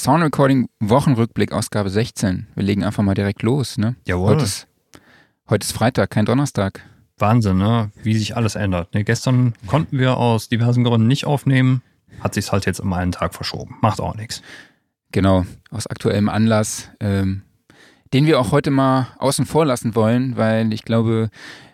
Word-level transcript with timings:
Sound 0.00 0.24
Recording 0.24 0.70
Wochenrückblick, 0.80 1.52
Ausgabe 1.52 1.90
16. 1.90 2.46
Wir 2.54 2.62
legen 2.62 2.84
einfach 2.84 3.02
mal 3.02 3.12
direkt 3.12 3.42
los, 3.42 3.76
ne? 3.76 3.96
Jawohl. 4.06 4.30
Heute 4.30 4.44
ist, 4.44 4.66
heute 5.50 5.66
ist 5.66 5.72
Freitag, 5.72 6.08
kein 6.08 6.24
Donnerstag. 6.24 6.80
Wahnsinn, 7.18 7.58
ne? 7.58 7.90
Wie 8.02 8.16
sich 8.16 8.34
alles 8.34 8.54
ändert. 8.54 8.94
Ne, 8.94 9.04
gestern 9.04 9.52
konnten 9.66 9.98
wir 9.98 10.16
aus 10.16 10.48
diversen 10.48 10.84
Gründen 10.84 11.06
nicht 11.06 11.26
aufnehmen. 11.26 11.82
Hat 12.20 12.32
sich 12.32 12.50
halt 12.50 12.64
jetzt 12.64 12.80
um 12.80 12.90
einen 12.94 13.12
Tag 13.12 13.34
verschoben. 13.34 13.76
Macht 13.82 14.00
auch 14.00 14.14
nichts. 14.14 14.40
Genau, 15.12 15.44
aus 15.70 15.86
aktuellem 15.86 16.30
Anlass, 16.30 16.88
ähm, 17.00 17.42
den 18.14 18.24
wir 18.24 18.40
auch 18.40 18.52
heute 18.52 18.70
mal 18.70 19.08
außen 19.18 19.44
vor 19.44 19.66
lassen 19.66 19.94
wollen, 19.94 20.38
weil 20.38 20.72
ich 20.72 20.86
glaube, 20.86 21.28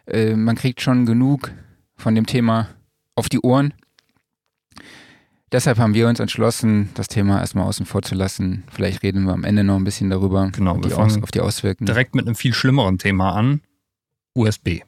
äh, 0.08 0.34
man 0.34 0.56
kriegt 0.56 0.80
schon 0.80 1.06
genug 1.06 1.52
von 1.94 2.16
dem 2.16 2.26
Thema 2.26 2.70
auf 3.14 3.28
die 3.28 3.38
Ohren. 3.38 3.72
Deshalb 5.52 5.78
haben 5.78 5.94
wir 5.94 6.08
uns 6.08 6.18
entschlossen, 6.18 6.90
das 6.94 7.06
Thema 7.06 7.38
erstmal 7.38 7.66
außen 7.66 7.86
vor 7.86 8.02
zu 8.02 8.16
lassen. 8.16 8.64
Vielleicht 8.70 9.02
reden 9.04 9.24
wir 9.24 9.32
am 9.32 9.44
Ende 9.44 9.62
noch 9.62 9.76
ein 9.76 9.84
bisschen 9.84 10.10
darüber, 10.10 10.50
Genau, 10.50 10.76
die 10.78 10.92
Aus 10.92 11.22
auf 11.22 11.30
die 11.30 11.40
Auswirkungen. 11.40 11.86
Direkt 11.86 12.16
mit 12.16 12.26
einem 12.26 12.34
viel 12.34 12.52
schlimmeren 12.52 12.98
Thema 12.98 13.32
an. 13.34 13.60
USB. 14.34 14.80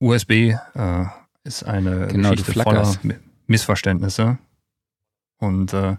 USB 0.00 0.30
äh, 0.30 0.56
ist 1.44 1.62
eine 1.64 2.08
Genau, 2.08 2.30
Geschichte 2.30 2.62
voller 2.62 2.96
Missverständnisse. 3.46 4.38
Und 5.38 5.74
äh, 5.74 5.96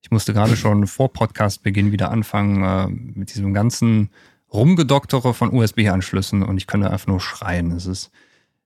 ich 0.00 0.10
musste 0.10 0.32
gerade 0.32 0.56
schon 0.56 0.86
vor 0.86 1.12
Podcastbeginn 1.12 1.92
wieder 1.92 2.10
anfangen 2.10 2.64
äh, 2.64 2.88
mit 3.18 3.30
diesem 3.34 3.54
ganzen 3.54 4.10
Rumgedoktere 4.52 5.32
von 5.32 5.52
USB-Anschlüssen 5.52 6.42
und 6.42 6.56
ich 6.56 6.66
könnte 6.66 6.90
einfach 6.90 7.06
nur 7.06 7.20
schreien. 7.20 7.72
Es 7.72 7.86
ist, 7.86 8.10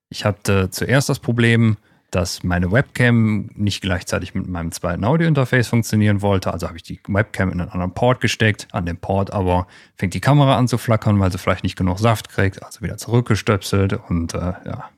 ich 0.08 0.24
hatte 0.24 0.70
zuerst 0.70 1.08
das 1.08 1.18
Problem, 1.18 1.76
dass 2.12 2.42
meine 2.44 2.70
Webcam 2.70 3.48
nicht 3.54 3.80
gleichzeitig 3.80 4.34
mit 4.34 4.46
meinem 4.46 4.70
zweiten 4.70 5.02
Audiointerface 5.04 5.66
funktionieren 5.68 6.20
wollte. 6.22 6.52
Also 6.52 6.68
habe 6.68 6.76
ich 6.76 6.82
die 6.82 7.00
Webcam 7.08 7.50
in 7.50 7.60
einen 7.60 7.70
anderen 7.70 7.94
Port 7.94 8.20
gesteckt. 8.20 8.68
An 8.72 8.84
dem 8.86 8.98
Port 8.98 9.32
aber 9.32 9.66
fängt 9.96 10.12
die 10.14 10.20
Kamera 10.20 10.58
an 10.58 10.68
zu 10.68 10.76
flackern, 10.78 11.18
weil 11.18 11.32
sie 11.32 11.38
vielleicht 11.38 11.64
nicht 11.64 11.76
genug 11.76 11.98
Saft 11.98 12.28
kriegt. 12.28 12.62
Also 12.62 12.82
wieder 12.82 12.98
zurückgestöpselt 12.98 13.94
und 14.08 14.34
äh, 14.34 14.38
ja. 14.38 14.90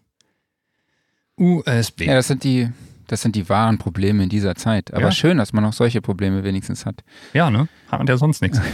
USB. 1.36 2.02
Ja, 2.02 2.14
das 2.14 2.26
sind 2.26 2.42
die, 2.44 2.68
das 3.06 3.22
sind 3.22 3.36
die 3.36 3.48
wahren 3.48 3.78
Probleme 3.78 4.24
in 4.24 4.28
dieser 4.28 4.56
Zeit. 4.56 4.92
Aber 4.92 5.02
Ja. 5.04 5.12
schön, 5.12 5.38
dass 5.38 5.52
man 5.52 5.64
auch 5.64 5.72
solche 5.72 6.00
Probleme 6.02 6.42
wenigstens 6.44 6.84
hat. 6.84 7.04
Ja, 7.32 7.48
ne? 7.50 7.68
Hat 7.90 8.00
man 8.00 8.06
ja 8.08 8.16
sonst 8.16 8.42
nichts. 8.42 8.60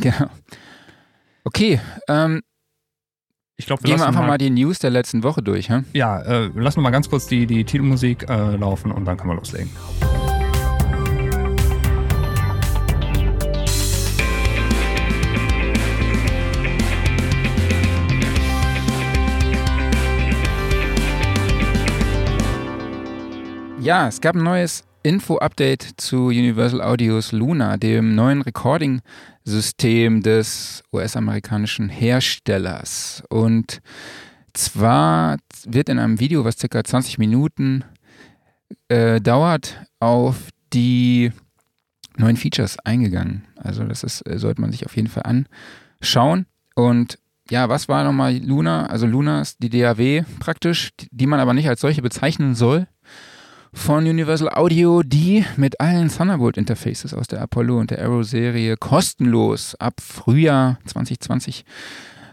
Genau. 0.00 0.30
Okay, 1.44 1.78
ähm, 2.08 2.42
Ich 3.60 3.66
glaube, 3.66 3.82
wir 3.82 3.90
gehen 3.90 3.98
wir 3.98 4.06
einfach 4.06 4.20
mal, 4.20 4.28
mal 4.28 4.38
die 4.38 4.50
News 4.50 4.78
der 4.78 4.90
letzten 4.90 5.24
Woche 5.24 5.42
durch. 5.42 5.68
Hä? 5.68 5.82
ja, 5.92 6.20
äh, 6.20 6.46
lassen 6.54 6.78
wir 6.78 6.82
mal 6.82 6.90
ganz 6.90 7.10
kurz 7.10 7.26
die, 7.26 7.44
die 7.44 7.64
Titelmusik 7.64 8.30
äh, 8.30 8.54
laufen 8.54 8.92
und 8.92 9.04
dann 9.04 9.16
können 9.16 9.30
wir 9.30 9.34
loslegen. 9.34 9.68
Ja, 23.80 24.06
es 24.06 24.20
gab 24.20 24.36
ein 24.36 24.44
neues 24.44 24.84
Info-Update 25.02 25.94
zu 25.96 26.26
Universal 26.26 26.82
Audios 26.82 27.32
Luna, 27.32 27.76
dem 27.76 28.14
neuen 28.14 28.42
Recording-System 28.42 30.22
des 30.22 30.82
US-amerikanischen 30.92 31.88
Herstellers. 31.88 33.22
Und 33.28 33.80
zwar 34.54 35.38
wird 35.64 35.88
in 35.88 35.98
einem 35.98 36.20
Video, 36.20 36.44
was 36.44 36.58
circa 36.58 36.82
20 36.82 37.18
Minuten 37.18 37.84
äh, 38.88 39.20
dauert, 39.20 39.76
auf 40.00 40.48
die 40.72 41.32
neuen 42.16 42.36
Features 42.36 42.78
eingegangen. 42.80 43.44
Also 43.56 43.84
das 43.84 44.02
ist, 44.02 44.26
äh, 44.28 44.38
sollte 44.38 44.60
man 44.60 44.72
sich 44.72 44.84
auf 44.84 44.96
jeden 44.96 45.08
Fall 45.08 45.22
anschauen. 45.24 46.46
Und 46.74 47.18
ja, 47.50 47.68
was 47.68 47.88
war 47.88 48.04
nochmal 48.04 48.36
Luna? 48.36 48.86
Also 48.86 49.06
Luna 49.06 49.40
ist 49.40 49.62
die 49.62 49.70
DAW 49.70 50.24
praktisch, 50.40 50.90
die, 50.98 51.08
die 51.10 51.26
man 51.26 51.40
aber 51.40 51.54
nicht 51.54 51.68
als 51.68 51.80
solche 51.80 52.02
bezeichnen 52.02 52.54
soll 52.54 52.88
von 53.72 54.06
Universal 54.06 54.48
Audio, 54.48 55.02
die 55.02 55.44
mit 55.56 55.80
allen 55.80 56.08
Thunderbolt-Interfaces 56.08 57.14
aus 57.14 57.26
der 57.28 57.42
Apollo 57.42 57.78
und 57.78 57.90
der 57.90 58.02
Arrow-Serie 58.02 58.76
kostenlos 58.76 59.74
ab 59.76 60.00
Frühjahr 60.00 60.78
2020 60.86 61.64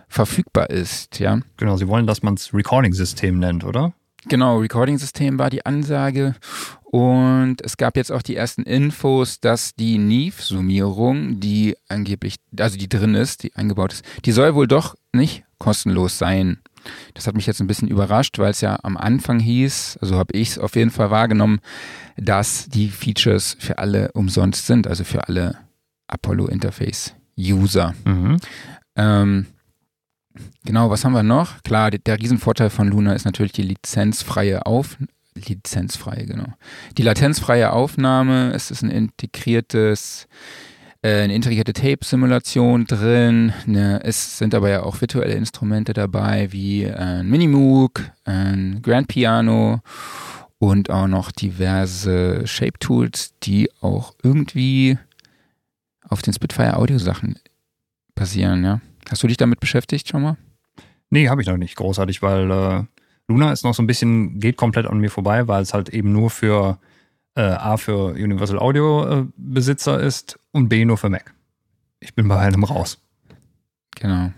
verfügbar 0.07 0.69
ist. 0.69 1.19
Ja, 1.19 1.40
Genau, 1.57 1.78
Sie 1.78 1.88
wollen, 1.88 2.07
dass 2.07 2.23
man 2.23 2.35
es 2.35 2.53
Recording-System 2.53 3.40
nennt, 3.40 3.63
oder? 3.63 3.94
genau, 4.28 4.57
Recording-System 4.57 5.38
war 5.38 5.50
die 5.50 5.66
Ansage 5.66 6.35
und 6.84 7.57
es 7.62 7.78
gab 7.78 7.96
jetzt 7.96 8.12
auch 8.12 8.22
die 8.22 8.35
ersten 8.35 8.63
Infos, 8.63 9.40
dass 9.40 9.75
die 9.75 9.97
Neve-Summierung, 9.97 11.40
die 11.40 11.75
angeblich, 11.90 12.38
also 12.57 12.78
die 12.78 12.90
drin 12.90 13.16
ist, 13.16 13.44
die 13.44 13.56
eingebaut 13.56 13.94
ist, 13.94 14.06
die 14.25 14.31
soll 14.31 14.56
wohl 14.56 14.67
doch 14.67 14.96
nicht 15.13 15.44
kostenlos 15.59 16.17
sein. 16.17 16.59
Das 17.13 17.28
hat 17.28 17.35
mich 17.35 17.46
jetzt 17.46 17.59
ein 17.59 17.68
bisschen 17.68 17.88
überrascht, 17.88 18.40
weil 18.40 18.51
es 18.51 18.62
ja 18.62 18.78
am 18.84 18.97
Anfang 18.97 19.40
hieß, 19.40 20.00
also 20.01 20.16
habe 20.18 20.34
ich 20.34 20.50
es 20.50 20.59
auf 20.59 20.75
jeden 20.75 20.91
Fall 20.91 21.12
wahrgenommen, 21.12 21.59
dass 22.18 22.68
die 22.68 22.90
Features 22.90 23.57
für 23.59 23.78
alle 23.78 24.12
umsonst 24.13 24.68
sind, 24.68 24.88
also 24.88 25.03
für 25.03 25.28
alle 25.28 25.57
Apollo 26.07 26.47
Interface 26.47 27.13
User. 27.38 27.94
Mhm. 28.06 28.38
Ähm, 28.96 29.46
genau, 30.63 30.90
was 30.90 31.03
haben 31.03 31.13
wir 31.13 31.23
noch? 31.23 31.62
Klar, 31.63 31.91
der, 31.91 32.00
der 32.00 32.19
Riesenvorteil 32.19 32.69
von 32.69 32.88
Luna 32.88 33.13
ist 33.13 33.25
natürlich 33.25 33.52
die 33.52 33.63
lizenzfreie 33.63 34.66
Auf 34.66 34.97
lizenzfreie, 35.35 36.25
genau. 36.25 36.53
Die 36.97 37.03
latenzfreie 37.03 37.73
Aufnahme, 37.73 38.53
es 38.53 38.72
ist 38.72 38.84
ein 38.84 38.90
integriertes 38.90 40.28
eine 41.05 41.35
integrierte 41.35 41.73
Tape-Simulation 41.73 42.85
drin. 42.85 43.53
Ne, 43.66 44.01
es 44.03 44.38
sind 44.38 44.55
aber 44.55 44.69
ja 44.69 44.83
auch 44.83 44.99
virtuelle 45.01 45.33
Instrumente 45.33 45.93
dabei, 45.93 46.51
wie 46.51 46.88
ein 46.88 47.29
Minimoog, 47.29 48.01
ein 48.23 48.81
Grand 48.81 49.07
Piano 49.07 49.81
und 50.57 50.89
auch 50.89 51.07
noch 51.07 51.31
diverse 51.31 52.47
Shape-Tools, 52.47 53.35
die 53.43 53.69
auch 53.81 54.16
irgendwie 54.23 54.97
auf 56.07 56.21
den 56.21 56.33
Spitfire-Audio-Sachen 56.33 57.39
basieren, 58.16 58.63
ja. 58.63 58.81
Hast 59.09 59.22
du 59.22 59.27
dich 59.27 59.37
damit 59.37 59.59
beschäftigt 59.59 60.07
schon 60.07 60.23
mal? 60.23 60.37
Nee, 61.11 61.29
habe 61.29 61.41
ich 61.41 61.47
noch 61.47 61.57
nicht 61.57 61.75
großartig, 61.75 62.22
weil 62.23 62.49
äh, 62.49 62.83
Luna 63.27 63.51
ist 63.51 63.63
noch 63.63 63.75
so 63.75 63.83
ein 63.83 63.87
bisschen, 63.87 64.39
geht 64.39 64.57
komplett 64.57 64.87
an 64.87 64.97
mir 64.97 65.11
vorbei, 65.11 65.47
weil 65.47 65.61
es 65.61 65.73
halt 65.73 65.89
eben 65.89 66.11
nur 66.11 66.31
für 66.31 66.79
äh, 67.35 67.41
A 67.41 67.77
für 67.77 68.13
Universal 68.13 68.57
Audio 68.57 69.22
äh, 69.22 69.25
Besitzer 69.37 69.99
ist 69.99 70.39
und 70.55 70.69
B 70.69 70.85
nur 70.85 70.97
für 70.97 71.09
Mac. 71.09 71.33
Ich 71.99 72.16
bin 72.16 72.29
bei 72.29 72.39
einem 72.39 72.63
raus. 72.63 72.97
Genau. 73.95 74.31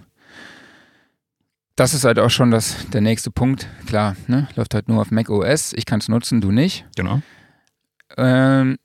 Das 1.76 1.94
ist 1.94 2.06
halt 2.06 2.18
auch 2.18 2.32
schon 2.32 2.50
das, 2.50 2.90
der 2.90 3.02
nächste 3.02 3.30
Punkt. 3.30 3.68
Klar, 3.86 4.16
ne? 4.26 4.48
läuft 4.56 4.74
halt 4.74 4.88
nur 4.90 5.00
auf 5.00 5.12
Mac 5.12 5.30
OS. 5.30 5.74
Ich 5.74 5.86
kann 5.86 6.00
es 6.00 6.10
nutzen, 6.10 6.42
du 6.42 6.52
nicht. 6.52 6.88
Genau. 6.96 7.22
Ähm, 8.18 8.80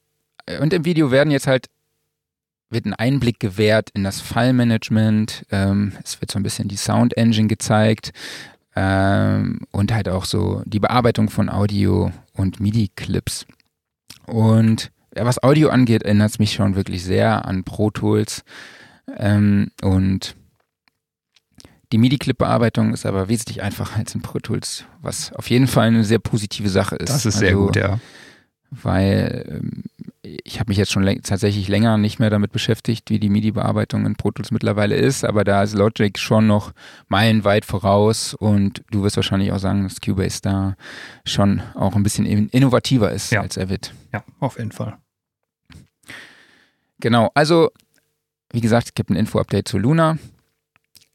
und 0.60 0.74
im 0.74 0.84
Video 0.84 1.10
werden 1.10 1.30
jetzt 1.30 1.46
halt 1.46 1.68
wird 2.68 2.84
ein 2.84 2.94
Einblick 2.94 3.40
gewährt 3.40 3.88
in 3.94 4.04
das 4.04 4.20
File-Management. 4.20 5.46
Ähm, 5.50 5.92
es 6.04 6.20
wird 6.20 6.30
so 6.30 6.38
ein 6.38 6.42
bisschen 6.42 6.68
die 6.68 6.76
Sound 6.76 7.16
Engine 7.16 7.48
gezeigt 7.48 8.12
ähm, 8.76 9.60
und 9.70 9.90
halt 9.92 10.10
auch 10.10 10.26
so 10.26 10.62
die 10.66 10.80
Bearbeitung 10.80 11.30
von 11.30 11.48
Audio 11.48 12.12
und 12.34 12.60
MIDI-Clips. 12.60 13.46
Und 14.26 14.92
ja, 15.16 15.24
was 15.24 15.42
Audio 15.42 15.68
angeht, 15.70 16.02
erinnert 16.02 16.30
es 16.30 16.38
mich 16.38 16.52
schon 16.52 16.74
wirklich 16.76 17.04
sehr 17.04 17.44
an 17.46 17.64
Pro 17.64 17.90
Tools. 17.90 18.42
Ähm, 19.18 19.70
und 19.82 20.36
die 21.92 21.98
MIDI-Clip-Bearbeitung 21.98 22.94
ist 22.94 23.04
aber 23.04 23.28
wesentlich 23.28 23.62
einfacher 23.62 23.98
als 23.98 24.14
in 24.14 24.22
Pro 24.22 24.38
Tools, 24.38 24.84
was 25.02 25.32
auf 25.34 25.50
jeden 25.50 25.66
Fall 25.66 25.88
eine 25.88 26.04
sehr 26.04 26.18
positive 26.18 26.68
Sache 26.70 26.96
ist. 26.96 27.10
Das 27.10 27.26
ist 27.26 27.38
sehr 27.38 27.50
Also, 27.50 27.66
gut, 27.66 27.76
ja. 27.76 27.98
weil 28.70 29.44
ähm, 29.62 29.82
ich 30.22 30.58
habe 30.60 30.70
mich 30.70 30.78
jetzt 30.78 30.92
schon 30.92 31.04
tatsächlich 31.22 31.68
länger 31.68 31.98
nicht 31.98 32.18
mehr 32.18 32.30
damit 32.30 32.52
beschäftigt, 32.52 33.10
wie 33.10 33.18
die 33.18 33.28
MIDI-Bearbeitung 33.28 34.06
in 34.06 34.14
Pro 34.16 34.30
Tools 34.30 34.52
mittlerweile 34.52 34.94
ist, 34.94 35.24
aber 35.24 35.44
da 35.44 35.62
ist 35.64 35.74
Logic 35.74 36.16
schon 36.18 36.46
noch 36.46 36.72
meilenweit 37.08 37.64
voraus 37.66 38.32
und 38.32 38.82
du 38.90 39.02
wirst 39.02 39.16
wahrscheinlich 39.16 39.52
auch 39.52 39.58
sagen, 39.58 39.82
dass 39.82 40.00
Cubase 40.00 40.40
da 40.40 40.76
schon 41.26 41.60
auch 41.74 41.94
ein 41.96 42.02
bisschen 42.04 42.24
in- 42.24 42.48
innovativer 42.48 43.10
ist 43.12 43.32
Ja. 43.32 43.42
als 43.42 43.58
Avid. 43.58 43.92
Ja, 44.14 44.24
auf 44.40 44.56
jeden 44.58 44.72
Fall. 44.72 44.96
Genau, 47.02 47.32
also 47.34 47.72
wie 48.52 48.60
gesagt, 48.60 48.86
es 48.86 48.94
gibt 48.94 49.10
ein 49.10 49.16
Info-Update 49.16 49.66
zu 49.66 49.76
Luna. 49.76 50.18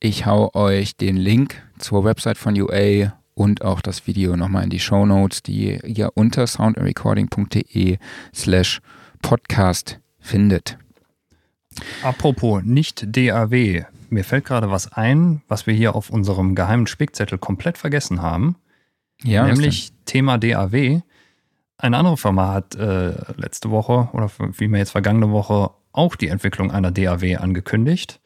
Ich 0.02 0.26
hau 0.26 0.54
euch 0.54 0.98
den 0.98 1.16
Link 1.16 1.64
zur 1.80 2.04
Website 2.04 2.38
von 2.38 2.60
UA 2.60 3.14
und 3.36 3.62
auch 3.64 3.80
das 3.80 4.06
Video 4.06 4.36
nochmal 4.36 4.66
in 4.66 4.70
die 4.70 4.82
Show 4.82 5.06
Notes, 5.06 5.44
die 5.44 5.80
ihr 5.86 6.12
unter 6.16 6.46
soundandrecording.de 6.46 8.00
slash 8.36 8.82
podcast 9.22 10.02
findet. 10.20 10.78
Apropos 12.04 12.64
nicht 12.64 13.06
DAW. 13.16 13.86
Mir 14.10 14.24
fällt 14.26 14.44
gerade 14.44 14.70
was 14.70 14.92
ein, 14.92 15.42
was 15.48 15.68
wir 15.68 15.74
hier 15.74 15.96
auf 15.96 16.10
unserem 16.10 16.54
geheimen 16.54 16.88
Spickzettel 16.88 17.38
komplett 17.38 17.78
vergessen 17.78 18.22
haben. 18.22 18.58
Ja, 19.24 19.46
nämlich 19.46 19.94
Thema 20.04 20.38
DAW. 20.38 21.02
Eine 21.78 21.98
andere 21.98 22.18
Firma 22.18 22.54
hat 22.54 22.76
äh, 22.76 23.14
letzte 23.36 23.70
Woche 23.70 24.10
oder 24.14 24.30
vielmehr 24.30 24.80
jetzt 24.80 24.92
vergangene 24.92 25.32
Woche 25.32 25.72
auch 25.92 26.16
die 26.16 26.28
Entwicklung 26.28 26.72
einer 26.72 26.92
DAW 26.92 27.36
angekündigt. 27.38 28.20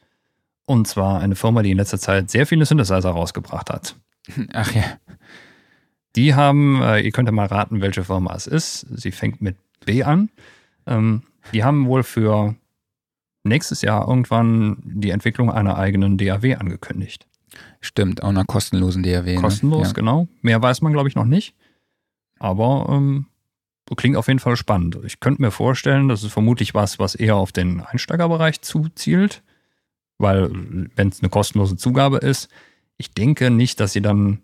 Und 0.66 0.88
zwar 0.88 1.20
eine 1.20 1.36
Firma, 1.36 1.64
die 1.64 1.72
in 1.72 1.78
letzter 1.78 2.00
Zeit 2.00 2.32
sehr 2.32 2.48
viele 2.48 2.66
Synthesizer 2.66 3.10
rausgebracht 3.10 3.70
hat. 3.70 3.96
Ach 4.54 4.74
ja. 4.74 4.84
Die 6.16 6.36
haben, 6.36 6.82
äh, 6.82 7.00
ihr 7.00 7.12
könnt 7.12 7.28
ja 7.28 7.34
mal 7.34 7.48
raten, 7.48 7.82
welche 7.82 8.04
Firma 8.04 8.34
es 8.36 8.48
ist. 8.48 8.86
Sie 8.90 9.12
fängt 9.12 9.42
mit 9.42 9.58
B 9.86 10.04
an. 10.04 10.30
Ähm, 10.86 11.24
die 11.54 11.64
haben 11.64 11.88
wohl 11.88 12.04
für 12.04 12.56
nächstes 13.44 13.82
Jahr 13.82 14.08
irgendwann 14.08 14.78
die 14.84 15.10
Entwicklung 15.10 15.52
einer 15.52 15.78
eigenen 15.78 16.18
DAW 16.18 16.56
angekündigt. 16.56 17.28
Stimmt, 17.80 18.24
auch 18.24 18.30
einer 18.30 18.46
kostenlosen 18.46 19.04
DAW. 19.04 19.36
Kostenlos, 19.36 19.82
ne? 19.82 19.88
ja. 19.88 19.94
genau. 19.94 20.28
Mehr 20.42 20.62
weiß 20.62 20.82
man, 20.82 20.94
glaube 20.94 21.10
ich, 21.10 21.16
noch 21.16 21.26
nicht. 21.26 21.56
Aber 22.40 22.88
ähm, 22.90 23.28
klingt 23.96 24.16
auf 24.16 24.28
jeden 24.28 24.40
Fall 24.40 24.56
spannend. 24.56 24.98
Ich 25.04 25.20
könnte 25.20 25.42
mir 25.42 25.52
vorstellen, 25.52 26.08
das 26.08 26.24
ist 26.24 26.32
vermutlich 26.32 26.74
was, 26.74 27.00
was 27.00 27.16
eher 27.16 27.36
auf 27.36 27.52
den 27.52 27.82
Einsteigerbereich 27.82 28.62
zuzielt, 28.62 29.44
weil 30.18 30.50
wenn 30.96 31.10
es 31.10 31.20
eine 31.20 31.30
kostenlose 31.30 31.76
Zugabe 31.76 32.18
ist, 32.18 32.50
ich 32.98 33.14
denke 33.14 33.50
nicht, 33.50 33.80
dass 33.80 33.94
sie 33.94 34.02
dann 34.02 34.40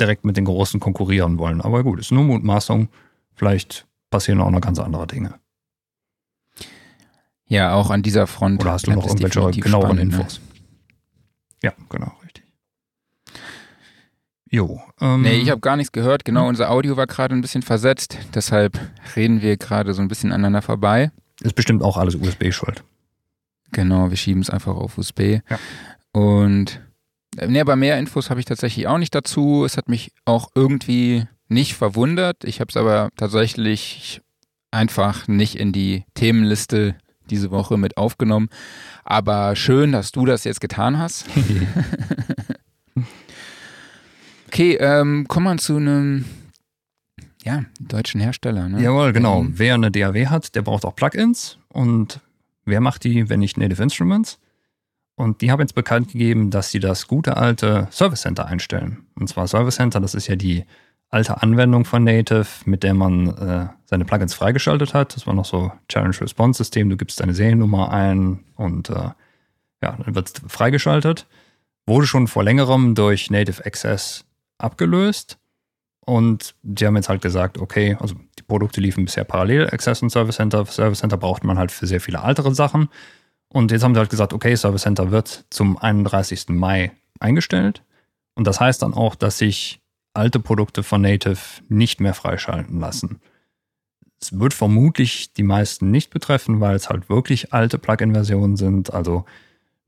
direkt 0.00 0.24
mit 0.24 0.36
den 0.36 0.44
Großen 0.44 0.80
konkurrieren 0.80 1.38
wollen. 1.38 1.60
Aber 1.60 1.82
gut, 1.84 2.00
ist 2.00 2.12
nur 2.12 2.24
Mutmaßung. 2.24 2.88
Vielleicht 3.34 3.86
passieren 4.10 4.40
auch 4.40 4.50
noch 4.50 4.60
ganz 4.60 4.78
andere 4.78 5.06
Dinge. 5.06 5.34
Ja, 7.46 7.74
auch 7.74 7.90
an 7.90 8.02
dieser 8.02 8.26
Front. 8.26 8.60
Oder 8.60 8.72
hast 8.72 8.86
du 8.86 8.92
noch 8.92 9.06
irgendwelche 9.06 9.60
genaueren 9.60 9.96
spannend, 9.96 10.12
ne? 10.12 10.18
Infos? 10.18 10.40
Ja, 11.62 11.72
genau. 11.88 12.12
Jo. 14.50 14.80
Ähm, 15.00 15.22
Nee, 15.22 15.40
ich 15.40 15.50
habe 15.50 15.60
gar 15.60 15.76
nichts 15.76 15.92
gehört. 15.92 16.24
Genau, 16.24 16.48
unser 16.48 16.70
Audio 16.70 16.96
war 16.96 17.06
gerade 17.06 17.34
ein 17.34 17.40
bisschen 17.40 17.62
versetzt. 17.62 18.18
Deshalb 18.34 18.78
reden 19.16 19.42
wir 19.42 19.56
gerade 19.56 19.94
so 19.94 20.02
ein 20.02 20.08
bisschen 20.08 20.32
aneinander 20.32 20.62
vorbei. 20.62 21.10
ist 21.42 21.54
bestimmt 21.54 21.82
auch 21.82 21.96
alles 21.96 22.14
USB 22.14 22.52
schuld. 22.52 22.82
Genau, 23.72 24.10
wir 24.10 24.16
schieben 24.16 24.40
es 24.40 24.50
einfach 24.50 24.74
auf 24.74 24.96
USB. 24.96 25.40
Ja. 25.48 25.58
Und 26.12 26.80
äh, 27.36 27.46
nee, 27.48 27.60
aber 27.60 27.76
mehr 27.76 27.98
Infos 27.98 28.30
habe 28.30 28.40
ich 28.40 28.46
tatsächlich 28.46 28.86
auch 28.86 28.98
nicht 28.98 29.14
dazu. 29.14 29.64
Es 29.64 29.76
hat 29.76 29.88
mich 29.88 30.12
auch 30.24 30.50
irgendwie 30.54 31.26
nicht 31.48 31.74
verwundert. 31.74 32.44
Ich 32.44 32.60
habe 32.60 32.70
es 32.70 32.76
aber 32.76 33.10
tatsächlich 33.16 34.22
einfach 34.70 35.28
nicht 35.28 35.56
in 35.56 35.72
die 35.72 36.04
Themenliste 36.14 36.94
diese 37.30 37.50
Woche 37.50 37.76
mit 37.76 37.98
aufgenommen. 37.98 38.48
Aber 39.04 39.54
schön, 39.56 39.92
dass 39.92 40.12
du 40.12 40.24
das 40.24 40.44
jetzt 40.44 40.60
getan 40.60 40.98
hast. 40.98 41.26
Okay, 44.48 44.76
ähm, 44.80 45.28
kommen 45.28 45.44
wir 45.44 45.58
zu 45.58 45.76
einem 45.76 46.24
ja, 47.44 47.64
deutschen 47.80 48.20
Hersteller. 48.20 48.68
Ne? 48.68 48.82
Jawohl, 48.82 49.12
genau. 49.12 49.40
Berlin. 49.40 49.54
Wer 49.58 49.74
eine 49.74 49.90
DAW 49.90 50.26
hat, 50.26 50.54
der 50.54 50.62
braucht 50.62 50.84
auch 50.84 50.96
Plugins. 50.96 51.58
Und 51.68 52.20
wer 52.64 52.80
macht 52.80 53.04
die, 53.04 53.28
wenn 53.28 53.40
nicht 53.40 53.58
Native 53.58 53.82
Instruments? 53.82 54.38
Und 55.16 55.42
die 55.42 55.50
haben 55.50 55.60
jetzt 55.60 55.74
bekannt 55.74 56.12
gegeben, 56.12 56.50
dass 56.50 56.70
sie 56.70 56.80
das 56.80 57.08
gute 57.08 57.36
alte 57.36 57.88
Service 57.90 58.22
Center 58.22 58.46
einstellen. 58.46 59.06
Und 59.16 59.28
zwar 59.28 59.48
Service 59.48 59.76
Center, 59.76 60.00
das 60.00 60.14
ist 60.14 60.28
ja 60.28 60.36
die 60.36 60.64
alte 61.10 61.42
Anwendung 61.42 61.84
von 61.84 62.04
Native, 62.04 62.46
mit 62.64 62.82
der 62.82 62.94
man 62.94 63.28
äh, 63.36 63.66
seine 63.84 64.04
Plugins 64.04 64.34
freigeschaltet 64.34 64.94
hat. 64.94 65.14
Das 65.14 65.26
war 65.26 65.34
noch 65.34 65.44
so 65.44 65.72
Challenge-Response-System. 65.88 66.88
Du 66.88 66.96
gibst 66.96 67.20
deine 67.20 67.34
Seriennummer 67.34 67.90
ein 67.90 68.44
und 68.56 68.90
äh, 68.90 69.10
ja, 69.82 69.96
dann 70.04 70.14
wird 70.14 70.28
es 70.28 70.34
freigeschaltet. 70.46 71.26
Wurde 71.86 72.06
schon 72.06 72.28
vor 72.28 72.44
längerem 72.44 72.94
durch 72.94 73.30
Native 73.30 73.64
Access 73.64 74.24
abgelöst. 74.58 75.38
Und 76.00 76.54
die 76.62 76.86
haben 76.86 76.96
jetzt 76.96 77.08
halt 77.08 77.22
gesagt, 77.22 77.58
okay, 77.58 77.96
also 78.00 78.14
die 78.38 78.42
Produkte 78.42 78.80
liefen 78.80 79.04
bisher 79.04 79.24
parallel, 79.24 79.68
Access 79.68 80.02
und 80.02 80.10
Service 80.10 80.36
Center. 80.36 80.64
Service 80.66 81.00
Center 81.00 81.16
braucht 81.16 81.44
man 81.44 81.58
halt 81.58 81.70
für 81.70 81.86
sehr 81.86 82.00
viele 82.00 82.22
altere 82.22 82.54
Sachen. 82.54 82.88
Und 83.48 83.70
jetzt 83.70 83.82
haben 83.82 83.94
sie 83.94 84.00
halt 84.00 84.10
gesagt, 84.10 84.32
okay, 84.32 84.56
Service 84.56 84.82
Center 84.82 85.10
wird 85.10 85.44
zum 85.50 85.78
31. 85.78 86.48
Mai 86.48 86.92
eingestellt. 87.20 87.82
Und 88.34 88.46
das 88.46 88.60
heißt 88.60 88.82
dann 88.82 88.94
auch, 88.94 89.14
dass 89.14 89.38
sich 89.38 89.80
alte 90.14 90.40
Produkte 90.40 90.82
von 90.82 91.02
Native 91.02 91.38
nicht 91.68 92.00
mehr 92.00 92.14
freischalten 92.14 92.80
lassen. 92.80 93.20
Es 94.20 94.38
wird 94.38 94.52
vermutlich 94.52 95.32
die 95.32 95.42
meisten 95.44 95.90
nicht 95.90 96.10
betreffen, 96.10 96.60
weil 96.60 96.74
es 96.74 96.88
halt 96.88 97.08
wirklich 97.08 97.52
alte 97.52 97.78
Plugin-Versionen 97.78 98.56
sind. 98.56 98.92
Also 98.92 99.24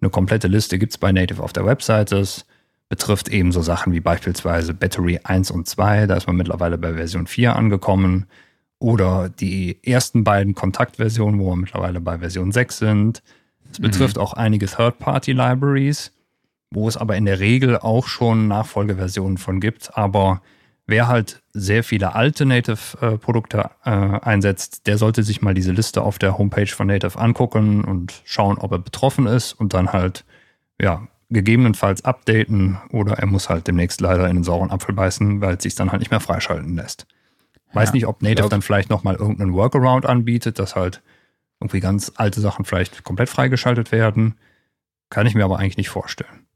eine 0.01 0.11
komplette 0.11 0.49
Liste 0.49 0.79
gibt 0.79 0.93
es 0.93 0.99
bei 0.99 1.13
Native 1.13 1.43
auf 1.43 1.53
der 1.53 1.67
Webseite. 1.67 2.19
Es 2.19 2.47
betrifft 2.91 3.29
ebenso 3.29 3.63
Sachen 3.63 3.93
wie 3.95 4.01
beispielsweise 4.01 4.75
Battery 4.75 5.21
1 5.23 5.53
und 5.53 5.67
2. 5.67 6.07
Da 6.07 6.17
ist 6.17 6.27
man 6.27 6.37
mittlerweile 6.37 6.77
bei 6.77 6.93
Version 6.93 7.27
4 7.27 7.57
angekommen. 7.57 8.27
Oder 8.81 9.29
die 9.29 9.79
ersten 9.83 10.25
beiden 10.25 10.55
Kontaktversionen, 10.55 11.39
wo 11.39 11.51
wir 11.51 11.57
mittlerweile 11.57 12.01
bei 12.01 12.19
Version 12.19 12.51
6 12.51 12.79
sind. 12.79 13.23
Es 13.71 13.79
betrifft 13.79 14.19
auch 14.19 14.33
einige 14.33 14.67
Third-Party-Libraries, 14.67 16.13
wo 16.71 16.89
es 16.89 16.97
aber 16.97 17.17
in 17.17 17.27
der 17.27 17.39
Regel 17.39 17.79
auch 17.79 18.09
schon 18.09 18.49
Nachfolgeversionen 18.49 19.39
von 19.39 19.61
gibt. 19.61 19.97
Aber 19.97 20.43
wer 20.87 21.07
halt 21.07 21.43
sehr 21.53 21.85
viele 21.85 22.17
alte 22.17 22.45
Native-Produkte 22.45 23.71
äh, 23.85 23.91
einsetzt, 23.91 24.89
der 24.89 24.99
sollte 24.99 25.23
sich 25.23 25.43
mal 25.43 25.55
diese 25.55 25.73
Liste 25.73 26.03
auf 26.03 26.19
der 26.19 26.39
Homepage 26.39 26.67
von 26.67 26.89
Native 26.89 27.19
angucken 27.19 27.85
und 27.85 28.23
schauen, 28.25 28.59
ob 28.59 28.73
er 28.73 28.79
betroffen 28.81 29.27
ist 29.27 29.53
und 29.53 29.75
dann 29.75 29.93
halt, 29.93 30.25
ja, 30.81 31.07
gegebenenfalls 31.31 32.05
updaten 32.05 32.79
oder 32.91 33.15
er 33.15 33.27
muss 33.27 33.49
halt 33.49 33.67
demnächst 33.67 34.01
leider 34.01 34.29
in 34.29 34.37
den 34.37 34.45
sauren 34.45 34.71
Apfel 34.71 34.95
beißen, 34.95 35.41
weil 35.41 35.57
es 35.57 35.63
sich 35.63 35.75
dann 35.75 35.93
halt 35.93 36.01
nicht 36.01 36.11
mehr 36.11 36.21
freischalten 36.21 36.75
lässt. 36.75 37.07
Weiß 37.73 37.91
Ja, 37.91 37.95
nicht, 37.95 38.07
ob 38.07 38.21
Native 38.23 38.49
dann 38.49 38.63
vielleicht 38.63 38.91
nochmal 38.91 39.15
irgendeinen 39.15 39.53
Workaround 39.53 40.07
anbietet, 40.07 40.59
dass 40.59 40.75
halt 40.75 41.03
irgendwie 41.61 41.81
ganz 41.81 42.13
alte 42.17 42.41
Sachen 42.41 42.65
vielleicht 42.65 43.05
komplett 43.05 43.29
freigeschaltet 43.29 43.93
werden. 43.93 44.35
Kann 45.09 45.27
ich 45.27 45.35
mir 45.35 45.45
aber 45.45 45.59
eigentlich 45.59 45.77
nicht 45.77 45.91
vorstellen. 45.91 46.47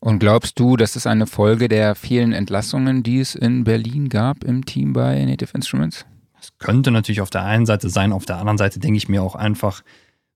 Und 0.00 0.18
glaubst 0.18 0.60
du, 0.60 0.76
das 0.76 0.94
ist 0.94 1.06
eine 1.06 1.26
Folge 1.26 1.68
der 1.68 1.94
vielen 1.94 2.32
Entlassungen, 2.32 3.02
die 3.02 3.20
es 3.20 3.34
in 3.34 3.64
Berlin 3.64 4.08
gab 4.08 4.44
im 4.44 4.66
Team 4.66 4.92
bei 4.92 5.24
Native 5.24 5.50
Instruments? 5.54 6.04
Das 6.38 6.50
könnte 6.58 6.90
natürlich 6.90 7.22
auf 7.22 7.30
der 7.30 7.44
einen 7.44 7.64
Seite 7.64 7.88
sein, 7.88 8.12
auf 8.12 8.26
der 8.26 8.36
anderen 8.36 8.58
Seite 8.58 8.78
denke 8.78 8.98
ich 8.98 9.08
mir 9.08 9.22
auch 9.22 9.34
einfach, 9.34 9.82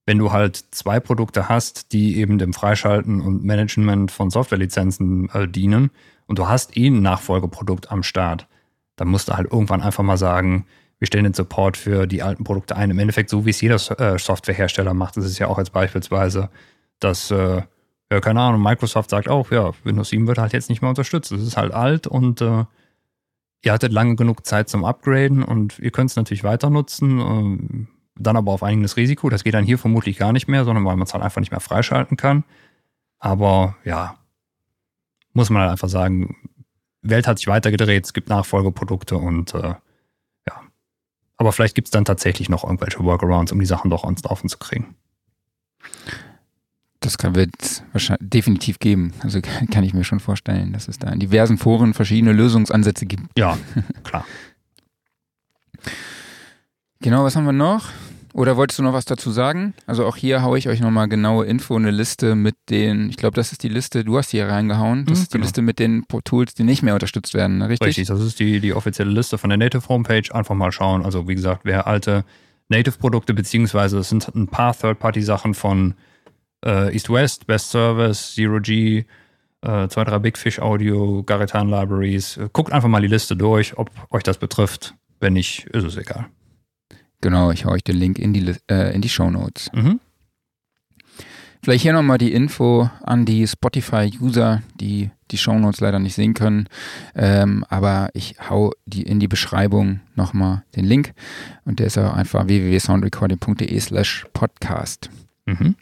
wenn 0.05 0.17
du 0.17 0.31
halt 0.31 0.63
zwei 0.71 0.99
Produkte 0.99 1.49
hast, 1.49 1.91
die 1.93 2.17
eben 2.17 2.37
dem 2.37 2.53
Freischalten 2.53 3.21
und 3.21 3.43
Management 3.43 4.11
von 4.11 4.29
Softwarelizenzen 4.29 5.29
äh, 5.29 5.47
dienen 5.47 5.91
und 6.25 6.39
du 6.39 6.47
hast 6.47 6.75
eh 6.75 6.87
ein 6.87 7.01
Nachfolgeprodukt 7.01 7.91
am 7.91 8.03
Start, 8.03 8.47
dann 8.95 9.07
musst 9.07 9.29
du 9.29 9.33
halt 9.33 9.51
irgendwann 9.51 9.81
einfach 9.81 10.03
mal 10.03 10.17
sagen, 10.17 10.65
wir 10.99 11.07
stellen 11.07 11.23
den 11.23 11.33
Support 11.33 11.77
für 11.77 12.05
die 12.05 12.21
alten 12.21 12.43
Produkte 12.43 12.75
ein. 12.75 12.91
Im 12.91 12.99
Endeffekt, 12.99 13.29
so 13.29 13.45
wie 13.45 13.49
es 13.49 13.61
jeder 13.61 13.75
äh, 13.99 14.19
Softwarehersteller 14.19 14.93
macht, 14.93 15.17
das 15.17 15.25
ist 15.25 15.39
ja 15.39 15.47
auch 15.47 15.57
jetzt 15.57 15.73
beispielsweise, 15.73 16.49
dass, 16.99 17.31
äh, 17.31 17.63
ja, 18.11 18.19
keine 18.19 18.41
Ahnung, 18.41 18.61
Microsoft 18.61 19.09
sagt 19.09 19.27
auch, 19.27 19.49
ja, 19.51 19.71
Windows 19.83 20.09
7 20.09 20.27
wird 20.27 20.37
halt 20.37 20.53
jetzt 20.53 20.69
nicht 20.69 20.81
mehr 20.81 20.89
unterstützt. 20.89 21.31
Es 21.31 21.41
ist 21.41 21.57
halt 21.57 21.73
alt 21.73 22.05
und 22.05 22.41
äh, 22.41 22.65
ihr 23.63 23.73
hattet 23.73 23.91
lange 23.91 24.15
genug 24.15 24.45
Zeit 24.45 24.69
zum 24.69 24.85
Upgraden 24.85 25.43
und 25.43 25.79
ihr 25.79 25.91
könnt 25.91 26.11
es 26.11 26.15
natürlich 26.15 26.43
weiter 26.43 26.69
nutzen, 26.69 27.19
ähm, 27.19 27.87
dann 28.21 28.37
aber 28.37 28.51
auf 28.51 28.63
eigenes 28.63 28.97
Risiko. 28.97 29.29
Das 29.29 29.43
geht 29.43 29.53
dann 29.53 29.65
hier 29.65 29.77
vermutlich 29.77 30.17
gar 30.17 30.33
nicht 30.33 30.47
mehr, 30.47 30.65
sondern 30.65 30.85
weil 30.85 30.95
man 30.95 31.07
es 31.07 31.13
halt 31.13 31.23
einfach 31.23 31.41
nicht 31.41 31.51
mehr 31.51 31.59
freischalten 31.59 32.17
kann. 32.17 32.43
Aber 33.19 33.75
ja, 33.83 34.17
muss 35.33 35.49
man 35.49 35.61
halt 35.61 35.71
einfach 35.71 35.89
sagen, 35.89 36.35
Welt 37.01 37.27
hat 37.27 37.37
sich 37.37 37.47
weitergedreht, 37.47 38.05
es 38.05 38.13
gibt 38.13 38.29
Nachfolgeprodukte 38.29 39.17
und 39.17 39.53
äh, 39.53 39.75
ja. 40.47 40.61
Aber 41.37 41.51
vielleicht 41.51 41.75
gibt 41.75 41.87
es 41.87 41.91
dann 41.91 42.05
tatsächlich 42.05 42.49
noch 42.49 42.63
irgendwelche 42.63 43.03
Workarounds, 43.03 43.51
um 43.51 43.59
die 43.59 43.65
Sachen 43.65 43.89
doch 43.89 44.03
ans 44.03 44.23
Laufen 44.23 44.49
zu 44.49 44.57
kriegen. 44.57 44.95
Das 46.99 47.17
kann 47.17 47.33
wird 47.33 47.83
wahrscheinlich 47.93 48.29
definitiv 48.29 48.77
geben. 48.77 49.13
Also 49.21 49.41
kann, 49.41 49.67
kann 49.71 49.83
ich 49.83 49.93
mir 49.93 50.03
schon 50.03 50.19
vorstellen, 50.19 50.73
dass 50.73 50.87
es 50.87 50.99
da 50.99 51.09
in 51.09 51.19
diversen 51.19 51.57
Foren 51.57 51.93
verschiedene 51.93 52.33
Lösungsansätze 52.33 53.05
gibt. 53.05 53.37
Ja, 53.37 53.57
klar. 54.03 54.25
Genau, 56.99 57.23
was 57.23 57.35
haben 57.35 57.45
wir 57.45 57.51
noch? 57.51 57.89
Oder 58.33 58.55
wolltest 58.55 58.79
du 58.79 58.83
noch 58.83 58.93
was 58.93 59.05
dazu 59.05 59.29
sagen? 59.31 59.73
Also 59.87 60.05
auch 60.05 60.15
hier 60.15 60.41
haue 60.41 60.57
ich 60.57 60.69
euch 60.69 60.79
nochmal 60.79 61.09
genaue 61.09 61.45
Info, 61.45 61.75
eine 61.75 61.91
Liste 61.91 62.35
mit 62.35 62.55
den, 62.69 63.09
ich 63.09 63.17
glaube, 63.17 63.35
das 63.35 63.51
ist 63.51 63.63
die 63.63 63.69
Liste, 63.69 64.05
du 64.05 64.17
hast 64.17 64.31
die 64.31 64.37
hier 64.37 64.47
reingehauen. 64.47 65.05
Das 65.05 65.17
Mhm, 65.17 65.23
ist 65.23 65.33
die 65.33 65.37
genau. 65.37 65.43
Liste 65.45 65.61
mit 65.61 65.79
den 65.79 66.05
Tools, 66.23 66.53
die 66.53 66.63
nicht 66.63 66.81
mehr 66.81 66.93
unterstützt 66.93 67.33
werden, 67.33 67.57
ne? 67.57 67.67
richtig? 67.69 67.87
Richtig, 67.89 68.07
das 68.07 68.21
ist 68.21 68.39
die, 68.39 68.59
die 68.61 68.73
offizielle 68.73 69.11
Liste 69.11 69.37
von 69.37 69.49
der 69.49 69.57
Native 69.57 69.87
Homepage. 69.89 70.23
Einfach 70.33 70.55
mal 70.55 70.71
schauen. 70.71 71.03
Also 71.03 71.27
wie 71.27 71.35
gesagt, 71.35 71.61
wer 71.65 71.87
alte 71.87 72.23
Native-Produkte, 72.69 73.33
beziehungsweise 73.33 73.99
es 73.99 74.09
sind 74.09 74.33
ein 74.33 74.47
paar 74.47 74.73
Third-Party-Sachen 74.77 75.53
von 75.53 75.95
äh, 76.65 76.93
East 76.93 77.09
West, 77.09 77.47
Best 77.47 77.71
Service, 77.71 78.33
Zero 78.35 78.61
G, 78.61 79.03
äh, 79.61 79.87
zwei, 79.89 80.03
drei 80.05 80.19
Big 80.19 80.37
Fish 80.37 80.59
Audio, 80.59 81.21
Garretan 81.23 81.69
Libraries. 81.69 82.39
Guckt 82.53 82.71
einfach 82.71 82.87
mal 82.87 83.01
die 83.01 83.07
Liste 83.09 83.35
durch, 83.35 83.77
ob 83.77 83.91
euch 84.09 84.23
das 84.23 84.37
betrifft. 84.37 84.95
Wenn 85.19 85.33
nicht, 85.33 85.65
ist 85.67 85.83
es 85.83 85.97
egal. 85.97 86.27
Genau, 87.21 87.51
ich 87.51 87.65
haue 87.65 87.73
euch 87.73 87.83
den 87.83 87.97
Link 87.97 88.19
in 88.19 88.33
die, 88.33 88.53
äh, 88.69 88.93
in 88.93 89.01
die 89.01 89.09
Show 89.09 89.29
Notes. 89.29 89.69
Mhm. 89.73 89.99
Vielleicht 91.63 91.83
hier 91.83 91.93
nochmal 91.93 92.17
die 92.17 92.33
Info 92.33 92.89
an 93.03 93.25
die 93.25 93.47
Spotify-User, 93.47 94.63
die 94.79 95.11
die 95.29 95.37
Shownotes 95.37 95.79
leider 95.79 95.99
nicht 95.99 96.15
sehen 96.15 96.33
können. 96.33 96.67
Ähm, 97.15 97.63
aber 97.69 98.09
ich 98.13 98.35
hau 98.49 98.71
die 98.87 99.03
in 99.03 99.19
die 99.19 99.27
Beschreibung 99.27 99.99
nochmal 100.15 100.63
den 100.75 100.85
Link. 100.85 101.13
Und 101.63 101.79
der 101.79 101.87
ist 101.87 101.99
auch 101.99 102.13
einfach 102.13 102.47
www.soundrecording.de 102.47 103.79
slash 103.79 104.25
podcast. 104.33 105.11
Mhm. 105.45 105.75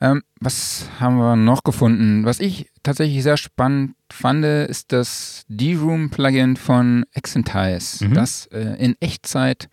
Ähm, 0.00 0.22
was 0.40 0.88
haben 0.98 1.16
wir 1.16 1.36
noch 1.36 1.62
gefunden? 1.62 2.24
Was 2.24 2.40
ich 2.40 2.70
tatsächlich 2.82 3.22
sehr 3.22 3.36
spannend 3.36 3.94
fand, 4.10 4.44
ist 4.44 4.92
das 4.92 5.44
D-Room-Plugin 5.48 6.56
von 6.56 7.04
Exentize, 7.12 8.06
mhm. 8.06 8.14
das 8.14 8.46
äh, 8.46 8.76
in 8.78 8.96
Echtzeit 9.00 9.68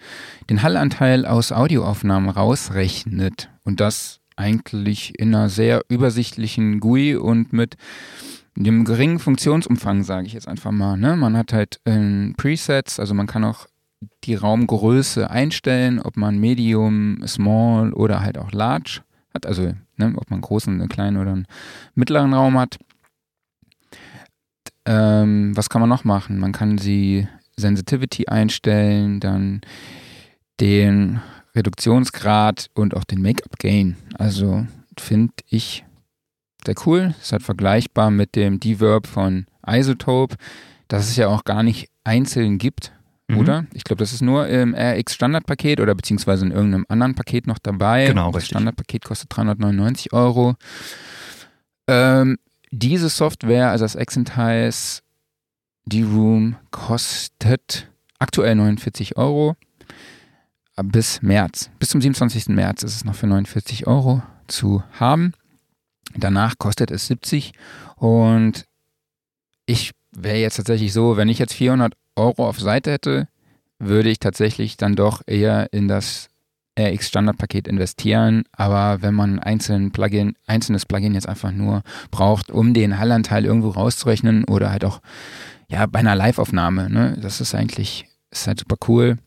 den 0.50 0.64
Hallanteil 0.64 1.26
aus 1.26 1.54
Audioaufnahmen 1.54 2.30
rausrechnet 2.30 3.50
und 3.64 3.80
das 3.80 4.20
eigentlich 4.36 5.18
in 5.18 5.34
einer 5.34 5.50
sehr 5.50 5.82
übersichtlichen 5.88 6.80
GUI 6.82 7.16
und 7.16 7.54
mit 7.54 7.76
dem 8.56 8.86
geringen 8.86 9.20
Funktionsumfang, 9.20 10.04
sage 10.04 10.28
ich 10.28 10.34
jetzt 10.34 10.48
einfach 10.48 10.72
mal. 10.72 10.98
Ne? 10.98 11.16
Man 11.16 11.38
hat 11.38 11.54
halt 11.54 11.80
äh, 11.86 12.34
Presets, 12.34 13.00
also 13.00 13.14
man 13.14 13.28
kann 13.28 13.46
auch 13.46 13.68
die 14.26 14.36
Raumgröße 14.36 15.30
einstellen, 15.30 16.00
ob 16.00 16.18
man 16.18 16.38
Medium, 16.38 17.26
Small 17.26 17.94
oder 17.94 18.22
halt 18.22 18.38
auch 18.38 18.52
Large 18.52 19.02
hat, 19.38 19.46
also 19.46 19.74
ne, 19.96 20.14
ob 20.16 20.30
man 20.30 20.38
einen 20.38 20.42
großen, 20.42 20.74
einen 20.74 20.90
kleinen 20.90 21.18
oder 21.18 21.32
einen 21.32 21.48
mittleren 21.96 22.34
Raum 22.34 22.60
hat. 22.60 22.78
Ähm, 24.86 25.56
was 25.56 25.70
kann 25.70 25.82
man 25.82 25.90
noch 25.90 26.04
machen? 26.04 26.40
Man 26.40 26.52
kann 26.52 26.78
sie 26.78 27.28
Sensitivity 27.56 28.28
einstellen, 28.28 29.20
dann 29.20 29.62
den 30.60 31.22
Reduktionsgrad 31.56 32.70
und 32.74 32.96
auch 32.96 33.04
den 33.04 33.22
Make-up-Gain. 33.22 33.96
Also 34.18 34.66
finde 34.98 35.34
ich 35.50 35.84
sehr 36.66 36.76
cool. 36.86 37.16
Ist 37.22 37.32
halt 37.32 37.44
vergleichbar 37.44 38.12
mit 38.12 38.36
dem 38.36 38.60
Deverb 38.60 39.08
von 39.08 39.46
Isotope, 39.66 40.36
das 40.88 41.10
es 41.10 41.16
ja 41.16 41.28
auch 41.28 41.44
gar 41.44 41.64
nicht 41.64 41.90
einzeln 42.04 42.58
gibt 42.58 42.92
mhm. 43.28 43.38
oder? 43.38 43.66
Ich 43.74 43.84
glaube, 43.84 44.00
das 44.00 44.14
ist 44.14 44.22
nur 44.22 44.48
im 44.48 44.76
RX 44.76 45.14
Standardpaket 45.14 45.80
oder 45.80 45.96
beziehungsweise 45.96 46.46
in 46.46 46.52
irgendeinem 46.52 46.86
anderen 46.90 47.16
Paket 47.16 47.48
noch 47.48 47.60
dabei. 47.60 48.08
Genau, 48.08 48.32
das 48.32 48.46
Standardpaket 48.46 49.06
kostet 49.06 49.36
399 49.36 50.14
Euro. 50.14 50.56
Ähm, 51.88 52.38
diese 52.72 53.10
Software, 53.10 53.70
also 53.70 53.86
das 53.86 53.96
Exentize 53.96 55.02
D-Room, 55.86 56.58
kostet 56.72 57.90
aktuell 58.20 58.56
49 58.56 59.18
Euro. 59.18 59.56
Bis 60.84 61.24
März, 61.24 61.72
bis 61.80 61.90
zum 61.90 62.02
27. 62.02 62.50
März 62.50 62.84
ist 62.84 62.96
es 62.96 63.04
noch 63.04 63.16
für 63.16 63.26
49 63.26 63.88
Euro 63.88 64.22
zu 64.48 64.84
haben. 65.00 65.34
Danach 66.16 66.60
kostet 66.60 66.92
es 66.92 67.08
70 67.08 67.54
und 67.96 68.66
ich 69.66 69.92
wäre 70.12 70.38
jetzt 70.38 70.58
tatsächlich 70.58 70.94
so, 70.94 71.18
wenn 71.18 71.30
ich 71.30 71.40
jetzt 71.40 71.54
400 71.54 71.94
Euro 72.18 72.48
auf 72.48 72.60
Seite 72.60 72.92
hätte, 72.92 73.28
würde 73.80 74.10
ich 74.10 74.20
tatsächlich 74.20 74.78
dann 74.78 74.96
doch 74.96 75.22
eher 75.26 75.72
in 75.72 75.88
das 75.88 76.30
RX 76.80 77.08
Standardpaket 77.08 77.68
investieren. 77.68 78.44
Aber 78.52 79.02
wenn 79.02 79.14
man 79.14 79.40
ein 79.40 79.92
Plugin, 79.92 80.36
einzelnes 80.46 80.86
Plugin 80.86 81.14
jetzt 81.14 81.28
einfach 81.28 81.52
nur 81.52 81.84
braucht, 82.12 82.52
um 82.52 82.74
den 82.74 83.00
Hallanteil 83.00 83.46
irgendwo 83.46 83.70
rauszurechnen 83.70 84.46
oder 84.46 84.72
halt 84.72 84.86
auch 84.86 85.02
ja, 85.70 85.86
bei 85.86 86.00
einer 86.00 86.16
Live-Aufnahme, 86.16 86.90
ne, 86.90 87.18
das 87.22 87.42
ist 87.42 87.54
eigentlich 87.54 88.06
ist 88.32 88.48
halt 88.48 88.60
super 88.60 88.78
cool. 88.88 89.18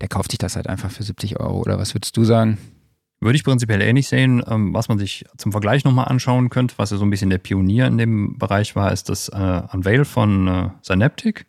Der 0.00 0.08
kauft 0.08 0.30
sich 0.30 0.38
das 0.38 0.56
halt 0.56 0.68
einfach 0.68 0.90
für 0.90 1.02
70 1.02 1.40
Euro. 1.40 1.60
Oder 1.60 1.78
was 1.78 1.94
würdest 1.94 2.16
du 2.16 2.24
sagen? 2.24 2.58
Würde 3.20 3.36
ich 3.36 3.44
prinzipiell 3.44 3.80
ähnlich 3.80 4.08
sehen. 4.08 4.42
Ähm, 4.46 4.74
was 4.74 4.88
man 4.88 4.98
sich 4.98 5.24
zum 5.38 5.52
Vergleich 5.52 5.84
nochmal 5.84 6.06
anschauen 6.06 6.50
könnte, 6.50 6.74
was 6.76 6.90
ja 6.90 6.98
so 6.98 7.04
ein 7.04 7.10
bisschen 7.10 7.30
der 7.30 7.38
Pionier 7.38 7.86
in 7.86 7.96
dem 7.96 8.38
Bereich 8.38 8.76
war, 8.76 8.92
ist 8.92 9.08
das 9.08 9.28
äh, 9.30 9.62
Unveil 9.72 10.04
von 10.04 10.48
äh, 10.48 10.68
Synaptic 10.82 11.46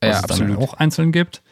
was 0.00 0.10
ja, 0.10 0.18
es 0.18 0.24
absolut. 0.24 0.56
dann 0.56 0.62
auch 0.62 0.74
einzeln 0.74 1.12
gibt. 1.12 1.42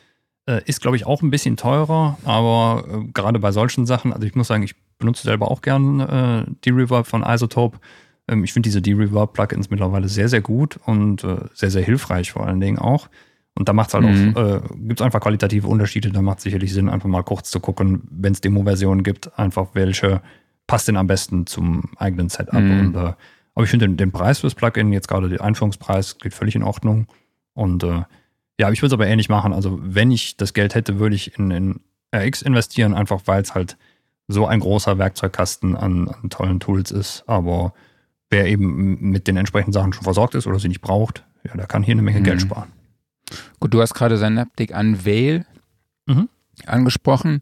Äh, 0.47 0.63
ist, 0.65 0.81
glaube 0.81 0.97
ich, 0.97 1.07
auch 1.07 1.23
ein 1.23 1.31
bisschen 1.31 1.57
teurer, 1.57 2.19
aber 2.25 2.85
äh, 2.89 3.05
gerade 3.13 3.39
bei 3.39 3.53
solchen 3.53 3.87
Sachen, 3.87 4.13
also 4.13 4.27
ich 4.27 4.35
muss 4.35 4.49
sagen, 4.49 4.63
ich 4.63 4.75
benutze 4.99 5.23
selber 5.23 5.51
auch 5.51 5.61
gern 5.61 6.01
äh, 6.01 6.45
die 6.65 6.71
Reverb 6.71 7.07
von 7.07 7.23
Isotope. 7.23 7.79
Ähm, 8.29 8.45
ich 8.45 8.53
finde 8.53 8.69
diese 8.69 8.83
D-Reverb-Plugins 8.83 9.71
mittlerweile 9.71 10.09
sehr, 10.09 10.29
sehr 10.29 10.41
gut 10.41 10.79
und 10.85 11.25
äh, 11.25 11.37
sehr, 11.55 11.71
sehr 11.71 11.83
hilfreich 11.83 12.33
vor 12.33 12.47
allen 12.47 12.61
Dingen 12.61 12.79
auch. 12.79 13.09
Und 13.55 13.69
da 13.69 13.73
macht 13.73 13.89
es 13.89 13.95
halt 13.95 14.05
mhm. 14.05 14.37
auch, 14.37 14.41
äh, 14.41 14.61
gibt 14.77 15.01
es 15.01 15.05
einfach 15.05 15.21
qualitative 15.21 15.67
Unterschiede. 15.67 16.11
Da 16.11 16.23
macht 16.23 16.39
es 16.39 16.45
sicherlich 16.45 16.73
Sinn, 16.73 16.89
einfach 16.89 17.09
mal 17.09 17.25
kurz 17.25 17.51
zu 17.51 17.59
gucken, 17.59 18.03
wenn 18.11 18.33
es 18.33 18.41
Demo-Versionen 18.41 19.03
gibt, 19.03 19.37
einfach 19.39 19.69
welche 19.75 20.23
passt 20.69 20.87
denn 20.87 20.97
am 20.97 21.09
besten 21.09 21.47
zum 21.47 21.91
eigenen 21.97 22.29
Setup. 22.29 22.61
Mhm. 22.61 22.81
Und, 22.81 22.95
äh, 22.95 23.15
aber 23.55 23.65
ich 23.65 23.71
finde 23.71 23.89
den, 23.89 23.97
den, 23.97 24.13
Preis 24.13 24.39
fürs 24.39 24.55
Plugin, 24.55 24.93
jetzt 24.93 25.09
gerade 25.09 25.29
der 25.29 25.43
Einführungspreis, 25.43 26.19
geht 26.19 26.35
völlig 26.35 26.55
in 26.55 26.63
Ordnung. 26.63 27.09
Und 27.55 27.83
äh, 27.83 28.03
ja, 28.61 28.71
ich 28.71 28.81
würde 28.83 28.89
es 28.89 28.93
aber 28.93 29.07
ähnlich 29.07 29.29
machen. 29.29 29.53
Also, 29.53 29.79
wenn 29.83 30.11
ich 30.11 30.37
das 30.37 30.53
Geld 30.53 30.75
hätte, 30.75 30.99
würde 30.99 31.15
ich 31.17 31.39
in, 31.39 31.51
in 31.51 31.81
RX 32.15 32.43
investieren, 32.43 32.95
einfach 32.95 33.23
weil 33.27 33.43
es 33.43 33.55
halt 33.55 33.77
so 34.27 34.47
ein 34.47 34.61
großer 34.61 34.99
Werkzeugkasten 34.99 35.77
an, 35.77 36.09
an, 36.09 36.31
tollen 36.31 36.61
Tools 36.61 36.91
ist. 36.91 37.25
Aber 37.27 37.73
wer 38.31 38.47
eben 38.47 39.11
mit 39.11 39.27
den 39.27 39.37
entsprechenden 39.37 39.73
Sachen 39.73 39.93
schon 39.93 40.05
versorgt 40.05 40.35
ist 40.35 40.47
oder 40.47 40.59
sie 40.59 40.69
nicht 40.69 40.83
braucht, 40.83 41.25
ja, 41.45 41.55
der 41.55 41.67
kann 41.67 41.83
hier 41.83 41.93
eine 41.93 42.03
Menge 42.03 42.21
mhm. 42.21 42.25
Geld 42.25 42.43
sparen. 42.43 42.73
Gut, 43.61 43.73
du 43.75 43.81
hast 43.81 43.95
gerade 43.95 44.17
Synaptic 44.19 44.77
Unveil 44.77 45.47
mhm. 46.07 46.29
angesprochen. 46.67 47.41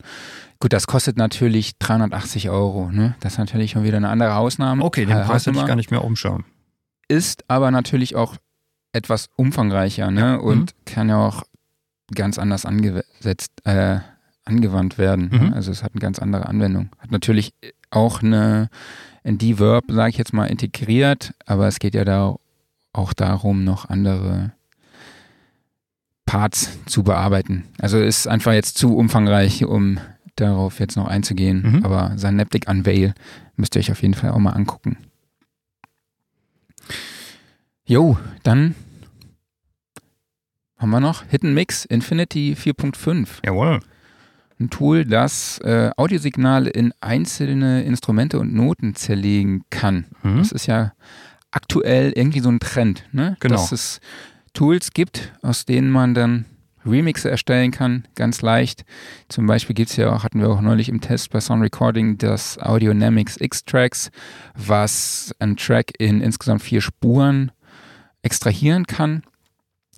Gut, 0.60 0.72
das 0.72 0.86
kostet 0.86 1.16
natürlich 1.16 1.78
380 1.78 2.50
Euro. 2.50 2.90
Ne? 2.90 3.14
Das 3.20 3.34
ist 3.34 3.38
natürlich 3.38 3.72
schon 3.72 3.84
wieder 3.84 3.96
eine 3.96 4.08
andere 4.08 4.36
Ausnahme. 4.36 4.84
Okay, 4.84 5.06
den 5.06 5.22
Preis 5.22 5.46
hätte 5.46 5.58
ich 5.58 5.66
gar 5.66 5.76
nicht 5.76 5.90
mehr 5.90 6.04
umschauen. 6.04 6.44
Ist 7.08 7.44
aber 7.48 7.70
natürlich 7.70 8.16
auch 8.16 8.36
etwas 8.96 9.28
umfangreicher 9.36 10.10
ne? 10.10 10.40
und 10.40 10.72
mhm. 10.72 10.84
kann 10.84 11.08
ja 11.08 11.26
auch 11.26 11.44
ganz 12.14 12.38
anders 12.38 12.64
angesetzt, 12.64 13.52
äh, 13.64 13.98
angewandt 14.44 14.98
werden. 14.98 15.28
Ne? 15.30 15.38
Mhm. 15.38 15.52
Also 15.54 15.70
es 15.70 15.82
hat 15.82 15.92
eine 15.92 16.00
ganz 16.00 16.18
andere 16.18 16.46
Anwendung. 16.46 16.90
Hat 16.98 17.10
natürlich 17.10 17.52
auch 17.90 18.22
eine 18.22 18.68
ein 19.26 19.58
verb 19.58 19.84
sage 19.88 20.10
ich 20.10 20.18
jetzt 20.18 20.32
mal, 20.32 20.46
integriert, 20.46 21.34
aber 21.46 21.66
es 21.66 21.78
geht 21.78 21.94
ja 21.94 22.04
da 22.04 22.36
auch 22.92 23.12
darum, 23.12 23.64
noch 23.64 23.88
andere 23.88 24.52
Parts 26.24 26.78
zu 26.86 27.02
bearbeiten. 27.02 27.64
Also 27.78 27.98
ist 27.98 28.28
einfach 28.28 28.52
jetzt 28.52 28.78
zu 28.78 28.96
umfangreich, 28.96 29.64
um 29.64 29.98
darauf 30.36 30.80
jetzt 30.80 30.96
noch 30.96 31.08
einzugehen. 31.08 31.78
Mhm. 31.78 31.84
Aber 31.84 32.12
Synaptic 32.16 32.68
Unveil 32.68 33.14
müsst 33.56 33.74
ihr 33.76 33.80
euch 33.80 33.92
auf 33.92 34.02
jeden 34.02 34.14
Fall 34.14 34.30
auch 34.30 34.38
mal 34.38 34.52
angucken. 34.52 34.96
Jo, 37.84 38.18
dann 38.42 38.74
haben 40.78 40.90
wir 40.90 41.00
noch 41.00 41.24
Hidden 41.24 41.54
Mix 41.54 41.84
Infinity 41.84 42.56
4.5. 42.58 43.28
Jawohl. 43.44 43.80
Ein 44.58 44.70
Tool, 44.70 45.04
das 45.04 45.58
äh, 45.58 45.90
Audiosignale 45.96 46.70
in 46.70 46.92
einzelne 47.00 47.82
Instrumente 47.82 48.38
und 48.38 48.54
Noten 48.54 48.94
zerlegen 48.94 49.64
kann. 49.70 50.06
Mhm. 50.22 50.38
Das 50.38 50.52
ist 50.52 50.66
ja 50.66 50.92
aktuell 51.50 52.12
irgendwie 52.14 52.40
so 52.40 52.50
ein 52.50 52.58
Trend, 52.58 53.04
ne? 53.12 53.36
Genau. 53.40 53.56
Dass 53.56 53.72
es 53.72 54.00
Tools 54.54 54.92
gibt, 54.92 55.32
aus 55.42 55.66
denen 55.66 55.90
man 55.90 56.14
dann 56.14 56.46
Remixe 56.86 57.30
erstellen 57.30 57.70
kann, 57.70 58.06
ganz 58.14 58.42
leicht. 58.42 58.84
Zum 59.28 59.46
Beispiel 59.46 59.74
gibt 59.74 59.90
es 59.90 59.96
ja 59.96 60.12
auch, 60.12 60.24
hatten 60.24 60.40
wir 60.40 60.48
auch 60.48 60.60
neulich 60.60 60.88
im 60.88 61.00
Test 61.00 61.30
bei 61.30 61.40
Sound 61.40 61.62
Recording, 61.62 62.16
das 62.16 62.58
Audionamics 62.58 63.38
X-Tracks, 63.38 64.10
was 64.54 65.34
ein 65.38 65.56
Track 65.56 65.92
in 65.98 66.20
insgesamt 66.20 66.62
vier 66.62 66.80
Spuren 66.80 67.50
extrahieren 68.22 68.86
kann 68.86 69.22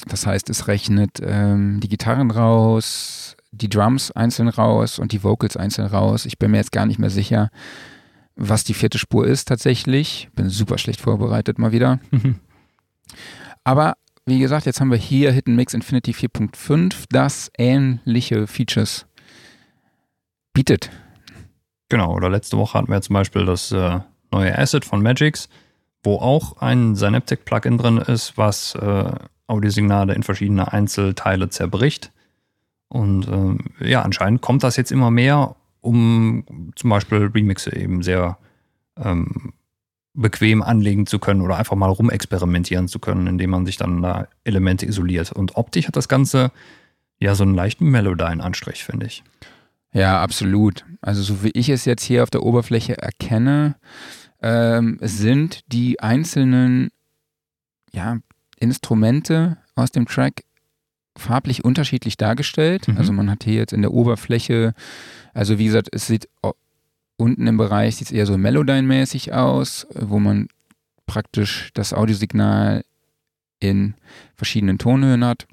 das 0.07 0.27
heißt, 0.27 0.49
es 0.51 0.69
rechnet 0.69 1.21
ähm, 1.23 1.81
die 1.81 1.89
Gitarren 1.89 2.31
raus, 2.31 3.37
die 3.51 3.69
Drums 3.69 4.11
einzeln 4.11 4.49
raus 4.49 4.99
und 4.99 5.13
die 5.13 5.25
Vocals 5.25 5.57
einzeln 5.57 5.89
raus. 5.89 6.27
Ich 6.27 6.39
bin 6.39 6.51
mir 6.51 6.59
jetzt 6.59 6.73
gar 6.73 6.87
nicht 6.87 6.99
mehr 6.99 7.11
sicher, 7.11 7.51
was 8.37 8.65
die 8.65 8.75
vierte 8.75 8.99
Spur 8.99 9.27
ist 9.27 9.49
tatsächlich. 9.49 10.29
Bin 10.35 10.49
super 10.49 10.79
schlecht 10.79 11.01
vorbereitet 11.01 11.59
mal 11.59 11.73
wieder. 11.73 11.99
Aber 13.65 13.95
wie 14.27 14.39
gesagt, 14.39 14.67
jetzt 14.67 14.81
haben 14.81 14.91
wir 14.91 14.99
hier 14.99 15.33
Hidden 15.33 15.57
Mix 15.57 15.75
Infinity 15.75 16.13
4.5, 16.13 17.05
das 17.09 17.51
ähnliche 17.57 18.47
Features 18.47 19.07
bietet. 20.53 20.91
Genau, 21.89 22.15
oder 22.15 22.29
letzte 22.29 22.59
Woche 22.59 22.79
hatten 22.79 22.93
wir 22.93 23.01
zum 23.01 23.15
Beispiel 23.15 23.47
das 23.47 23.73
äh, 23.73 24.01
neue 24.31 24.57
Asset 24.57 24.85
von 24.85 25.03
Magix, 25.03 25.49
wo 26.09 26.17
auch 26.17 26.57
ein 26.57 26.95
Synaptic-Plugin 26.95 27.77
drin 27.77 27.99
ist, 27.99 28.39
was 28.39 28.75
äh, 28.77 29.13
Audiosignale 29.47 30.15
in 30.15 30.23
verschiedene 30.23 30.73
Einzelteile 30.73 31.51
zerbricht. 31.51 32.13
Und 32.89 33.29
ähm, 33.29 33.59
ja, 33.79 34.01
anscheinend 34.01 34.41
kommt 34.41 34.63
das 34.63 34.77
jetzt 34.77 34.91
immer 34.91 35.11
mehr, 35.11 35.55
um 35.83 36.73
zum 36.77 36.89
Beispiel 36.89 37.31
Remixe 37.35 37.77
eben 37.77 38.03
sehr 38.03 38.39
ähm, 38.97 39.53
bequem 40.15 40.63
anlegen 40.63 41.05
zu 41.05 41.19
können 41.19 41.43
oder 41.43 41.59
einfach 41.59 41.77
mal 41.77 41.91
rumexperimentieren 41.91 42.89
zu 42.89 43.01
können, 43.01 43.27
indem 43.27 43.51
man 43.51 43.67
sich 43.67 43.77
dann 43.77 44.01
da 44.01 44.29
Elemente 44.45 44.87
isoliert. 44.87 45.33
Und 45.33 45.57
optisch 45.57 45.89
hat 45.89 45.97
das 45.97 46.09
Ganze 46.09 46.53
ja 47.21 47.35
so 47.35 47.43
einen 47.45 47.55
leichten 47.55 47.85
Melodyne-Anstrich, 47.91 48.83
finde 48.83 49.05
ich. 49.05 49.23
Ja, 49.93 50.23
absolut. 50.23 50.87
Also 51.03 51.23
so 51.23 51.45
wie 51.45 51.51
ich 51.51 51.69
es 51.69 51.85
jetzt 51.85 52.03
hier 52.03 52.23
auf 52.23 52.31
der 52.31 52.45
Oberfläche 52.45 52.97
erkenne, 52.97 53.77
ähm, 54.43 54.99
sind 55.01 55.61
die 55.73 56.01
einzelnen 56.01 56.91
ja, 57.93 58.19
Instrumente 58.59 59.59
aus 59.75 59.91
dem 59.91 60.07
Track 60.07 60.45
farblich 61.17 61.65
unterschiedlich 61.65 62.17
dargestellt. 62.17 62.89
Mhm. 62.89 62.99
Also 62.99 63.13
man 63.13 63.31
hat 63.31 63.45
hier 63.45 63.55
jetzt 63.55 63.73
in 63.73 63.83
der 63.83 63.93
Oberfläche, 63.93 64.75
also 65.35 65.59
wie 65.59 65.67
gesagt, 65.67 65.89
es 65.93 66.07
sieht 66.07 66.29
unten 67.17 67.47
im 67.47 67.57
Bereich 67.57 67.97
sieht 67.97 68.09
es 68.09 68.13
eher 68.13 68.27
so 68.27 68.35
Melodyne-mäßig 68.35 69.33
aus, 69.33 69.87
wo 69.93 70.19
man 70.19 70.49
praktisch 71.07 71.71
das 71.75 71.93
Audiosignal 71.93 72.85
in 73.61 73.95
verschiedenen 74.37 74.79
Tonhöhen 74.79 75.25
hat. 75.25 75.47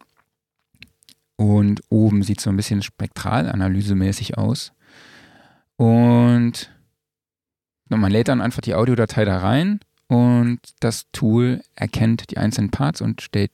Und 1.38 1.82
oben 1.90 2.24
sieht 2.24 2.38
es 2.38 2.44
so 2.44 2.50
ein 2.50 2.56
bisschen 2.56 2.82
spektralanalysemäßig 2.82 4.38
aus. 4.38 4.72
Und 5.76 6.72
man 7.90 8.12
lädt 8.12 8.28
dann 8.28 8.42
einfach 8.42 8.62
die 8.62 8.76
Audiodatei 8.76 9.26
da 9.26 9.38
rein 9.40 9.80
und 10.08 10.60
das 10.80 11.06
Tool 11.12 11.62
erkennt 11.76 12.32
die 12.32 12.38
einzelnen 12.38 12.72
Parts 12.72 13.02
und 13.02 13.22
stellt 13.22 13.52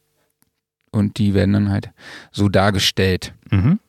und 0.91 1.17
die 1.17 1.33
werden 1.33 1.53
dann 1.53 1.69
halt 1.69 1.91
so 2.31 2.49
dargestellt. 2.49 3.33
Mhm. 3.49 3.79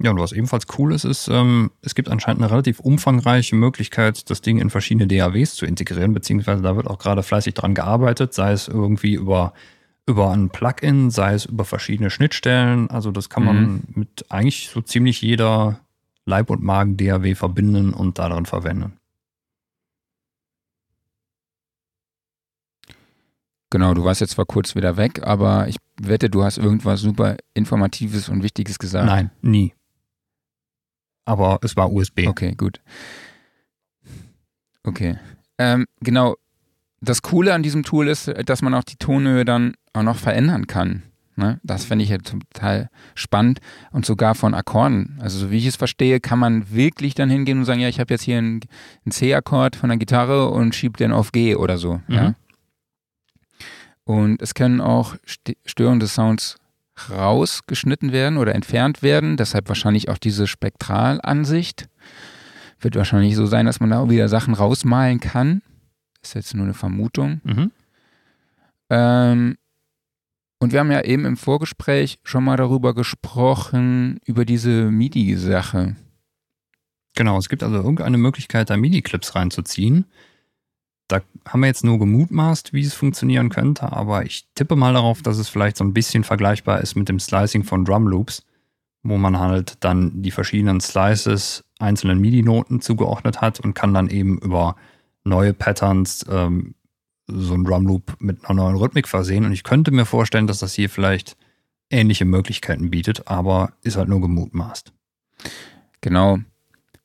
Ja, 0.00 0.12
und 0.12 0.20
was 0.20 0.30
ebenfalls 0.32 0.66
cool 0.78 0.94
ist, 0.94 1.04
ist, 1.04 1.26
ähm, 1.28 1.72
es 1.82 1.96
gibt 1.96 2.08
anscheinend 2.08 2.40
eine 2.40 2.52
relativ 2.52 2.78
umfangreiche 2.78 3.56
Möglichkeit, 3.56 4.30
das 4.30 4.40
Ding 4.40 4.58
in 4.60 4.70
verschiedene 4.70 5.08
DAWs 5.08 5.56
zu 5.56 5.66
integrieren, 5.66 6.14
beziehungsweise 6.14 6.62
da 6.62 6.76
wird 6.76 6.86
auch 6.86 6.98
gerade 6.98 7.24
fleißig 7.24 7.54
dran 7.54 7.74
gearbeitet, 7.74 8.32
sei 8.32 8.52
es 8.52 8.68
irgendwie 8.68 9.14
über, 9.14 9.54
über 10.06 10.30
ein 10.30 10.50
Plugin, 10.50 11.10
sei 11.10 11.34
es 11.34 11.46
über 11.46 11.64
verschiedene 11.64 12.10
Schnittstellen. 12.10 12.88
Also 12.90 13.10
das 13.10 13.28
kann 13.28 13.44
man 13.44 13.56
Mhm. 13.72 13.82
mit 13.94 14.24
eigentlich 14.28 14.70
so 14.72 14.80
ziemlich 14.82 15.20
jeder 15.20 15.80
Leib- 16.28 16.50
und 16.50 16.62
Magen-DAW 16.62 17.34
verbinden 17.34 17.94
und 17.94 18.18
darin 18.18 18.44
verwenden. 18.44 18.92
Genau, 23.70 23.94
du 23.94 24.04
warst 24.04 24.20
jetzt 24.20 24.32
zwar 24.32 24.46
kurz 24.46 24.74
wieder 24.74 24.96
weg, 24.96 25.26
aber 25.26 25.68
ich 25.68 25.76
wette, 26.00 26.30
du 26.30 26.44
hast 26.44 26.58
irgendwas 26.58 27.00
super 27.00 27.36
Informatives 27.54 28.28
und 28.28 28.42
Wichtiges 28.42 28.78
gesagt. 28.78 29.06
Nein, 29.06 29.30
nie. 29.42 29.74
Aber 31.24 31.58
es 31.62 31.76
war 31.76 31.92
USB. 31.92 32.26
Okay, 32.26 32.54
gut. 32.54 32.80
Okay. 34.84 35.18
Ähm, 35.58 35.86
genau. 36.00 36.36
Das 37.00 37.22
Coole 37.22 37.54
an 37.54 37.62
diesem 37.62 37.84
Tool 37.84 38.08
ist, 38.08 38.32
dass 38.46 38.62
man 38.62 38.74
auch 38.74 38.84
die 38.84 38.96
Tonhöhe 38.96 39.44
dann 39.44 39.74
auch 39.92 40.02
noch 40.02 40.16
verändern 40.16 40.66
kann. 40.66 41.02
Ne? 41.38 41.60
Das 41.62 41.84
fände 41.84 42.02
ich 42.02 42.10
ja 42.10 42.18
total 42.18 42.90
spannend 43.14 43.60
und 43.92 44.04
sogar 44.04 44.34
von 44.34 44.54
Akkorden. 44.54 45.16
Also 45.20 45.38
so 45.38 45.50
wie 45.52 45.58
ich 45.58 45.66
es 45.66 45.76
verstehe, 45.76 46.18
kann 46.18 46.40
man 46.40 46.72
wirklich 46.72 47.14
dann 47.14 47.30
hingehen 47.30 47.58
und 47.58 47.64
sagen, 47.64 47.78
ja, 47.78 47.88
ich 47.88 48.00
habe 48.00 48.12
jetzt 48.12 48.24
hier 48.24 48.38
einen, 48.38 48.60
einen 49.04 49.12
C-Akkord 49.12 49.76
von 49.76 49.88
der 49.88 49.98
Gitarre 49.98 50.48
und 50.48 50.74
schiebe 50.74 50.98
den 50.98 51.12
auf 51.12 51.30
G 51.30 51.54
oder 51.54 51.78
so. 51.78 52.00
Mhm. 52.08 52.14
Ja? 52.14 52.34
Und 54.02 54.42
es 54.42 54.54
können 54.54 54.80
auch 54.80 55.14
st- 55.28 55.56
störende 55.64 56.08
Sounds 56.08 56.56
rausgeschnitten 57.08 58.10
werden 58.10 58.36
oder 58.36 58.56
entfernt 58.56 59.04
werden. 59.04 59.36
Deshalb 59.36 59.68
wahrscheinlich 59.68 60.08
auch 60.08 60.18
diese 60.18 60.48
Spektralansicht. 60.48 61.88
Wird 62.80 62.96
wahrscheinlich 62.96 63.36
so 63.36 63.46
sein, 63.46 63.66
dass 63.66 63.78
man 63.78 63.90
da 63.90 64.00
auch 64.00 64.10
wieder 64.10 64.28
Sachen 64.28 64.54
rausmalen 64.54 65.20
kann. 65.20 65.62
Ist 66.20 66.34
jetzt 66.34 66.54
nur 66.54 66.64
eine 66.64 66.74
Vermutung. 66.74 67.40
Mhm. 67.44 67.70
Ähm, 68.90 69.56
und 70.58 70.72
wir 70.72 70.80
haben 70.80 70.90
ja 70.90 71.02
eben 71.02 71.24
im 71.24 71.36
Vorgespräch 71.36 72.18
schon 72.24 72.44
mal 72.44 72.56
darüber 72.56 72.94
gesprochen, 72.94 74.18
über 74.24 74.44
diese 74.44 74.90
MIDI-Sache. 74.90 75.96
Genau, 77.14 77.38
es 77.38 77.48
gibt 77.48 77.62
also 77.62 77.76
irgendeine 77.76 78.18
Möglichkeit, 78.18 78.70
da 78.70 78.76
MIDI-Clips 78.76 79.34
reinzuziehen. 79.34 80.06
Da 81.08 81.20
haben 81.46 81.60
wir 81.60 81.68
jetzt 81.68 81.84
nur 81.84 81.98
gemutmaßt, 81.98 82.72
wie 82.72 82.82
es 82.82 82.94
funktionieren 82.94 83.48
könnte, 83.48 83.92
aber 83.92 84.24
ich 84.24 84.46
tippe 84.54 84.76
mal 84.76 84.92
darauf, 84.92 85.22
dass 85.22 85.38
es 85.38 85.48
vielleicht 85.48 85.76
so 85.76 85.84
ein 85.84 85.94
bisschen 85.94 86.22
vergleichbar 86.22 86.80
ist 86.80 86.96
mit 86.96 87.08
dem 87.08 87.18
Slicing 87.18 87.64
von 87.64 87.84
Drum 87.84 88.06
Loops, 88.06 88.42
wo 89.02 89.16
man 89.16 89.38
halt 89.38 89.76
dann 89.80 90.22
die 90.22 90.30
verschiedenen 90.30 90.80
Slices 90.80 91.64
einzelnen 91.78 92.20
MIDI-Noten 92.20 92.80
zugeordnet 92.80 93.40
hat 93.40 93.58
und 93.60 93.74
kann 93.74 93.94
dann 93.94 94.10
eben 94.10 94.38
über 94.38 94.76
neue 95.24 95.54
Patterns 95.54 96.26
ähm, 96.28 96.74
so 97.28 97.54
ein 97.54 97.64
Drum 97.64 97.86
Loop 97.86 98.16
mit 98.20 98.44
einer 98.44 98.62
neuen 98.62 98.76
Rhythmik 98.76 99.06
versehen. 99.06 99.44
Und 99.44 99.52
ich 99.52 99.62
könnte 99.62 99.90
mir 99.90 100.06
vorstellen, 100.06 100.46
dass 100.46 100.58
das 100.58 100.74
hier 100.74 100.90
vielleicht 100.90 101.36
ähnliche 101.90 102.24
Möglichkeiten 102.24 102.90
bietet, 102.90 103.28
aber 103.28 103.72
ist 103.82 103.96
halt 103.96 104.08
nur 104.08 104.20
gemutmaßt. 104.20 104.92
Genau. 106.00 106.38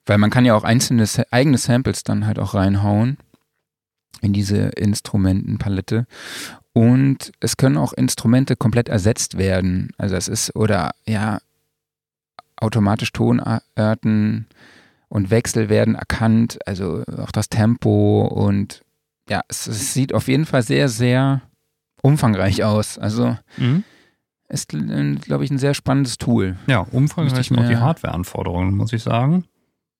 Weil 0.05 0.17
man 0.17 0.29
kann 0.29 0.45
ja 0.45 0.55
auch 0.55 0.63
einzelne 0.63 1.05
eigene 1.31 1.57
Samples 1.57 2.03
dann 2.03 2.25
halt 2.25 2.39
auch 2.39 2.53
reinhauen 2.53 3.17
in 4.21 4.33
diese 4.33 4.69
Instrumentenpalette. 4.69 6.07
Und 6.73 7.31
es 7.39 7.57
können 7.57 7.77
auch 7.77 7.93
Instrumente 7.93 8.55
komplett 8.55 8.89
ersetzt 8.89 9.37
werden. 9.37 9.91
Also 9.97 10.15
es 10.15 10.27
ist, 10.27 10.55
oder 10.55 10.91
ja, 11.05 11.39
automatisch 12.57 13.11
Tonarten 13.11 14.47
und 15.09 15.29
Wechsel 15.29 15.69
werden 15.69 15.95
erkannt, 15.95 16.59
also 16.65 17.03
auch 17.17 17.31
das 17.31 17.49
Tempo 17.49 18.25
und 18.25 18.83
ja, 19.29 19.41
es, 19.47 19.67
es 19.67 19.93
sieht 19.93 20.13
auf 20.13 20.27
jeden 20.27 20.45
Fall 20.45 20.61
sehr, 20.63 20.89
sehr 20.89 21.41
umfangreich 22.01 22.63
aus. 22.63 22.97
Also 22.97 23.37
ist, 24.49 24.69
glaube 24.69 25.43
ich, 25.45 25.51
ein 25.51 25.57
sehr 25.57 25.73
spannendes 25.73 26.17
Tool. 26.17 26.57
Ja, 26.67 26.79
umfangreich 26.91 27.47
sind 27.47 27.59
auch 27.59 27.67
die 27.67 27.77
Hardware-Anforderungen, 27.77 28.75
muss 28.75 28.93
ich 28.93 29.01
sagen. 29.01 29.45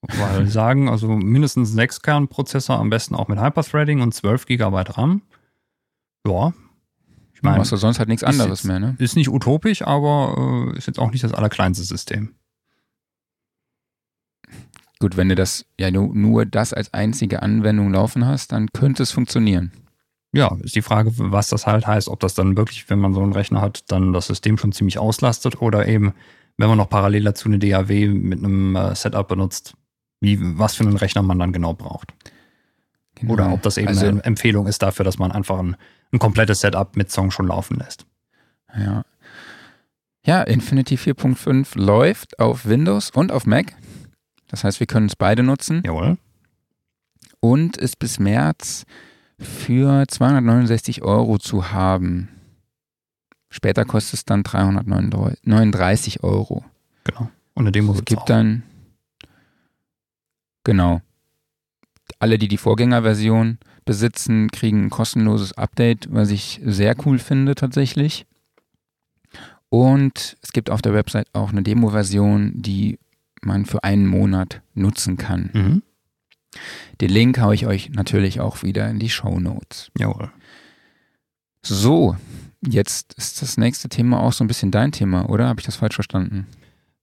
Weil 0.02 0.48
sagen, 0.50 0.90
also 0.90 1.08
mindestens 1.08 1.72
6 1.72 2.02
Kernprozessor, 2.02 2.78
am 2.78 2.90
besten 2.90 3.16
auch 3.16 3.28
mit 3.30 3.40
Hyperthreading 3.40 4.02
und 4.02 4.14
12 4.14 4.46
GB 4.46 4.66
RAM. 4.90 5.22
Ja, 6.28 6.54
ich 7.34 7.42
meine, 7.42 7.58
machst 7.58 7.72
du 7.72 7.78
sonst 7.78 8.00
halt 8.00 8.10
nichts 8.10 8.24
anderes 8.24 8.60
jetzt- 8.62 8.66
mehr, 8.66 8.80
ne? 8.80 8.96
ist 9.00 9.16
nicht 9.16 9.30
utopisch, 9.30 9.82
aber 9.82 10.72
äh, 10.74 10.78
ist 10.78 10.88
jetzt 10.88 11.00
auch 11.00 11.12
nicht 11.12 11.24
das 11.24 11.34
allerkleinste 11.34 11.84
System. 11.84 12.36
Gut, 15.04 15.18
wenn 15.18 15.28
du 15.28 15.36
das 15.36 15.66
ja 15.78 15.92
nur, 15.92 16.46
das 16.46 16.72
als 16.72 16.94
einzige 16.94 17.42
Anwendung 17.42 17.92
laufen 17.92 18.26
hast, 18.26 18.54
dann 18.54 18.72
könnte 18.72 19.04
es 19.04 19.12
funktionieren. 19.12 19.74
Ja, 20.32 20.56
ist 20.64 20.78
die 20.78 20.82
Frage, 20.82 21.12
was 21.18 21.50
das 21.50 21.68
halt 21.68 21.86
heißt, 21.86 22.08
ob 22.08 22.22
das 22.22 22.36
dann 22.36 22.56
wirklich, 22.56 22.90
wenn 22.90 23.00
man 23.00 23.14
so 23.14 23.22
einen 23.22 23.34
Rechner 23.34 23.60
hat, 23.60 23.92
dann 23.92 24.14
das 24.14 24.28
System 24.28 24.58
schon 24.58 24.72
ziemlich 24.72 25.00
auslastet 25.00 25.62
oder 25.62 25.90
eben, 25.90 26.14
wenn 26.56 26.70
man 26.70 26.78
noch 26.78 26.90
parallel 26.90 27.26
dazu 27.26 27.50
eine 27.50 27.60
DAW 27.60 28.08
mit 28.08 28.40
einem 28.40 28.78
äh, 28.78 28.96
Setup 28.96 29.28
benutzt, 29.28 29.74
wie, 30.22 30.38
was 30.40 30.76
für 30.76 30.86
einen 30.86 30.96
Rechner 30.96 31.22
man 31.22 31.38
dann 31.38 31.52
genau 31.52 31.74
braucht. 31.74 32.14
Genau. 33.16 33.34
Oder 33.34 33.52
ob 33.52 33.62
das 33.62 33.76
eben 33.76 33.90
also, 33.90 34.06
eine 34.06 34.24
Empfehlung 34.24 34.68
ist 34.68 34.84
dafür, 34.84 35.04
dass 35.04 35.20
man 35.20 35.34
einfach 35.34 35.60
ein, 35.60 35.76
ein 36.14 36.20
komplettes 36.20 36.62
Setup 36.62 36.96
mit 36.96 37.12
Song 37.12 37.30
schon 37.30 37.48
laufen 37.48 37.76
lässt. 37.76 38.06
Ja. 38.74 39.04
Ja, 40.26 40.44
Infinity 40.44 40.96
4.5 40.96 41.78
läuft 41.78 42.40
auf 42.40 42.66
Windows 42.66 43.10
und 43.10 43.34
auf 43.34 43.46
Mac. 43.46 43.74
Das 44.54 44.64
heißt, 44.64 44.80
wir 44.80 44.86
können 44.86 45.08
es 45.08 45.16
beide 45.16 45.42
nutzen 45.42 45.82
Jawohl. 45.84 46.16
und 47.40 47.76
ist 47.76 47.98
bis 47.98 48.20
März 48.20 48.86
für 49.40 50.06
269 50.08 51.02
Euro 51.02 51.40
zu 51.40 51.72
haben. 51.72 52.30
Später 53.50 53.84
kostet 53.84 54.14
es 54.14 54.26
dann 54.26 54.44
339 54.44 56.22
Euro. 56.22 56.64
Genau. 57.04 57.32
Und 57.56 57.64
eine 57.64 57.72
Demo 57.72 57.94
Es 57.94 58.06
gibt 58.06 58.22
auch. 58.22 58.26
dann, 58.26 58.62
genau, 60.64 61.02
alle, 62.20 62.38
die 62.38 62.48
die 62.48 62.58
Vorgängerversion 62.58 63.58
besitzen, 63.86 64.52
kriegen 64.52 64.86
ein 64.86 64.90
kostenloses 64.92 65.54
Update, 65.54 66.14
was 66.14 66.30
ich 66.30 66.62
sehr 66.64 66.96
cool 67.08 67.18
finde 67.18 67.56
tatsächlich. 67.56 68.28
Und 69.70 70.38
es 70.44 70.54
gibt 70.54 70.70
auf 70.70 70.84
der 70.84 70.94
Website 70.94 71.26
auch 71.34 71.50
eine 71.50 71.64
Demo-Version, 71.64 72.52
die 72.54 73.00
man 73.46 73.66
für 73.66 73.84
einen 73.84 74.08
Monat 74.08 74.62
nutzen 74.74 75.18
kann. 75.18 75.50
Mhm. 75.54 75.84
Den 77.02 77.10
Link 77.10 77.40
haue 77.40 77.56
ich 77.56 77.66
euch 77.66 77.90
natürlich 77.90 78.40
auch 78.40 78.64
wieder 78.64 78.90
in 78.90 79.00
die 79.00 79.10
Show 79.10 79.40
Notes. 79.40 79.92
Jawohl. 79.98 80.32
So, 81.62 82.16
jetzt 82.62 83.14
ist 83.14 83.42
das 83.42 83.58
nächste 83.58 83.90
Thema 83.90 84.22
auch 84.22 84.34
so 84.34 84.44
ein 84.44 84.48
bisschen 84.48 84.72
dein 84.72 84.92
Thema, 84.92 85.30
oder? 85.30 85.48
Habe 85.48 85.60
ich 85.60 85.66
das 85.66 85.78
falsch 85.78 85.96
verstanden? 85.96 86.48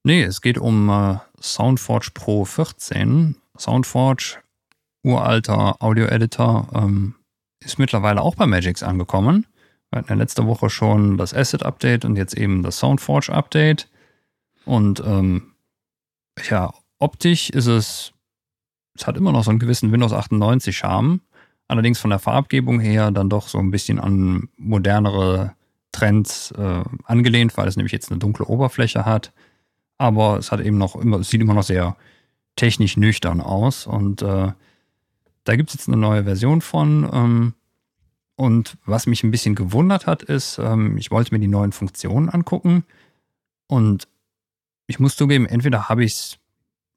Nee, 0.03 0.23
es 0.23 0.41
geht 0.41 0.57
um 0.57 0.89
äh, 0.89 1.17
Soundforge 1.41 2.11
Pro 2.13 2.45
14. 2.45 3.35
Soundforge, 3.57 4.37
uralter 5.03 5.81
Audio-Editor, 5.81 6.69
ähm, 6.73 7.15
ist 7.59 7.77
mittlerweile 7.77 8.21
auch 8.21 8.35
bei 8.35 8.47
Magix 8.47 8.81
angekommen. 8.81 9.45
Wir 9.91 9.99
hatten 9.99 10.09
ja 10.09 10.15
letzte 10.15 10.47
Woche 10.47 10.69
schon 10.69 11.17
das 11.17 11.33
Asset-Update 11.33 12.05
und 12.05 12.15
jetzt 12.15 12.35
eben 12.35 12.63
das 12.63 12.79
Soundforge-Update. 12.79 13.89
Und 14.65 15.01
ähm, 15.05 15.50
ja, 16.49 16.73
optisch 16.99 17.49
ist 17.49 17.67
es, 17.67 18.13
es 18.95 19.07
hat 19.07 19.17
immer 19.17 19.31
noch 19.31 19.43
so 19.43 19.49
einen 19.49 19.59
gewissen 19.59 19.91
Windows 19.91 20.13
98 20.13 20.75
Charme. 20.75 21.21
Allerdings 21.67 21.99
von 21.99 22.09
der 22.09 22.19
Farbgebung 22.19 22.79
her 22.79 23.11
dann 23.11 23.29
doch 23.29 23.47
so 23.47 23.57
ein 23.57 23.71
bisschen 23.71 23.99
an 23.99 24.49
modernere 24.57 25.53
Trends 25.91 26.51
äh, 26.51 26.83
angelehnt, 27.05 27.55
weil 27.57 27.67
es 27.67 27.77
nämlich 27.77 27.93
jetzt 27.93 28.11
eine 28.11 28.19
dunkle 28.19 28.45
Oberfläche 28.45 29.05
hat. 29.05 29.31
aber 29.97 30.37
es 30.37 30.51
hat 30.51 30.61
eben 30.61 30.77
noch 30.77 30.95
immer, 30.95 31.19
es 31.19 31.29
sieht 31.29 31.41
immer 31.41 31.53
noch 31.53 31.63
sehr 31.63 31.95
technisch 32.55 32.97
nüchtern 32.97 33.39
aus. 33.39 33.87
Und 33.87 34.21
äh, 34.21 34.51
da 35.43 35.55
gibt 35.55 35.69
es 35.69 35.75
jetzt 35.75 35.87
eine 35.87 35.97
neue 35.97 36.23
Version 36.23 36.61
von. 36.61 37.09
Ähm, 37.11 37.53
und 38.35 38.77
was 38.85 39.07
mich 39.07 39.23
ein 39.23 39.31
bisschen 39.31 39.55
gewundert 39.55 40.07
hat, 40.07 40.23
ist, 40.23 40.57
ähm, 40.57 40.97
ich 40.97 41.11
wollte 41.11 41.33
mir 41.33 41.39
die 41.39 41.47
neuen 41.47 41.71
Funktionen 41.71 42.29
angucken 42.29 42.83
und 43.67 44.07
ich 44.91 44.99
muss 44.99 45.15
zugeben, 45.15 45.45
entweder 45.45 45.89
habe 45.89 46.03
ich 46.03 46.11
es 46.11 46.37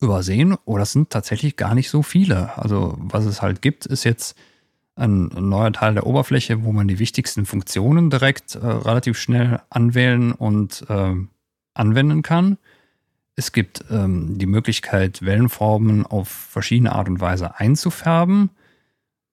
übersehen 0.00 0.56
oder 0.64 0.82
es 0.82 0.92
sind 0.92 1.10
tatsächlich 1.10 1.56
gar 1.56 1.74
nicht 1.74 1.88
so 1.88 2.02
viele. 2.02 2.58
Also 2.58 2.96
was 2.98 3.24
es 3.24 3.40
halt 3.40 3.62
gibt, 3.62 3.86
ist 3.86 4.04
jetzt 4.04 4.36
ein, 4.96 5.28
neuer 5.28 5.72
Teil 5.72 5.94
der 5.94 6.06
Oberfläche, 6.06 6.64
wo 6.64 6.72
man 6.72 6.88
die 6.88 6.98
wichtigsten 6.98 7.46
Funktionen 7.46 8.10
direkt 8.10 8.56
äh, 8.56 8.66
relativ 8.66 9.16
schnell 9.16 9.60
anwählen 9.70 10.32
und 10.32 10.84
äh, 10.88 11.14
anwenden 11.72 12.22
kann. 12.22 12.58
Es 13.36 13.52
gibt 13.52 13.84
ähm, 13.90 14.38
die 14.38 14.46
Möglichkeit, 14.46 15.22
Wellenformen 15.22 16.04
auf 16.04 16.28
verschiedene 16.28 16.92
Art 16.92 17.08
und 17.08 17.20
Weise 17.20 17.58
einzufärben, 17.58 18.50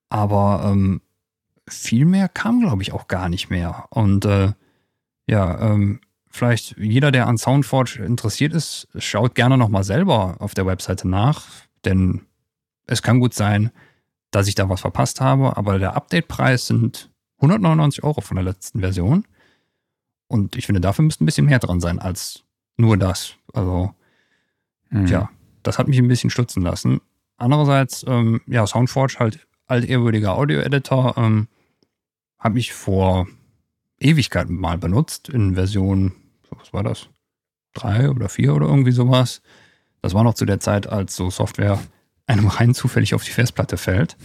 aber 0.09 0.71
ähm, 0.71 1.01
viel 1.67 2.05
mehr 2.05 2.29
kam, 2.29 2.59
glaube 2.61 2.83
ich, 2.83 2.93
auch 2.93 3.07
gar 3.07 3.27
nicht 3.27 3.49
mehr. 3.49 3.87
Und 3.89 4.25
äh, 4.25 4.53
ja, 5.27 5.73
ähm, 5.73 5.99
vielleicht 6.31 6.77
jeder, 6.77 7.11
der 7.11 7.27
an 7.27 7.37
Soundforge 7.37 8.03
interessiert 8.03 8.53
ist, 8.53 8.87
schaut 8.97 9.35
gerne 9.35 9.57
nochmal 9.57 9.83
selber 9.83 10.37
auf 10.39 10.53
der 10.53 10.65
Webseite 10.65 11.07
nach, 11.07 11.45
denn 11.85 12.21
es 12.87 13.01
kann 13.01 13.19
gut 13.19 13.33
sein, 13.33 13.71
dass 14.31 14.47
ich 14.47 14.55
da 14.55 14.69
was 14.69 14.81
verpasst 14.81 15.21
habe, 15.21 15.57
aber 15.57 15.77
der 15.77 15.95
Update-Preis 15.95 16.67
sind 16.67 17.11
199 17.37 18.03
Euro 18.03 18.21
von 18.21 18.35
der 18.35 18.43
letzten 18.43 18.79
Version. 18.79 19.25
Und 20.27 20.55
ich 20.55 20.65
finde, 20.65 20.81
dafür 20.81 21.03
müsste 21.03 21.23
ein 21.23 21.25
bisschen 21.25 21.45
mehr 21.45 21.59
dran 21.59 21.81
sein 21.81 21.99
als 21.99 22.43
nur 22.77 22.97
das. 22.97 23.35
Also, 23.53 23.93
mhm. 24.89 25.07
ja, 25.07 25.29
das 25.63 25.77
hat 25.77 25.87
mich 25.87 25.99
ein 25.99 26.07
bisschen 26.07 26.29
stutzen 26.29 26.63
lassen. 26.63 27.01
Andererseits, 27.37 28.05
ähm, 28.07 28.41
ja, 28.47 28.65
Soundforge 28.65 29.19
halt 29.19 29.47
altehrwürdiger 29.67 30.37
Audio-Editor, 30.37 31.17
ähm, 31.17 31.47
habe 32.39 32.59
ich 32.59 32.73
vor 32.73 33.27
Ewigkeiten 33.99 34.55
mal 34.55 34.77
benutzt 34.77 35.29
in 35.29 35.55
Version, 35.55 36.13
was 36.57 36.73
war 36.73 36.83
das? 36.83 37.07
Drei 37.73 38.09
oder 38.09 38.29
vier 38.29 38.53
oder 38.53 38.67
irgendwie 38.67 38.91
sowas. 38.91 39.41
Das 40.01 40.13
war 40.13 40.23
noch 40.23 40.33
zu 40.33 40.45
der 40.45 40.59
Zeit, 40.59 40.87
als 40.87 41.15
so 41.15 41.29
Software 41.29 41.79
einem 42.27 42.47
rein 42.47 42.73
zufällig 42.73 43.13
auf 43.13 43.23
die 43.23 43.31
Festplatte 43.31 43.77
fällt. 43.77 44.17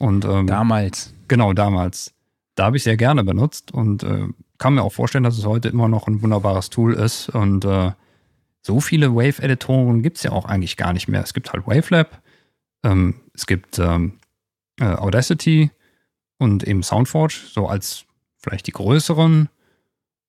Und 0.00 0.24
ähm, 0.24 0.46
damals. 0.46 1.14
Genau, 1.28 1.52
damals. 1.52 2.12
Da 2.54 2.66
habe 2.66 2.76
ich 2.76 2.82
sehr 2.82 2.96
gerne 2.96 3.24
benutzt 3.24 3.72
und 3.72 4.02
äh, 4.02 4.28
kann 4.58 4.74
mir 4.74 4.82
auch 4.82 4.92
vorstellen, 4.92 5.24
dass 5.24 5.38
es 5.38 5.44
heute 5.44 5.68
immer 5.68 5.88
noch 5.88 6.06
ein 6.06 6.22
wunderbares 6.22 6.70
Tool 6.70 6.94
ist. 6.94 7.28
Und 7.28 7.64
äh, 7.64 7.92
so 8.62 8.80
viele 8.80 9.14
Wave-Editoren 9.14 10.02
gibt 10.02 10.16
es 10.16 10.22
ja 10.22 10.32
auch 10.32 10.46
eigentlich 10.46 10.76
gar 10.76 10.92
nicht 10.92 11.08
mehr. 11.08 11.22
Es 11.22 11.34
gibt 11.34 11.52
halt 11.52 11.66
Wavelab, 11.66 12.22
ähm, 12.82 13.20
es 13.34 13.46
gibt 13.46 13.78
ähm, 13.78 14.18
äh, 14.80 14.86
Audacity 14.86 15.70
und 16.38 16.64
eben 16.64 16.82
Soundforge, 16.82 17.38
so 17.48 17.66
als 17.68 18.04
vielleicht 18.38 18.66
die 18.66 18.72
größeren. 18.72 19.48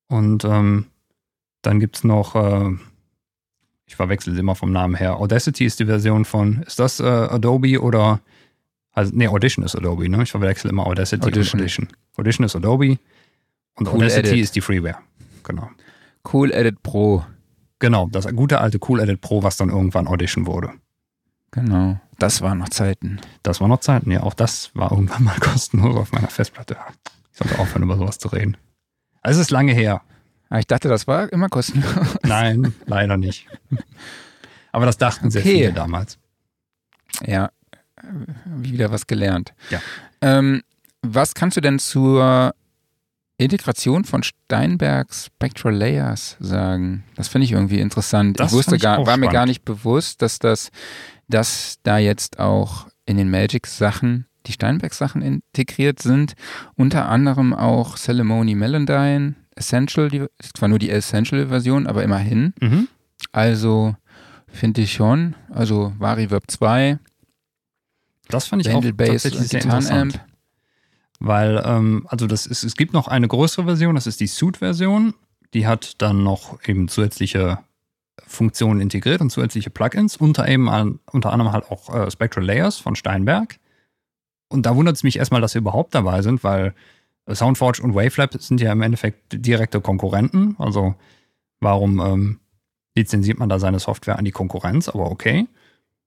Und 0.10 0.46
ähm, 0.46 0.88
dann 1.68 1.80
gibt 1.80 1.98
es 1.98 2.04
noch 2.04 2.36
äh, 2.36 2.76
ich 3.88 3.96
verwechsel 3.96 4.34
es 4.34 4.40
immer 4.40 4.56
vom 4.56 4.72
Namen 4.72 4.96
her. 4.96 5.16
Audacity 5.16 5.66
ist 5.66 5.80
die 5.80 5.86
Version 5.86 6.26
von, 6.26 6.62
ist 6.64 6.78
das 6.78 7.00
äh, 7.00 7.06
Adobe 7.06 7.82
oder, 7.82 8.20
also, 8.92 9.14
nee, 9.16 9.28
Audition 9.28 9.64
ist 9.64 9.76
Adobe, 9.76 10.10
ne? 10.10 10.24
Ich 10.24 10.32
verwechsel 10.32 10.70
immer 10.70 10.86
Audacity 10.86 11.26
Audition. 11.26 11.60
und 11.60 11.64
Audition. 11.64 11.88
Audition 12.18 12.46
ist 12.46 12.56
Adobe 12.56 13.00
und 13.76 13.88
cool 13.88 13.96
Audacity 13.96 14.30
Edit. 14.30 14.44
ist 14.44 14.56
die 14.56 14.62
Freeware. 14.62 14.98
Genau. 15.44 15.70
Cool 16.32 16.52
Edit 16.52 16.84
Pro. 16.84 17.24
Genau, 17.80 18.10
das 18.12 18.28
gute 18.36 18.60
alte 18.60 18.80
Cool 18.86 19.00
Edit 19.00 19.22
Pro, 19.22 19.42
was 19.42 19.56
dann 19.56 19.70
irgendwann 19.70 20.08
Audition 20.08 20.46
wurde. 20.46 20.74
Genau, 21.52 21.98
das 22.20 22.42
waren 22.42 22.58
noch 22.58 22.70
Zeiten. 22.70 23.22
Das 23.42 23.62
waren 23.62 23.70
noch 23.70 23.80
Zeiten, 23.80 24.12
ja. 24.12 24.24
Auch 24.24 24.34
das 24.34 24.72
war 24.74 24.92
irgendwann 24.92 25.24
mal 25.24 25.36
kostenlos 25.40 25.96
auf 25.96 26.12
meiner 26.12 26.28
Festplatte. 26.28 26.76
Ich 27.32 27.38
sollte 27.38 27.58
aufhören, 27.58 27.84
über 27.84 27.96
sowas 27.96 28.18
zu 28.18 28.28
reden. 28.28 28.58
Also 29.22 29.40
es 29.40 29.48
ist 29.48 29.52
lange 29.52 29.72
her. 29.72 30.02
Ah, 30.50 30.60
ich 30.60 30.68
dachte, 30.68 30.88
das 30.88 31.08
war 31.08 31.32
immer 31.32 31.50
kostenlos. 31.50 32.18
Nein, 32.24 32.74
leider 32.86 33.18
nicht. 33.18 33.48
Aber 34.72 34.86
das 34.86 34.98
dachten 34.98 35.30
sehr 35.30 35.42
viele 35.42 35.74
damals. 35.74 36.18
Ja, 37.26 37.50
wieder 38.46 38.92
was 38.92 39.08
gelernt. 39.08 39.54
Ja. 39.70 39.82
Ähm, 40.22 40.62
was 41.02 41.34
kannst 41.34 41.58
du 41.58 41.62
denn 41.62 41.80
zur 41.80 42.54
Integration 43.38 44.04
von 44.04 44.24
Steinberg 44.24 45.14
Spectral 45.14 45.76
Layers 45.76 46.38
sagen? 46.40 47.04
Das 47.16 47.28
finde 47.28 47.46
ich 47.46 47.52
irgendwie 47.52 47.80
interessant. 47.80 48.40
Das 48.40 48.52
ich 48.52 48.58
wusste 48.58 48.76
ich 48.76 48.82
gar, 48.82 48.98
war 49.00 49.06
spannend. 49.06 49.26
mir 49.26 49.32
gar 49.32 49.46
nicht 49.46 49.66
bewusst, 49.66 50.22
dass 50.22 50.40
das, 50.40 50.70
dass 51.28 51.80
da 51.84 51.98
jetzt 51.98 52.40
auch 52.40 52.88
in 53.06 53.18
den 53.18 53.30
Magic-Sachen 53.30 54.26
die 54.48 54.54
Steinberg-Sachen 54.54 55.22
integriert 55.22 56.02
sind. 56.02 56.34
Unter 56.76 57.10
anderem 57.10 57.54
auch 57.54 57.98
Ceremony 57.98 58.56
Melandine, 58.56 59.36
Essential, 59.58 60.10
die, 60.10 60.26
ist 60.40 60.58
zwar 60.58 60.70
nur 60.70 60.80
die 60.80 60.90
Essential-Version, 60.90 61.88
aber 61.88 62.04
immerhin. 62.04 62.54
Mhm. 62.60 62.88
Also 63.32 63.96
finde 64.48 64.82
ich 64.82 64.94
schon. 64.94 65.36
Also 65.50 65.94
VariVerb 66.00 66.44
2, 66.48 67.00
Das 68.30 68.48
fand 68.48 68.66
ich 68.66 68.74
Vandal 68.74 68.92
auch 68.92 68.96
Bass 68.96 69.08
tatsächlich 69.24 69.48
sehr 69.48 69.64
interessant. 69.64 70.20
Weil, 71.20 71.62
ähm, 71.66 72.06
also 72.10 72.28
das 72.28 72.46
ist, 72.46 72.64
es 72.64 72.76
gibt 72.76 72.94
noch 72.94 73.08
eine 73.08 73.28
größere 73.28 73.66
Version, 73.66 73.96
das 73.96 74.08
ist 74.08 74.20
die 74.20 74.28
Suite-Version. 74.28 75.14
Die 75.54 75.66
hat 75.66 76.02
dann 76.02 76.24
noch 76.24 76.60
eben 76.68 76.88
zusätzliche 76.88 77.60
Funktionen 78.26 78.82
integriert 78.82 79.22
und 79.22 79.32
zusätzliche 79.32 79.70
Plugins, 79.70 80.18
unter, 80.18 80.48
eben 80.48 80.70
an, 80.70 81.00
unter 81.12 81.32
anderem 81.32 81.54
halt 81.54 81.72
auch 81.72 81.94
äh, 81.94 82.12
Spectral 82.12 82.46
Layers 82.46 82.78
von 82.78 82.96
Steinberg. 82.96 83.58
Und 84.50 84.66
da 84.66 84.76
wundert 84.76 84.96
es 84.96 85.04
mich 85.04 85.18
erstmal, 85.18 85.42
dass 85.42 85.54
sie 85.54 85.60
überhaupt 85.60 85.96
dabei 85.96 86.22
sind, 86.22 86.44
weil 86.44 86.74
Soundforge 87.34 87.82
und 87.82 87.96
Wavelab 87.96 88.42
sind 88.42 88.62
ja 88.62 88.72
im 88.72 88.82
Endeffekt 88.82 89.46
direkte 89.46 89.82
Konkurrenten. 89.82 90.56
Also 90.60 90.96
warum 91.60 92.00
ähm, 92.00 92.40
lizenziert 92.96 93.40
man 93.40 93.50
da 93.50 93.60
seine 93.60 93.80
Software 93.80 94.18
an 94.18 94.26
die 94.26 94.32
Konkurrenz? 94.32 94.90
Aber 94.90 95.12
okay. 95.12 95.48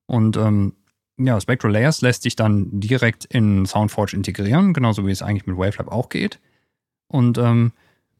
Und 0.07 0.37
ähm, 0.37 0.73
ja, 1.17 1.39
Spectral 1.39 1.71
Layers 1.71 2.01
lässt 2.01 2.23
sich 2.23 2.35
dann 2.35 2.67
direkt 2.79 3.25
in 3.25 3.65
Soundforge 3.65 4.15
integrieren, 4.15 4.73
genauso 4.73 5.05
wie 5.05 5.11
es 5.11 5.21
eigentlich 5.21 5.45
mit 5.45 5.57
Wavelab 5.57 5.91
auch 5.91 6.09
geht. 6.09 6.39
Und 7.07 7.37
ähm, 7.37 7.71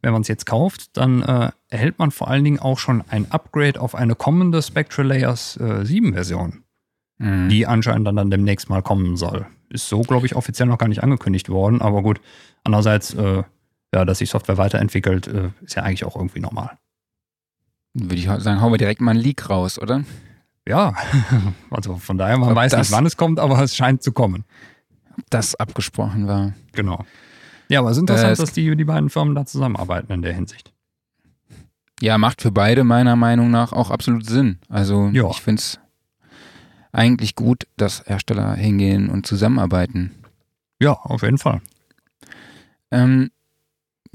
wenn 0.01 0.13
man 0.13 0.21
es 0.21 0.27
jetzt 0.27 0.45
kauft, 0.45 0.97
dann 0.97 1.21
äh, 1.21 1.51
erhält 1.69 1.99
man 1.99 2.11
vor 2.11 2.27
allen 2.27 2.43
Dingen 2.43 2.59
auch 2.59 2.79
schon 2.79 3.03
ein 3.09 3.31
Upgrade 3.31 3.79
auf 3.79 3.95
eine 3.95 4.15
kommende 4.15 4.61
Spectral 4.61 5.07
Layers 5.07 5.57
äh, 5.57 5.85
7 5.85 6.13
Version, 6.13 6.63
Mhm. 7.17 7.49
die 7.49 7.67
anscheinend 7.67 8.07
dann, 8.07 8.15
dann 8.15 8.31
demnächst 8.31 8.67
mal 8.69 8.81
kommen 8.81 9.15
soll. 9.15 9.45
Ist 9.71 9.87
so, 9.89 10.01
glaube 10.01 10.25
ich, 10.25 10.35
offiziell 10.35 10.67
noch 10.67 10.77
gar 10.77 10.87
nicht 10.89 11.01
angekündigt 11.03 11.49
worden, 11.49 11.81
aber 11.81 12.01
gut. 12.03 12.19
Andererseits, 12.63 13.13
äh, 13.13 13.43
ja, 13.93 14.05
dass 14.05 14.19
sich 14.19 14.29
Software 14.29 14.57
weiterentwickelt, 14.57 15.27
äh, 15.27 15.49
ist 15.61 15.75
ja 15.75 15.83
eigentlich 15.83 16.05
auch 16.05 16.15
irgendwie 16.15 16.39
normal. 16.41 16.77
Würde 17.93 18.15
ich 18.15 18.25
sagen, 18.25 18.61
hauen 18.61 18.71
wir 18.73 18.77
direkt 18.77 19.01
mal 19.01 19.11
einen 19.11 19.19
Leak 19.19 19.49
raus, 19.49 19.79
oder? 19.79 20.03
Ja, 20.67 20.93
also 21.71 21.97
von 21.97 22.17
daher, 22.17 22.37
man 22.37 22.49
Ob 22.51 22.55
weiß 22.55 22.75
nicht, 22.77 22.91
wann 22.91 23.05
es 23.05 23.17
kommt, 23.17 23.39
aber 23.39 23.59
es 23.61 23.75
scheint 23.75 24.03
zu 24.03 24.11
kommen. 24.11 24.45
Ob 25.17 25.29
das 25.29 25.55
abgesprochen 25.55 26.27
war. 26.27 26.53
Genau. 26.73 27.03
Ja, 27.67 27.79
aber 27.79 27.89
es 27.91 27.97
ist 27.97 28.01
interessant, 28.01 28.29
Äh, 28.29 28.33
es- 28.33 28.39
dass 28.39 28.51
die, 28.53 28.75
die 28.75 28.85
beiden 28.85 29.09
Firmen 29.09 29.35
da 29.35 29.45
zusammenarbeiten 29.45 30.11
in 30.13 30.21
der 30.21 30.33
Hinsicht. 30.33 30.71
Ja, 32.01 32.17
macht 32.17 32.41
für 32.41 32.51
beide 32.51 32.83
meiner 32.83 33.15
Meinung 33.15 33.51
nach 33.51 33.73
auch 33.73 33.91
absolut 33.91 34.25
Sinn. 34.25 34.59
Also 34.69 35.09
Ja. 35.13 35.29
ich 35.29 35.41
finde 35.41 35.59
es 35.59 35.79
eigentlich 36.91 37.35
gut, 37.35 37.67
dass 37.77 38.05
Hersteller 38.05 38.53
hingehen 38.55 39.09
und 39.09 39.25
zusammenarbeiten. 39.25 40.11
Ja, 40.79 40.93
auf 40.93 41.21
jeden 41.21 41.37
Fall. 41.37 41.61
Ähm, 42.91 43.31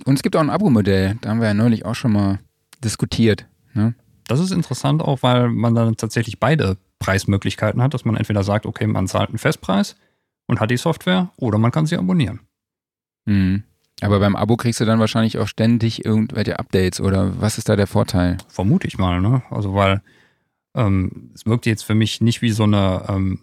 und 0.04 0.14
es 0.14 0.22
gibt 0.22 0.36
auch 0.36 0.40
ein 0.40 0.50
Abo-Modell, 0.50 1.16
da 1.20 1.30
haben 1.30 1.40
wir 1.40 1.48
ja 1.48 1.54
neulich 1.54 1.84
auch 1.84 1.94
schon 1.94 2.12
mal 2.12 2.38
diskutiert. 2.84 3.46
Ne? 3.72 3.94
Das 4.26 4.40
ist 4.40 4.50
interessant 4.50 5.02
auch, 5.02 5.22
weil 5.22 5.48
man 5.48 5.74
dann 5.74 5.96
tatsächlich 5.96 6.38
beide 6.38 6.76
Preismöglichkeiten 6.98 7.82
hat, 7.82 7.94
dass 7.94 8.04
man 8.04 8.16
entweder 8.16 8.42
sagt, 8.42 8.66
okay, 8.66 8.86
man 8.86 9.06
zahlt 9.06 9.30
einen 9.30 9.38
Festpreis 9.38 9.96
und 10.46 10.60
hat 10.60 10.70
die 10.70 10.76
Software 10.76 11.30
oder 11.36 11.58
man 11.58 11.70
kann 11.70 11.86
sie 11.86 11.96
abonnieren. 11.96 12.40
Mhm. 13.24 13.62
Aber 14.02 14.20
beim 14.20 14.36
Abo 14.36 14.56
kriegst 14.56 14.80
du 14.80 14.84
dann 14.84 15.00
wahrscheinlich 15.00 15.38
auch 15.38 15.48
ständig 15.48 16.04
irgendwelche 16.04 16.58
Updates 16.58 17.00
oder 17.00 17.40
was 17.40 17.56
ist 17.56 17.68
da 17.68 17.76
der 17.76 17.86
Vorteil? 17.86 18.36
Vermute 18.48 18.86
ich 18.86 18.98
mal, 18.98 19.20
ne? 19.22 19.42
Also, 19.50 19.74
weil 19.74 20.02
ähm, 20.76 21.30
es 21.34 21.44
wirkt 21.46 21.66
jetzt 21.66 21.82
für 21.82 21.94
mich 21.94 22.20
nicht 22.20 22.42
wie 22.42 22.50
so 22.50 22.62
eine 22.62 23.04
ähm, 23.08 23.40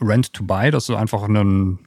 Rent 0.00 0.32
to 0.32 0.42
Buy, 0.44 0.70
dass 0.72 0.86
du 0.86 0.96
einfach 0.96 1.22
einen, 1.22 1.78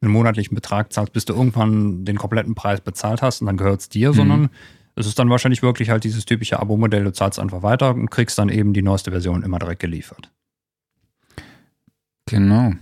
einen 0.00 0.12
monatlichen 0.12 0.54
Betrag 0.54 0.92
zahlst, 0.92 1.12
bis 1.12 1.24
du 1.26 1.34
irgendwann 1.34 2.04
den 2.04 2.16
kompletten 2.16 2.54
Preis 2.56 2.80
bezahlt 2.80 3.22
hast 3.22 3.40
und 3.42 3.46
dann 3.46 3.56
gehört 3.56 3.80
es 3.80 3.88
dir, 3.88 4.10
Mhm. 4.10 4.14
sondern 4.14 4.50
es 4.96 5.06
ist 5.06 5.18
dann 5.18 5.30
wahrscheinlich 5.30 5.62
wirklich 5.62 5.90
halt 5.90 6.02
dieses 6.04 6.24
typische 6.24 6.58
Abo-Modell, 6.58 7.04
du 7.04 7.12
zahlst 7.12 7.38
einfach 7.38 7.62
weiter 7.62 7.94
und 7.94 8.10
kriegst 8.10 8.38
dann 8.38 8.48
eben 8.48 8.72
die 8.72 8.82
neueste 8.82 9.10
Version 9.12 9.42
immer 9.42 9.58
direkt 9.58 9.80
geliefert. 9.80 10.32
Genau. 12.26 12.72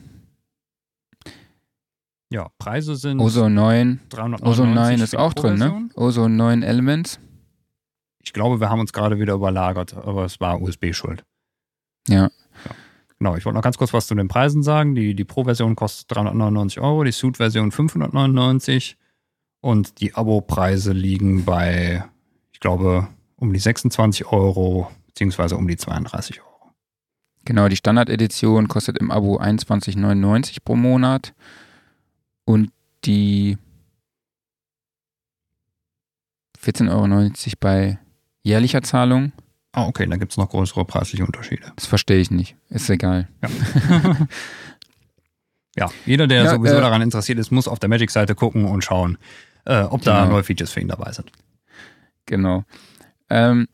Ja, 2.30 2.48
Preise 2.58 2.96
sind 2.96 3.20
Ozone 3.20 3.54
9. 3.54 4.00
399 4.10 4.46
Ozone 4.46 4.74
9 4.74 4.98
für 4.98 5.04
ist 5.04 5.16
auch 5.16 5.32
drin, 5.32 5.58
ne? 5.58 5.88
Ozone 5.94 6.34
9 6.34 6.62
Elements. 6.62 7.18
Ich 8.22 8.34
glaube, 8.34 8.60
wir 8.60 8.68
haben 8.68 8.80
uns 8.80 8.92
gerade 8.92 9.18
wieder 9.18 9.34
überlagert, 9.34 9.94
aber 9.96 10.24
es 10.26 10.38
war 10.38 10.60
USB 10.60 10.92
schuld. 10.92 11.24
Ja. 12.08 12.22
ja. 12.22 12.30
Genau, 13.18 13.36
ich 13.36 13.44
wollte 13.44 13.56
noch 13.56 13.62
ganz 13.62 13.78
kurz 13.78 13.92
was 13.92 14.06
zu 14.06 14.14
den 14.14 14.28
Preisen 14.28 14.62
sagen. 14.62 14.94
Die, 14.94 15.14
die 15.14 15.24
Pro-Version 15.24 15.76
kostet 15.76 16.10
399 16.14 16.80
Euro, 16.80 17.04
die 17.04 17.12
Suit-Version 17.12 17.72
599 17.72 18.96
und 19.60 20.00
die 20.00 20.14
Abo-Preise 20.14 20.92
liegen 20.92 21.44
bei, 21.44 22.04
ich 22.52 22.60
glaube, 22.60 23.08
um 23.36 23.52
die 23.52 23.58
26 23.58 24.26
Euro 24.26 24.90
beziehungsweise 25.06 25.56
um 25.56 25.66
die 25.66 25.76
32 25.76 26.40
Euro. 26.40 26.48
Genau, 27.44 27.68
die 27.68 27.76
Standard-Edition 27.76 28.68
kostet 28.68 28.98
im 28.98 29.10
Abo 29.10 29.40
21,99 29.40 30.58
pro 30.64 30.76
Monat 30.76 31.34
und 32.44 32.70
die 33.04 33.56
14,90 36.62 36.88
Euro 36.90 37.30
bei 37.60 37.98
jährlicher 38.42 38.82
Zahlung. 38.82 39.32
Ah, 39.78 39.86
okay, 39.86 40.06
da 40.06 40.16
gibt 40.16 40.32
es 40.32 40.38
noch 40.38 40.48
größere 40.48 40.84
preisliche 40.84 41.24
Unterschiede. 41.24 41.70
Das 41.76 41.86
verstehe 41.86 42.18
ich 42.18 42.32
nicht. 42.32 42.56
Ist 42.68 42.90
egal. 42.90 43.28
Ja, 43.40 43.48
ja 45.76 45.90
jeder, 46.04 46.26
der 46.26 46.42
ja, 46.42 46.50
sowieso 46.50 46.74
äh, 46.74 46.80
daran 46.80 47.00
interessiert 47.00 47.38
ist, 47.38 47.52
muss 47.52 47.68
auf 47.68 47.78
der 47.78 47.88
Magic-Seite 47.88 48.34
gucken 48.34 48.64
und 48.64 48.82
schauen, 48.82 49.18
äh, 49.66 49.82
ob 49.82 50.02
genau. 50.02 50.16
da 50.16 50.26
neue 50.26 50.42
Features 50.42 50.72
für 50.72 50.80
ihn 50.80 50.88
dabei 50.88 51.12
sind. 51.12 51.30
Genau. 52.26 52.64
Ähm, 53.30 53.68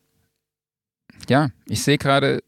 ja, 1.31 1.49
ich 1.65 1.83
sehe 1.83 1.97
gerade, 1.97 2.43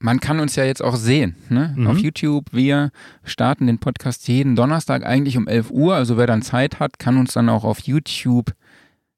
man 0.00 0.18
kann 0.18 0.40
uns 0.40 0.56
ja 0.56 0.64
jetzt 0.64 0.82
auch 0.82 0.96
sehen 0.96 1.36
ne? 1.50 1.74
Mhm. 1.76 1.86
auf 1.86 1.98
YouTube. 1.98 2.46
Wir 2.50 2.90
starten 3.22 3.68
den 3.68 3.78
Podcast 3.78 4.26
jeden 4.26 4.56
Donnerstag 4.56 5.06
eigentlich 5.06 5.36
um 5.36 5.46
11 5.46 5.70
Uhr. 5.70 5.94
Also 5.94 6.16
wer 6.16 6.26
dann 6.26 6.42
Zeit 6.42 6.80
hat, 6.80 6.98
kann 6.98 7.18
uns 7.18 7.34
dann 7.34 7.48
auch 7.48 7.62
auf 7.62 7.78
YouTube 7.78 8.52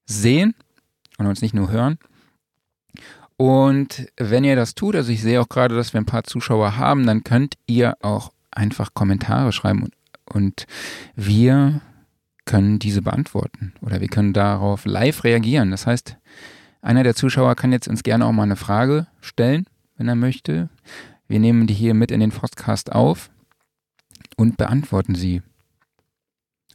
sehen 0.04 0.54
und 1.16 1.24
uns 1.24 1.40
nicht 1.40 1.54
nur 1.54 1.70
hören. 1.70 1.96
Und 3.36 4.08
wenn 4.16 4.44
ihr 4.44 4.56
das 4.56 4.74
tut, 4.74 4.96
also 4.96 5.12
ich 5.12 5.22
sehe 5.22 5.40
auch 5.40 5.48
gerade, 5.48 5.74
dass 5.74 5.92
wir 5.92 6.00
ein 6.00 6.06
paar 6.06 6.24
Zuschauer 6.24 6.76
haben, 6.76 7.06
dann 7.06 7.22
könnt 7.22 7.56
ihr 7.66 7.96
auch 8.00 8.32
einfach 8.50 8.94
Kommentare 8.94 9.52
schreiben 9.52 9.82
und, 9.82 9.94
und 10.24 10.66
wir 11.14 11.82
können 12.46 12.78
diese 12.78 13.02
beantworten 13.02 13.74
oder 13.82 14.00
wir 14.00 14.08
können 14.08 14.32
darauf 14.32 14.86
live 14.86 15.24
reagieren. 15.24 15.70
Das 15.70 15.86
heißt, 15.86 16.16
einer 16.80 17.02
der 17.02 17.14
Zuschauer 17.14 17.56
kann 17.56 17.72
jetzt 17.72 17.88
uns 17.88 18.02
gerne 18.02 18.24
auch 18.24 18.32
mal 18.32 18.44
eine 18.44 18.56
Frage 18.56 19.06
stellen, 19.20 19.66
wenn 19.96 20.08
er 20.08 20.14
möchte. 20.14 20.70
Wir 21.28 21.40
nehmen 21.40 21.66
die 21.66 21.74
hier 21.74 21.92
mit 21.92 22.10
in 22.10 22.20
den 22.20 22.30
Podcast 22.30 22.92
auf 22.92 23.30
und 24.36 24.56
beantworten 24.56 25.14
sie. 25.14 25.42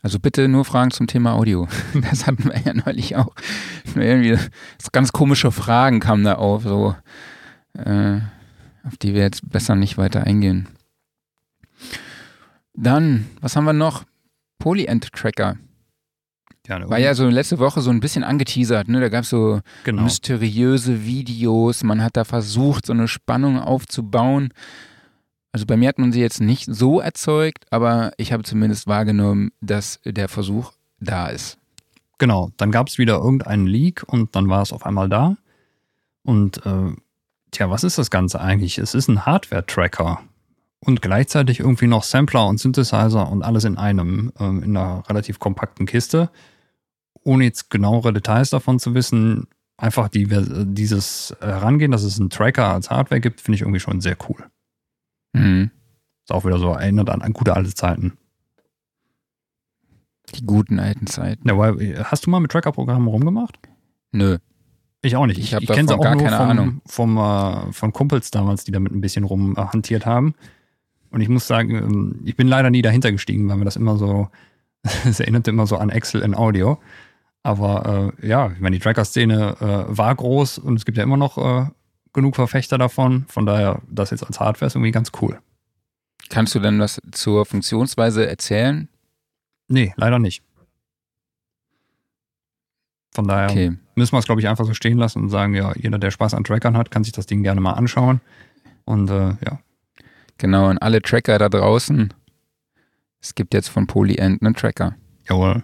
Also 0.03 0.19
bitte 0.19 0.47
nur 0.47 0.65
Fragen 0.65 0.91
zum 0.91 1.07
Thema 1.07 1.33
Audio. 1.33 1.67
Das 2.09 2.25
hatten 2.25 2.45
wir 2.45 2.59
ja 2.59 2.73
neulich 2.73 3.15
auch. 3.15 3.33
Irgendwie 3.95 4.37
ganz 4.91 5.11
komische 5.11 5.51
Fragen 5.51 5.99
kamen 5.99 6.23
da 6.23 6.35
auf, 6.35 6.63
so 6.63 6.95
äh, 7.77 8.19
auf 8.83 8.97
die 8.97 9.13
wir 9.13 9.21
jetzt 9.21 9.49
besser 9.49 9.75
nicht 9.75 9.97
weiter 9.97 10.23
eingehen. 10.23 10.67
Dann, 12.73 13.27
was 13.41 13.55
haben 13.55 13.65
wir 13.65 13.73
noch? 13.73 14.05
Polyend-Tracker. 14.59 15.57
Ja, 16.67 16.89
War 16.89 16.99
ja 16.99 17.15
so 17.15 17.27
letzte 17.27 17.57
Woche 17.57 17.81
so 17.81 17.89
ein 17.89 17.99
bisschen 17.99 18.23
angeteasert, 18.23 18.87
ne? 18.87 19.01
Da 19.01 19.09
gab 19.09 19.23
es 19.23 19.29
so 19.31 19.61
genau. 19.83 20.03
mysteriöse 20.03 21.05
Videos, 21.05 21.83
man 21.83 22.03
hat 22.03 22.15
da 22.15 22.23
versucht, 22.23 22.85
so 22.85 22.93
eine 22.93 23.07
Spannung 23.07 23.59
aufzubauen. 23.59 24.53
Also 25.51 25.65
bei 25.65 25.75
mir 25.75 25.89
hat 25.89 25.99
man 25.99 26.13
sie 26.13 26.21
jetzt 26.21 26.39
nicht 26.39 26.65
so 26.65 26.99
erzeugt, 26.99 27.65
aber 27.71 28.13
ich 28.17 28.31
habe 28.31 28.43
zumindest 28.43 28.87
wahrgenommen, 28.87 29.51
dass 29.59 29.99
der 30.05 30.29
Versuch 30.29 30.71
da 30.99 31.27
ist. 31.27 31.57
Genau, 32.19 32.51
dann 32.57 32.71
gab 32.71 32.87
es 32.87 32.97
wieder 32.97 33.15
irgendeinen 33.15 33.67
Leak 33.67 34.03
und 34.07 34.35
dann 34.35 34.47
war 34.47 34.61
es 34.61 34.71
auf 34.71 34.85
einmal 34.85 35.09
da. 35.09 35.35
Und 36.23 36.65
äh, 36.65 36.95
tja, 37.51 37.69
was 37.69 37.83
ist 37.83 37.97
das 37.97 38.11
Ganze 38.11 38.39
eigentlich? 38.39 38.77
Es 38.77 38.93
ist 38.93 39.07
ein 39.07 39.25
Hardware-Tracker 39.25 40.21
und 40.79 41.01
gleichzeitig 41.01 41.59
irgendwie 41.59 41.87
noch 41.87 42.03
Sampler 42.03 42.47
und 42.47 42.59
Synthesizer 42.59 43.29
und 43.29 43.43
alles 43.43 43.63
in 43.63 43.77
einem, 43.77 44.31
äh, 44.39 44.45
in 44.45 44.77
einer 44.77 45.03
relativ 45.09 45.39
kompakten 45.39 45.85
Kiste. 45.85 46.29
Ohne 47.23 47.43
jetzt 47.45 47.69
genauere 47.69 48.13
Details 48.13 48.51
davon 48.51 48.79
zu 48.79 48.93
wissen, 48.93 49.47
einfach 49.77 50.07
die, 50.07 50.27
dieses 50.29 51.35
Herangehen, 51.39 51.91
dass 51.91 52.03
es 52.03 52.19
einen 52.19 52.29
Tracker 52.29 52.73
als 52.73 52.89
Hardware 52.89 53.19
gibt, 53.21 53.41
finde 53.41 53.55
ich 53.55 53.61
irgendwie 53.61 53.79
schon 53.79 53.99
sehr 53.99 54.17
cool. 54.29 54.45
Mhm. 55.33 55.71
Ist 56.23 56.31
auch 56.31 56.45
wieder 56.45 56.59
so 56.59 56.69
erinnert 56.69 57.09
an, 57.09 57.21
an 57.21 57.33
gute 57.33 57.55
alte 57.55 57.73
Zeiten. 57.73 58.17
Die 60.35 60.45
guten 60.45 60.79
alten 60.79 61.07
Zeiten. 61.07 61.47
Ja, 61.47 61.57
weil, 61.57 62.03
hast 62.05 62.25
du 62.25 62.29
mal 62.29 62.39
mit 62.39 62.51
Tracker-Programmen 62.51 63.07
rumgemacht? 63.07 63.57
Nö. 64.11 64.37
Ich 65.01 65.15
auch 65.15 65.25
nicht. 65.25 65.39
Ich, 65.39 65.53
ich, 65.53 65.61
ich 65.61 65.67
kenne 65.67 65.87
sie 65.87 65.95
auch 65.95 66.01
gar 66.01 66.15
nur 66.15 66.23
keine 66.23 66.37
vom, 66.37 66.49
Ahnung. 66.49 66.81
Vom, 66.85 67.17
äh, 67.17 67.73
von 67.73 67.91
Kumpels 67.91 68.31
damals, 68.31 68.63
die 68.63 68.71
damit 68.71 68.93
ein 68.93 69.01
bisschen 69.01 69.23
rumhantiert 69.23 70.05
haben. 70.05 70.35
Und 71.09 71.21
ich 71.21 71.29
muss 71.29 71.47
sagen, 71.47 71.75
ähm, 71.75 72.21
ich 72.23 72.35
bin 72.35 72.47
leider 72.47 72.69
nie 72.69 72.81
dahinter 72.81 73.11
gestiegen, 73.11 73.49
weil 73.49 73.57
mir 73.57 73.65
das 73.65 73.75
immer 73.75 73.97
so, 73.97 74.29
es 75.05 75.19
erinnerte 75.19 75.49
immer 75.49 75.67
so 75.67 75.77
an 75.77 75.89
Excel 75.89 76.21
in 76.21 76.35
Audio. 76.35 76.79
Aber 77.43 78.13
äh, 78.21 78.27
ja, 78.27 78.51
ich 78.51 78.59
meine, 78.59 78.75
die 78.75 78.81
Tracker-Szene 78.81 79.57
äh, 79.59 79.97
war 79.97 80.13
groß 80.13 80.59
und 80.59 80.75
es 80.75 80.85
gibt 80.85 80.97
ja 80.97 81.03
immer 81.03 81.17
noch 81.17 81.37
äh, 81.37 81.65
genug 82.13 82.35
Verfechter 82.35 82.77
davon. 82.77 83.25
Von 83.27 83.45
daher, 83.45 83.81
das 83.89 84.11
jetzt 84.11 84.25
als 84.25 84.39
Hardware 84.39 84.67
ist 84.67 84.75
irgendwie 84.75 84.91
ganz 84.91 85.11
cool. 85.21 85.39
Kannst 86.29 86.55
du 86.55 86.59
denn 86.59 86.79
was 86.79 87.01
zur 87.11 87.45
Funktionsweise 87.45 88.27
erzählen? 88.27 88.87
Nee, 89.67 89.93
leider 89.95 90.19
nicht. 90.19 90.43
Von 93.13 93.27
daher 93.27 93.49
okay. 93.49 93.77
müssen 93.95 94.13
wir 94.13 94.19
es, 94.19 94.25
glaube 94.25 94.39
ich, 94.39 94.47
einfach 94.47 94.65
so 94.65 94.73
stehen 94.73 94.97
lassen 94.97 95.23
und 95.23 95.29
sagen, 95.29 95.53
ja, 95.53 95.73
jeder, 95.75 95.99
der 95.99 96.11
Spaß 96.11 96.33
an 96.33 96.43
Trackern 96.43 96.77
hat, 96.77 96.91
kann 96.91 97.03
sich 97.03 97.13
das 97.13 97.25
Ding 97.25 97.43
gerne 97.43 97.59
mal 97.59 97.73
anschauen. 97.73 98.21
Und 98.85 99.09
äh, 99.09 99.35
ja. 99.45 99.59
Genau, 100.37 100.69
und 100.69 100.77
alle 100.77 101.01
Tracker 101.01 101.37
da 101.37 101.49
draußen, 101.49 102.13
es 103.21 103.35
gibt 103.35 103.53
jetzt 103.53 103.67
von 103.67 103.85
Polyend 103.87 104.41
einen 104.41 104.55
Tracker. 104.55 104.95
Jawohl. 105.27 105.63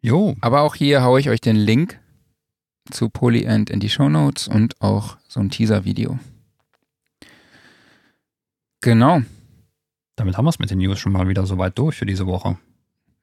Jo. 0.00 0.34
Aber 0.40 0.62
auch 0.62 0.74
hier 0.74 1.02
haue 1.02 1.20
ich 1.20 1.28
euch 1.28 1.40
den 1.40 1.56
Link 1.56 2.00
zu 2.90 3.08
Polyend 3.08 3.70
in 3.70 3.80
die 3.80 3.88
Show 3.88 4.08
Notes 4.08 4.48
und 4.48 4.80
auch 4.80 5.16
so 5.28 5.40
ein 5.40 5.50
Teaser-Video. 5.50 6.18
Genau. 8.80 9.22
Damit 10.16 10.36
haben 10.36 10.44
wir 10.44 10.50
es 10.50 10.58
mit 10.58 10.70
den 10.70 10.78
News 10.78 10.98
schon 10.98 11.12
mal 11.12 11.28
wieder 11.28 11.46
soweit 11.46 11.78
durch 11.78 11.96
für 11.96 12.06
diese 12.06 12.26
Woche. 12.26 12.58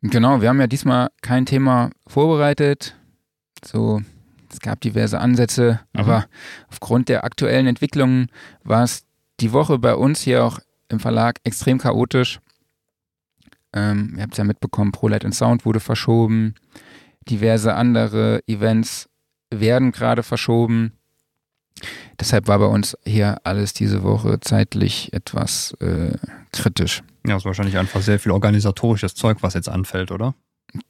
Genau, 0.02 0.42
wir 0.42 0.50
haben 0.50 0.60
ja 0.60 0.68
diesmal 0.68 1.10
kein 1.22 1.46
Thema 1.46 1.92
vorbereitet. 2.08 2.96
So, 3.66 4.02
es 4.52 4.60
gab 4.62 4.80
diverse 4.82 5.20
Ansätze, 5.20 5.82
mhm. 5.94 6.00
aber 6.00 6.26
aufgrund 6.70 7.10
der 7.10 7.26
aktuellen 7.26 7.68
Entwicklungen 7.68 8.28
war 8.64 8.84
es 8.84 9.04
die 9.42 9.52
Woche 9.52 9.78
bei 9.78 9.96
uns 9.96 10.22
hier 10.22 10.44
auch 10.44 10.60
im 10.88 11.00
Verlag 11.00 11.40
extrem 11.44 11.78
chaotisch. 11.78 12.40
Ähm, 13.74 14.14
ihr 14.16 14.24
habt 14.24 14.34
es 14.34 14.38
ja 14.38 14.46
mitbekommen, 14.46 14.92
ProLight 14.92 15.26
and 15.26 15.36
Sound 15.36 15.66
wurde 15.66 15.80
verschoben. 15.80 16.56
Diverse 17.30 17.76
andere 17.76 18.42
Events 18.48 19.09
werden 19.52 19.92
gerade 19.92 20.24
verschoben. 20.24 20.94
Deshalb 22.20 22.48
war 22.48 22.60
bei 22.60 22.66
uns 22.66 22.98
hier 23.06 23.38
alles 23.44 23.74
diese 23.74 24.04
Woche 24.04 24.40
zeitlich 24.42 25.14
etwas 25.14 25.74
äh, 25.80 26.18
kritisch. 26.52 27.02
Ja, 27.26 27.38
ist 27.38 27.46
wahrscheinlich 27.46 27.78
einfach 27.78 28.02
sehr 28.02 28.20
viel 28.20 28.32
organisatorisches 28.32 29.16
Zeug, 29.16 29.38
was 29.42 29.54
jetzt 29.54 29.70
anfällt, 29.70 30.12
oder? 30.12 30.36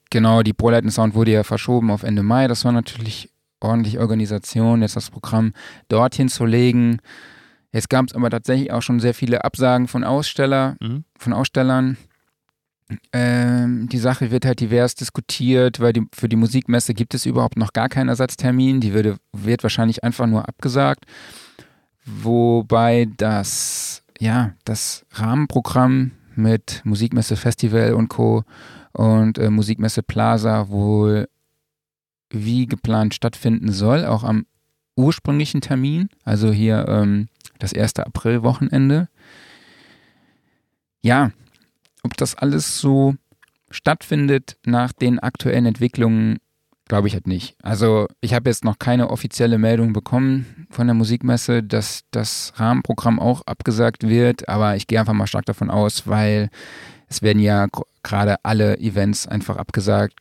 Genau, 0.09 0.41
die 0.41 0.53
ProLight 0.53 0.91
Sound 0.91 1.13
wurde 1.13 1.31
ja 1.31 1.43
verschoben 1.43 1.91
auf 1.91 2.03
Ende 2.03 2.23
Mai. 2.23 2.47
Das 2.47 2.65
war 2.65 2.71
natürlich 2.71 3.29
ordentlich 3.59 3.99
Organisation, 3.99 4.81
jetzt 4.81 4.95
das 4.95 5.11
Programm 5.11 5.53
dorthin 5.87 6.29
zu 6.29 6.45
legen. 6.45 6.99
Jetzt 7.71 7.89
gab 7.89 8.07
es 8.07 8.15
aber 8.15 8.29
tatsächlich 8.29 8.71
auch 8.71 8.81
schon 8.81 8.99
sehr 8.99 9.13
viele 9.13 9.43
Absagen 9.43 9.87
von 9.87 10.03
Aussteller, 10.03 10.75
mhm. 10.79 11.03
von 11.17 11.33
Ausstellern. 11.33 11.97
Ähm, 13.13 13.87
die 13.89 13.97
Sache 13.97 14.31
wird 14.31 14.45
halt 14.45 14.59
divers 14.59 14.95
diskutiert, 14.95 15.79
weil 15.79 15.93
die, 15.93 16.05
für 16.13 16.27
die 16.27 16.35
Musikmesse 16.35 16.93
gibt 16.93 17.13
es 17.13 17.25
überhaupt 17.25 17.57
noch 17.57 17.73
gar 17.73 17.89
keinen 17.89 18.09
Ersatztermin. 18.09 18.81
Die 18.81 18.93
würde, 18.93 19.17
wird 19.31 19.63
wahrscheinlich 19.63 20.03
einfach 20.03 20.25
nur 20.25 20.47
abgesagt. 20.47 21.05
Wobei 22.05 23.07
das, 23.17 24.03
ja, 24.19 24.53
das 24.65 25.05
Rahmenprogramm 25.11 26.11
mit 26.35 26.81
Musikmesse 26.83 27.35
Festival 27.35 27.93
und 27.93 28.07
Co. 28.07 28.43
und 28.93 29.37
äh, 29.37 29.49
Musikmesse 29.49 30.01
Plaza 30.01 30.69
wohl 30.69 31.27
wie 32.31 32.65
geplant 32.67 33.13
stattfinden 33.13 33.71
soll, 33.71 34.05
auch 34.05 34.23
am 34.23 34.45
ursprünglichen 34.95 35.61
Termin, 35.61 36.09
also 36.23 36.51
hier 36.51 36.85
ähm, 36.87 37.27
das 37.57 37.73
erste 37.73 38.05
Aprilwochenende. 38.05 39.07
Ja, 41.01 41.31
ob 42.09 42.17
das 42.17 42.33
alles 42.33 42.79
so 42.79 43.13
stattfindet 43.69 44.57
nach 44.65 44.91
den 44.91 45.19
aktuellen 45.19 45.67
Entwicklungen, 45.67 46.39
glaube 46.87 47.07
ich 47.07 47.13
halt 47.13 47.27
nicht. 47.27 47.55
Also 47.61 48.07
ich 48.19 48.33
habe 48.33 48.49
jetzt 48.49 48.65
noch 48.65 48.79
keine 48.79 49.11
offizielle 49.11 49.59
Meldung 49.59 49.93
bekommen 49.93 50.65
von 50.71 50.87
der 50.87 50.95
Musikmesse, 50.95 51.61
dass 51.61 52.01
das 52.09 52.53
Rahmenprogramm 52.55 53.19
auch 53.19 53.43
abgesagt 53.45 54.09
wird, 54.09 54.49
aber 54.49 54.75
ich 54.75 54.87
gehe 54.87 54.99
einfach 54.99 55.13
mal 55.13 55.27
stark 55.27 55.45
davon 55.45 55.69
aus, 55.69 56.07
weil 56.07 56.49
es 57.09 57.21
werden 57.21 57.43
ja 57.43 57.67
gerade 58.01 58.37
alle 58.43 58.79
Events 58.79 59.27
einfach 59.27 59.57
abgesagt, 59.57 60.15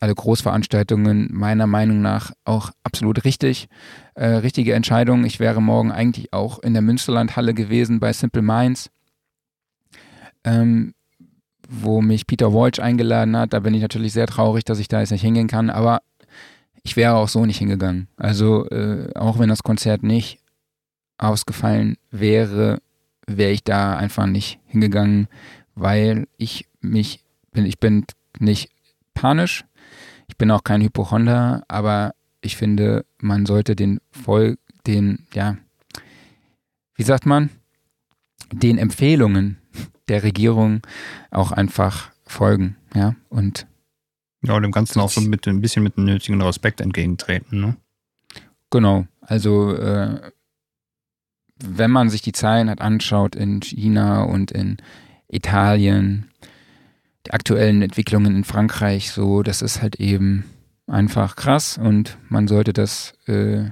alle 0.00 0.14
Großveranstaltungen 0.14 1.30
meiner 1.32 1.66
Meinung 1.66 2.02
nach 2.02 2.32
auch 2.44 2.72
absolut 2.84 3.24
richtig. 3.24 3.68
Äh, 4.14 4.26
richtige 4.26 4.74
Entscheidung. 4.74 5.24
Ich 5.24 5.40
wäre 5.40 5.62
morgen 5.62 5.92
eigentlich 5.92 6.34
auch 6.34 6.58
in 6.58 6.74
der 6.74 6.82
Münsterlandhalle 6.82 7.54
gewesen 7.54 8.00
bei 8.00 8.12
Simple 8.12 8.42
Minds, 8.42 8.90
ähm, 10.44 10.92
wo 11.72 12.02
mich 12.02 12.26
Peter 12.26 12.52
Walsh 12.52 12.78
eingeladen 12.78 13.36
hat. 13.36 13.52
Da 13.52 13.60
bin 13.60 13.72
ich 13.72 13.80
natürlich 13.80 14.12
sehr 14.12 14.26
traurig, 14.26 14.64
dass 14.64 14.78
ich 14.78 14.88
da 14.88 15.00
jetzt 15.00 15.10
nicht 15.10 15.22
hingehen 15.22 15.48
kann, 15.48 15.70
aber 15.70 16.02
ich 16.82 16.96
wäre 16.96 17.14
auch 17.14 17.28
so 17.28 17.46
nicht 17.46 17.58
hingegangen. 17.58 18.08
Also 18.16 18.68
äh, 18.68 19.12
auch 19.14 19.38
wenn 19.38 19.48
das 19.48 19.62
Konzert 19.62 20.02
nicht 20.02 20.38
ausgefallen 21.16 21.96
wäre, 22.10 22.80
wäre 23.26 23.52
ich 23.52 23.64
da 23.64 23.96
einfach 23.96 24.26
nicht 24.26 24.58
hingegangen, 24.66 25.28
weil 25.74 26.26
ich 26.36 26.66
mich 26.80 27.24
bin, 27.52 27.64
ich 27.64 27.78
bin 27.78 28.04
nicht 28.38 28.70
panisch, 29.14 29.64
ich 30.28 30.36
bin 30.36 30.50
auch 30.50 30.64
kein 30.64 30.82
Hypochonder, 30.82 31.62
aber 31.68 32.14
ich 32.42 32.56
finde, 32.56 33.06
man 33.18 33.46
sollte 33.46 33.76
den 33.76 34.00
voll, 34.10 34.58
den, 34.86 35.26
ja, 35.32 35.56
wie 36.96 37.04
sagt 37.04 37.24
man, 37.24 37.50
den 38.52 38.76
Empfehlungen 38.76 39.61
der 40.08 40.22
Regierung 40.22 40.82
auch 41.30 41.52
einfach 41.52 42.10
folgen, 42.26 42.76
ja, 42.94 43.14
und 43.28 43.66
ja, 44.44 44.54
und 44.54 44.62
dem 44.62 44.72
Ganzen 44.72 45.00
auch 45.00 45.10
so 45.10 45.20
mit 45.20 45.46
ein 45.46 45.60
bisschen 45.60 45.84
mit 45.84 45.96
einem 45.96 46.06
nötigen 46.06 46.42
Respekt 46.42 46.80
entgegentreten, 46.80 47.60
ne? 47.60 47.76
Genau, 48.70 49.06
also 49.20 49.74
äh, 49.74 50.32
wenn 51.62 51.90
man 51.90 52.10
sich 52.10 52.22
die 52.22 52.32
Zahlen 52.32 52.68
halt 52.68 52.80
anschaut 52.80 53.36
in 53.36 53.60
China 53.60 54.22
und 54.24 54.50
in 54.50 54.78
Italien, 55.28 56.30
die 57.26 57.32
aktuellen 57.32 57.82
Entwicklungen 57.82 58.34
in 58.34 58.44
Frankreich, 58.44 59.12
so, 59.12 59.42
das 59.42 59.62
ist 59.62 59.80
halt 59.80 59.96
eben 59.96 60.44
einfach 60.86 61.36
krass 61.36 61.78
und 61.78 62.18
man 62.28 62.48
sollte 62.48 62.72
das, 62.72 63.14
äh, 63.26 63.70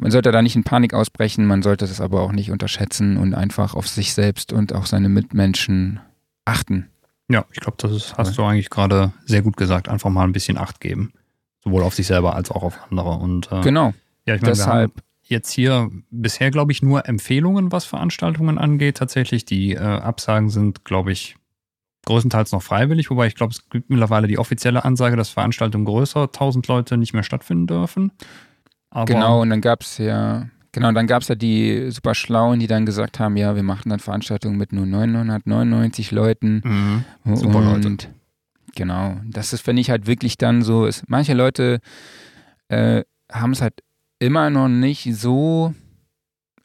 man 0.00 0.10
sollte 0.10 0.32
da 0.32 0.42
nicht 0.42 0.56
in 0.56 0.64
Panik 0.64 0.94
ausbrechen, 0.94 1.46
man 1.46 1.62
sollte 1.62 1.86
das 1.86 2.00
aber 2.00 2.22
auch 2.22 2.32
nicht 2.32 2.50
unterschätzen 2.50 3.16
und 3.16 3.34
einfach 3.34 3.74
auf 3.74 3.88
sich 3.88 4.14
selbst 4.14 4.52
und 4.52 4.72
auch 4.72 4.86
seine 4.86 5.08
Mitmenschen 5.08 6.00
achten. 6.44 6.88
Ja, 7.30 7.44
ich 7.52 7.60
glaube, 7.60 7.76
das 7.78 7.92
ist, 7.92 8.16
hast 8.16 8.38
du 8.38 8.44
eigentlich 8.44 8.70
gerade 8.70 9.12
sehr 9.26 9.42
gut 9.42 9.56
gesagt. 9.56 9.88
Einfach 9.88 10.08
mal 10.08 10.24
ein 10.24 10.32
bisschen 10.32 10.56
Acht 10.56 10.80
geben. 10.80 11.12
Sowohl 11.62 11.82
auf 11.82 11.94
sich 11.94 12.06
selber 12.06 12.34
als 12.34 12.50
auch 12.50 12.62
auf 12.62 12.78
andere. 12.90 13.10
Und, 13.10 13.52
äh, 13.52 13.60
genau. 13.60 13.92
Ja, 14.24 14.34
ich 14.34 14.40
meine, 14.40 14.54
Deshalb, 14.54 14.92
jetzt 15.22 15.50
hier 15.50 15.90
bisher, 16.10 16.50
glaube 16.50 16.72
ich, 16.72 16.80
nur 16.80 17.06
Empfehlungen, 17.06 17.70
was 17.70 17.84
Veranstaltungen 17.84 18.56
angeht. 18.56 18.96
Tatsächlich, 18.96 19.44
die 19.44 19.72
äh, 19.72 19.78
Absagen 19.78 20.48
sind, 20.48 20.84
glaube 20.84 21.12
ich, 21.12 21.36
größtenteils 22.06 22.52
noch 22.52 22.62
freiwillig, 22.62 23.10
wobei 23.10 23.26
ich 23.26 23.34
glaube, 23.34 23.52
es 23.52 23.68
gibt 23.68 23.90
mittlerweile 23.90 24.28
die 24.28 24.38
offizielle 24.38 24.84
Ansage, 24.84 25.16
dass 25.16 25.28
Veranstaltungen 25.28 25.84
größer 25.84 26.22
1000 26.22 26.66
Leute 26.68 26.96
nicht 26.96 27.12
mehr 27.12 27.24
stattfinden 27.24 27.66
dürfen. 27.66 28.12
Aber 28.90 29.04
genau, 29.04 29.42
und 29.42 29.50
dann 29.50 29.60
gab 29.60 29.82
es 29.82 29.98
ja, 29.98 30.48
genau, 30.72 30.92
dann 30.92 31.06
gab 31.06 31.22
es 31.22 31.28
ja 31.28 31.34
die 31.34 31.90
super 31.90 32.14
Schlauen, 32.14 32.58
die 32.58 32.66
dann 32.66 32.86
gesagt 32.86 33.18
haben, 33.18 33.36
ja, 33.36 33.54
wir 33.54 33.62
machen 33.62 33.90
dann 33.90 34.00
Veranstaltungen 34.00 34.56
mit 34.56 34.72
nur 34.72 34.86
999 34.86 36.10
Leuten. 36.10 36.62
Mhm, 37.24 37.36
super 37.36 37.58
und, 37.58 37.84
Leute. 37.84 38.08
Genau, 38.74 39.16
das 39.24 39.52
ist, 39.52 39.62
finde 39.62 39.80
ich 39.80 39.90
halt 39.90 40.06
wirklich 40.06 40.38
dann 40.38 40.62
so, 40.62 40.86
ist, 40.86 41.04
manche 41.08 41.34
Leute 41.34 41.80
äh, 42.68 43.02
haben 43.30 43.52
es 43.52 43.60
halt 43.60 43.74
immer 44.18 44.50
noch 44.50 44.68
nicht 44.68 45.14
so 45.14 45.74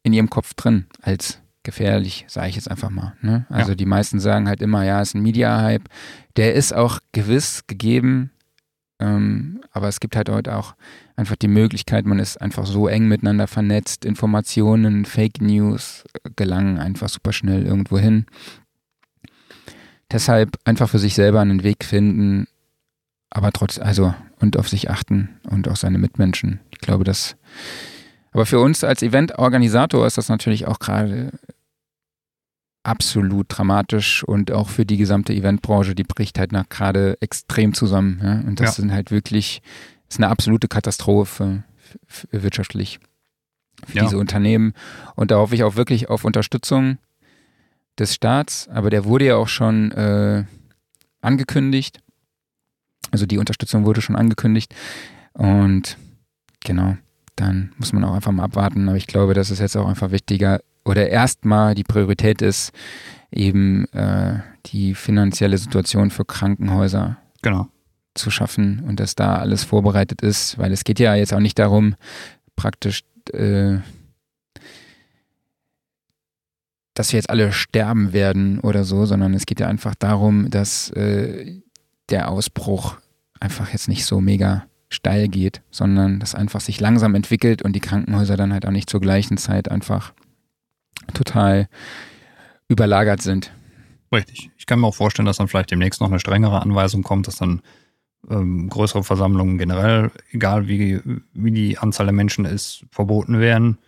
in 0.04 0.14
ihrem 0.14 0.30
Kopf 0.30 0.54
drin 0.54 0.86
als 1.02 1.40
gefährlich, 1.64 2.26
sage 2.28 2.50
ich 2.50 2.56
jetzt 2.56 2.70
einfach 2.70 2.90
mal. 2.90 3.14
Ne? 3.22 3.46
Also 3.50 3.72
ja. 3.72 3.76
die 3.76 3.86
meisten 3.86 4.20
sagen 4.20 4.48
halt 4.48 4.62
immer, 4.62 4.84
ja, 4.84 5.02
ist 5.02 5.16
ein 5.16 5.22
Media-Hype. 5.22 5.90
Der 6.36 6.54
ist 6.54 6.74
auch 6.74 7.00
gewiss 7.14 7.66
gegeben, 7.68 8.32
ähm, 9.00 9.62
aber 9.72 9.88
es 9.88 10.00
gibt 10.00 10.16
halt 10.16 10.30
heute 10.30 10.56
auch 10.56 10.76
einfach 11.16 11.36
die 11.36 11.48
Möglichkeit, 11.48 12.06
man 12.06 12.20
ist 12.20 12.42
einfach 12.42 12.66
so 12.66 12.88
eng 12.88 13.08
miteinander 13.08 13.48
vernetzt, 13.48 14.06
Informationen, 14.06 15.06
Fake 15.06 15.42
News 15.42 16.04
gelangen 16.36 16.78
einfach 16.78 17.10
super 17.10 17.34
schnell 17.34 17.66
irgendwo 17.66 17.98
hin. 17.98 18.26
Deshalb 20.12 20.58
einfach 20.64 20.90
für 20.90 21.00
sich 21.00 21.16
selber 21.16 21.42
einen 21.42 21.64
Weg 21.64 21.84
finden, 21.84 22.48
aber 23.30 23.52
trotz, 23.52 23.80
also 23.80 24.14
und 24.40 24.58
auf 24.58 24.70
sich 24.70 24.90
achten 24.90 25.30
und 25.50 25.68
auch 25.68 25.76
seine 25.76 25.98
Mitmenschen. 25.98 26.60
Ich 26.72 26.80
glaube, 26.80 27.04
das. 27.04 27.36
Aber 28.32 28.46
für 28.46 28.60
uns 28.60 28.84
als 28.84 29.02
Eventorganisator 29.02 30.06
ist 30.06 30.18
das 30.18 30.30
natürlich 30.30 30.68
auch 30.68 30.80
gerade 30.80 31.32
absolut 32.84 33.48
dramatisch 33.50 34.24
und 34.24 34.52
auch 34.52 34.70
für 34.70 34.86
die 34.86 34.98
gesamte 34.98 35.34
Eventbranche, 35.34 35.96
die 35.96 36.04
bricht 36.04 36.38
halt 36.38 36.52
nach 36.52 36.68
gerade 36.70 37.18
extrem 37.22 37.74
zusammen. 37.74 38.20
Ja? 38.22 38.34
Und 38.48 38.60
das 38.60 38.78
ja. 38.78 38.84
sind 38.84 38.92
halt 38.92 39.10
wirklich, 39.10 39.62
ist 40.10 40.20
eine 40.20 40.30
absolute 40.30 40.68
Katastrophe 40.68 41.64
wirtschaftlich 42.32 43.00
für 43.86 43.98
ja. 43.98 44.04
diese 44.04 44.18
Unternehmen. 44.18 44.74
Und 45.16 45.32
da 45.32 45.38
hoffe 45.38 45.56
ich 45.56 45.64
auch 45.64 45.76
wirklich 45.76 46.10
auf 46.10 46.26
Unterstützung 46.26 46.98
des 47.98 48.14
Staats, 48.14 48.68
aber 48.70 48.90
der 48.90 49.06
wurde 49.06 49.26
ja 49.26 49.36
auch 49.36 49.48
schon 49.48 49.92
äh, 49.92 50.46
angekündigt. 51.22 52.00
Also 53.12 53.26
die 53.26 53.38
Unterstützung 53.38 53.86
wurde 53.86 54.02
schon 54.02 54.16
angekündigt. 54.16 54.74
Und 55.34 55.98
genau, 56.64 56.98
dann 57.36 57.72
muss 57.78 57.94
man 57.94 58.04
auch 58.04 58.14
einfach 58.14 58.32
mal 58.32 58.44
abwarten. 58.44 58.88
Aber 58.90 58.98
ich 58.98 59.08
glaube, 59.08 59.34
das 59.34 59.52
ist 59.52 59.60
jetzt 59.60 59.78
auch 59.78 59.88
einfach 59.88 60.12
wichtiger 60.12 60.60
oder 60.86 61.10
erstmal 61.10 61.76
die 61.76 61.84
Priorität 61.84 62.42
ist, 62.42 62.72
eben 63.32 63.86
äh, 63.94 64.40
die 64.68 64.96
finanzielle 64.96 65.58
Situation 65.58 66.12
für 66.12 66.26
Krankenhäuser 66.26 67.18
genau. 67.42 67.68
zu 68.14 68.32
schaffen 68.32 68.84
und 68.88 69.00
dass 69.00 69.16
da 69.16 69.38
alles 69.38 69.64
vorbereitet 69.64 70.22
ist, 70.22 70.58
weil 70.58 70.72
es 70.72 70.84
geht 70.84 71.00
ja 71.00 71.16
jetzt 71.16 71.34
auch 71.34 71.40
nicht 71.40 71.60
darum, 71.60 71.96
praktisch 72.56 73.04
äh, 73.32 73.80
dass 76.94 77.12
wir 77.12 77.18
jetzt 77.18 77.30
alle 77.30 77.52
sterben 77.52 78.14
werden 78.14 78.60
oder 78.60 78.84
so, 78.84 79.06
sondern 79.06 79.34
es 79.34 79.46
geht 79.46 79.60
ja 79.60 79.68
einfach 79.68 79.96
darum, 79.96 80.50
dass 80.50 80.92
äh, 80.92 81.62
der 82.10 82.30
Ausbruch 82.30 82.98
einfach 83.40 83.72
jetzt 83.72 83.88
nicht 83.88 84.06
so 84.06 84.22
mega 84.22 84.66
steil 84.90 85.28
geht, 85.28 85.62
sondern 85.72 86.20
dass 86.20 86.36
einfach 86.36 86.62
sich 86.62 86.80
langsam 86.80 87.16
entwickelt 87.16 87.64
und 87.64 87.74
die 87.74 87.80
Krankenhäuser 87.80 88.38
dann 88.38 88.54
halt 88.54 88.68
auch 88.68 88.72
nicht 88.72 88.90
zur 88.90 89.02
gleichen 89.02 89.38
Zeit 89.38 89.72
einfach 89.72 90.14
total 91.14 91.68
überlagert 92.68 93.22
sind. 93.22 93.52
Richtig. 94.12 94.52
Ich 94.58 94.66
kann 94.66 94.80
mir 94.80 94.88
auch 94.88 94.96
vorstellen, 94.96 95.26
dass 95.26 95.38
dann 95.38 95.48
vielleicht 95.48 95.72
demnächst 95.72 96.02
noch 96.02 96.10
eine 96.10 96.20
strengere 96.20 96.62
Anweisung 96.62 97.04
kommt, 97.04 97.28
dass 97.28 97.38
dann 97.38 97.62
ähm, 98.30 98.70
größere 98.70 99.04
Versammlungen 99.04 99.58
generell, 99.58 100.12
egal 100.32 100.68
wie, 100.68 101.02
wie 101.34 101.52
die 101.52 101.78
Anzahl 101.78 102.06
der 102.06 102.14
Menschen 102.14 102.46
ist, 102.46 102.86
verboten 102.92 103.40
werden. 103.40 103.80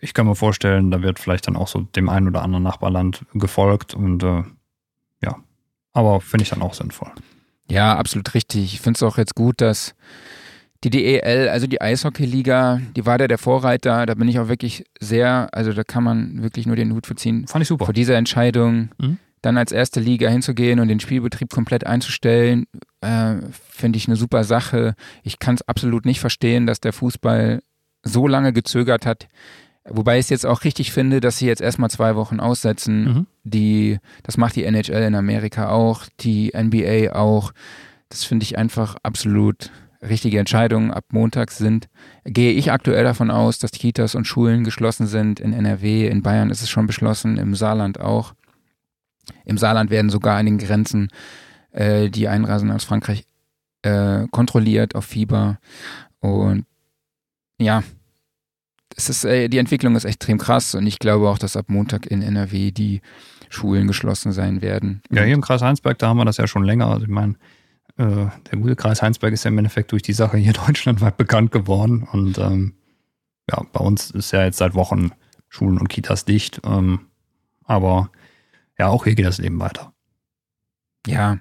Ich 0.00 0.14
kann 0.14 0.26
mir 0.26 0.34
vorstellen, 0.34 0.90
da 0.90 1.02
wird 1.02 1.18
vielleicht 1.18 1.46
dann 1.46 1.56
auch 1.56 1.68
so 1.68 1.82
dem 1.82 2.08
einen 2.08 2.28
oder 2.28 2.42
anderen 2.42 2.62
Nachbarland 2.62 3.24
gefolgt 3.34 3.94
und 3.94 4.22
äh, 4.22 4.44
ja, 5.22 5.36
aber 5.92 6.20
finde 6.20 6.44
ich 6.44 6.50
dann 6.50 6.62
auch 6.62 6.74
sinnvoll. 6.74 7.10
Ja, 7.70 7.96
absolut 7.96 8.32
richtig. 8.34 8.74
Ich 8.74 8.80
finde 8.80 8.96
es 8.98 9.02
auch 9.02 9.18
jetzt 9.18 9.34
gut, 9.34 9.60
dass 9.60 9.94
die 10.84 10.90
DEL, 10.90 11.48
also 11.48 11.66
die 11.66 11.80
Eishockey-Liga, 11.80 12.80
die 12.94 13.04
war 13.04 13.18
da 13.18 13.26
der 13.26 13.38
Vorreiter. 13.38 14.06
Da 14.06 14.14
bin 14.14 14.28
ich 14.28 14.38
auch 14.38 14.48
wirklich 14.48 14.84
sehr, 15.00 15.48
also 15.52 15.72
da 15.72 15.82
kann 15.82 16.04
man 16.04 16.42
wirklich 16.42 16.66
nur 16.66 16.76
den 16.76 16.92
Hut 16.92 17.06
verziehen. 17.06 17.46
Fand 17.48 17.62
ich 17.62 17.68
super. 17.68 17.86
Vor 17.86 17.94
dieser 17.94 18.16
Entscheidung, 18.16 18.90
mhm. 18.98 19.18
dann 19.42 19.56
als 19.56 19.72
erste 19.72 19.98
Liga 19.98 20.28
hinzugehen 20.28 20.78
und 20.78 20.88
den 20.88 21.00
Spielbetrieb 21.00 21.50
komplett 21.50 21.84
einzustellen, 21.84 22.66
äh, 23.00 23.36
finde 23.52 23.96
ich 23.96 24.06
eine 24.06 24.16
super 24.16 24.44
Sache. 24.44 24.94
Ich 25.24 25.40
kann 25.40 25.56
es 25.56 25.66
absolut 25.66 26.04
nicht 26.04 26.20
verstehen, 26.20 26.66
dass 26.66 26.80
der 26.80 26.92
Fußball 26.92 27.60
so 28.04 28.28
lange 28.28 28.52
gezögert 28.52 29.04
hat. 29.04 29.26
Wobei 29.90 30.18
ich 30.18 30.26
es 30.26 30.30
jetzt 30.30 30.46
auch 30.46 30.64
richtig 30.64 30.92
finde, 30.92 31.20
dass 31.20 31.38
sie 31.38 31.46
jetzt 31.46 31.62
erstmal 31.62 31.90
zwei 31.90 32.14
Wochen 32.14 32.38
aussetzen. 32.38 33.04
Mhm. 33.04 33.26
Die, 33.42 33.98
das 34.22 34.36
macht 34.36 34.54
die 34.54 34.64
NHL 34.64 35.02
in 35.02 35.14
Amerika 35.16 35.70
auch, 35.70 36.04
die 36.20 36.52
NBA 36.54 37.14
auch. 37.14 37.52
Das 38.10 38.24
finde 38.24 38.44
ich 38.44 38.56
einfach 38.58 38.96
absolut 39.02 39.70
richtige 40.02 40.38
Entscheidung. 40.38 40.92
Ab 40.92 41.04
Montag 41.12 41.50
sind, 41.50 41.88
gehe 42.24 42.52
ich 42.52 42.72
aktuell 42.72 43.04
davon 43.04 43.30
aus, 43.30 43.58
dass 43.58 43.70
die 43.70 43.78
Kitas 43.78 44.14
und 44.14 44.26
Schulen 44.26 44.64
geschlossen 44.64 45.06
sind. 45.06 45.40
In 45.40 45.52
NRW, 45.52 46.06
in 46.06 46.22
Bayern 46.22 46.50
ist 46.50 46.62
es 46.62 46.70
schon 46.70 46.86
beschlossen, 46.86 47.36
im 47.36 47.54
Saarland 47.54 48.00
auch. 48.00 48.34
Im 49.44 49.58
Saarland 49.58 49.90
werden 49.90 50.10
sogar 50.10 50.38
an 50.38 50.46
den 50.46 50.58
Grenzen 50.58 51.08
äh, 51.72 52.08
die 52.08 52.28
Einreisen 52.28 52.70
aus 52.70 52.84
Frankreich 52.84 53.24
äh, 53.82 54.26
kontrolliert 54.30 54.94
auf 54.94 55.04
Fieber. 55.04 55.58
Und 56.20 56.64
ja, 57.58 57.82
es 58.96 59.08
ist, 59.08 59.24
äh, 59.24 59.48
die 59.48 59.58
Entwicklung 59.58 59.96
ist 59.96 60.04
extrem 60.04 60.38
krass 60.38 60.74
und 60.74 60.86
ich 60.86 60.98
glaube 60.98 61.28
auch, 61.28 61.38
dass 61.38 61.56
ab 61.56 61.66
Montag 61.68 62.06
in 62.06 62.22
NRW 62.22 62.70
die 62.70 63.00
Schulen 63.48 63.86
geschlossen 63.86 64.32
sein 64.32 64.60
werden. 64.60 65.02
Ja, 65.10 65.22
hier 65.22 65.34
im 65.34 65.40
Kreis 65.40 65.62
Heinsberg, 65.62 65.98
da 65.98 66.08
haben 66.08 66.18
wir 66.18 66.24
das 66.24 66.36
ja 66.36 66.46
schon 66.46 66.64
länger. 66.64 66.86
Also 66.86 67.04
ich 67.04 67.10
meine, 67.10 67.34
äh, 67.98 68.26
der 68.50 68.58
gute 68.58 68.76
Kreis 68.76 69.02
Heinsberg 69.02 69.32
ist 69.32 69.44
ja 69.44 69.50
im 69.50 69.58
Endeffekt 69.58 69.92
durch 69.92 70.02
die 70.02 70.12
Sache 70.12 70.38
hier 70.38 70.52
deutschlandweit 70.66 71.16
bekannt 71.16 71.50
geworden. 71.52 72.06
Und 72.10 72.38
ähm, 72.38 72.74
ja, 73.50 73.64
bei 73.72 73.80
uns 73.80 74.10
ist 74.10 74.32
ja 74.32 74.44
jetzt 74.44 74.58
seit 74.58 74.74
Wochen 74.74 75.10
Schulen 75.48 75.78
und 75.78 75.88
Kitas 75.88 76.24
dicht. 76.24 76.60
Ähm, 76.64 77.00
aber 77.64 78.10
ja, 78.78 78.88
auch 78.88 79.04
hier 79.04 79.14
geht 79.14 79.26
das 79.26 79.38
Leben 79.38 79.58
weiter. 79.60 79.92
Ja, 81.06 81.38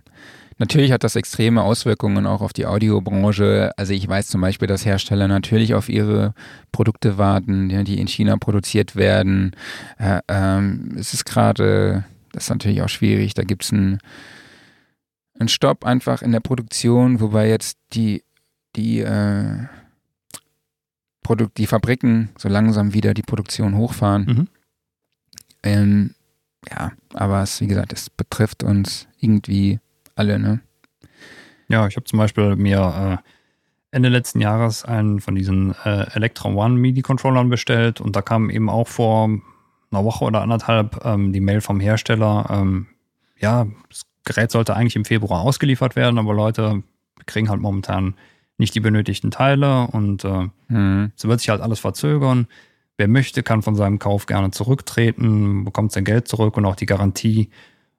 natürlich 0.57 0.91
hat 0.91 1.03
das 1.03 1.15
extreme 1.15 1.61
Auswirkungen 1.61 2.25
auch 2.25 2.41
auf 2.41 2.53
die 2.53 2.65
Audiobranche. 2.65 3.71
Also 3.77 3.93
ich 3.93 4.07
weiß 4.07 4.27
zum 4.27 4.41
Beispiel, 4.41 4.67
dass 4.67 4.85
Hersteller 4.85 5.27
natürlich 5.27 5.73
auf 5.73 5.89
ihre 5.89 6.33
Produkte 6.71 7.17
warten, 7.17 7.69
die 7.85 7.99
in 7.99 8.07
China 8.07 8.37
produziert 8.37 8.95
werden. 8.95 9.55
Äh, 9.99 10.21
ähm, 10.27 10.95
es 10.97 11.13
ist 11.13 11.25
gerade, 11.25 12.05
das 12.31 12.45
ist 12.45 12.49
natürlich 12.49 12.81
auch 12.81 12.89
schwierig, 12.89 13.33
da 13.33 13.43
gibt 13.43 13.63
es 13.63 13.73
einen, 13.73 13.99
einen 15.39 15.49
Stopp 15.49 15.85
einfach 15.85 16.21
in 16.21 16.31
der 16.31 16.39
Produktion, 16.39 17.19
wobei 17.19 17.49
jetzt 17.49 17.77
die, 17.93 18.23
die, 18.75 18.99
äh, 18.99 19.67
Produkt, 21.27 21.57
die 21.57 21.67
Fabriken 21.67 22.29
so 22.37 22.47
langsam 22.47 22.93
wieder 22.93 23.13
die 23.13 23.21
Produktion 23.21 23.75
hochfahren. 23.75 24.25
Mhm. 24.25 24.47
Ähm, 25.61 26.15
ja, 26.69 26.93
aber 27.13 27.43
es, 27.43 27.59
wie 27.59 27.67
gesagt, 27.67 27.91
es 27.91 28.09
betrifft 28.09 28.63
uns 28.63 29.09
irgendwie 29.19 29.81
alle, 30.15 30.39
ne? 30.39 30.61
Ja, 31.67 31.85
ich 31.85 31.97
habe 31.97 32.05
zum 32.05 32.17
Beispiel 32.17 32.55
mir 32.55 33.21
äh, 33.21 33.27
Ende 33.91 34.07
letzten 34.07 34.39
Jahres 34.39 34.85
einen 34.85 35.19
von 35.19 35.35
diesen 35.35 35.75
äh, 35.83 36.09
Electron 36.13 36.55
One 36.55 36.75
MIDI-Controllern 36.75 37.49
bestellt 37.49 37.99
und 37.99 38.15
da 38.15 38.21
kam 38.21 38.49
eben 38.49 38.69
auch 38.69 38.87
vor 38.87 39.25
einer 39.91 40.05
Woche 40.05 40.23
oder 40.23 40.41
anderthalb 40.41 41.03
ähm, 41.03 41.33
die 41.33 41.41
Mail 41.41 41.59
vom 41.59 41.81
Hersteller, 41.81 42.47
ähm, 42.49 42.87
ja, 43.37 43.67
das 43.89 44.03
Gerät 44.27 44.51
sollte 44.51 44.75
eigentlich 44.75 44.95
im 44.95 45.05
Februar 45.05 45.41
ausgeliefert 45.41 45.95
werden, 45.95 46.19
aber 46.19 46.33
Leute 46.33 46.83
kriegen 47.25 47.49
halt 47.49 47.61
momentan 47.61 48.13
nicht 48.57 48.75
die 48.75 48.79
benötigten 48.79 49.31
Teile 49.31 49.87
und 49.87 50.23
äh, 50.25 50.49
Hm. 50.67 51.11
so 51.15 51.27
wird 51.29 51.39
sich 51.39 51.49
halt 51.49 51.61
alles 51.61 51.79
verzögern. 51.79 52.47
Wer 52.97 53.07
möchte, 53.07 53.41
kann 53.43 53.61
von 53.61 53.75
seinem 53.75 53.99
Kauf 53.99 54.25
gerne 54.25 54.51
zurücktreten, 54.51 55.63
bekommt 55.63 55.91
sein 55.91 56.03
Geld 56.03 56.27
zurück 56.27 56.57
und 56.57 56.65
auch 56.65 56.75
die 56.75 56.87
Garantie, 56.87 57.49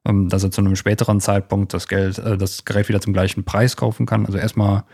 ähm, 0.05 0.29
dass 0.29 0.43
er 0.45 0.51
zu 0.51 0.61
einem 0.61 0.77
späteren 0.77 1.21
Zeitpunkt 1.21 1.73
das 1.73 1.89
Geld, 1.89 2.19
äh, 2.19 2.37
das 2.37 2.65
Gerät 2.65 2.89
wieder 2.89 3.01
zum 3.01 3.13
gleichen 3.13 3.45
Preis 3.45 3.77
kaufen 3.77 4.07
kann. 4.07 4.27
Also 4.27 4.39
erstmal 4.39 4.85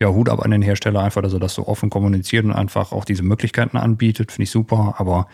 ja, 0.00 0.08
Hut 0.08 0.28
ab 0.28 0.44
an 0.44 0.52
den 0.52 0.62
Hersteller, 0.62 1.02
einfach, 1.02 1.22
dass 1.22 1.32
er 1.32 1.40
das 1.40 1.54
so 1.54 1.66
offen 1.66 1.90
kommuniziert 1.90 2.44
und 2.44 2.52
einfach 2.52 2.92
auch 2.92 3.04
diese 3.04 3.24
Möglichkeiten 3.24 3.76
anbietet, 3.76 4.30
finde 4.30 4.44
ich 4.44 4.50
super. 4.52 4.94
Aber 4.98 5.26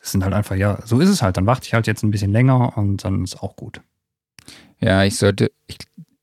das 0.00 0.10
sind 0.12 0.24
halt 0.24 0.34
einfach, 0.34 0.56
ja, 0.56 0.78
so 0.84 0.98
ist 1.00 1.08
es 1.08 1.22
halt. 1.22 1.36
Dann 1.36 1.46
warte 1.46 1.66
ich 1.66 1.74
halt 1.74 1.86
jetzt 1.86 2.02
ein 2.02 2.10
bisschen 2.10 2.32
länger 2.32 2.76
und 2.76 3.04
dann 3.04 3.22
ist 3.22 3.40
auch 3.42 3.54
gut. 3.54 3.80
Ja, 4.80 5.04
ich 5.04 5.16
sollte, 5.16 5.50
ich, 5.66 5.78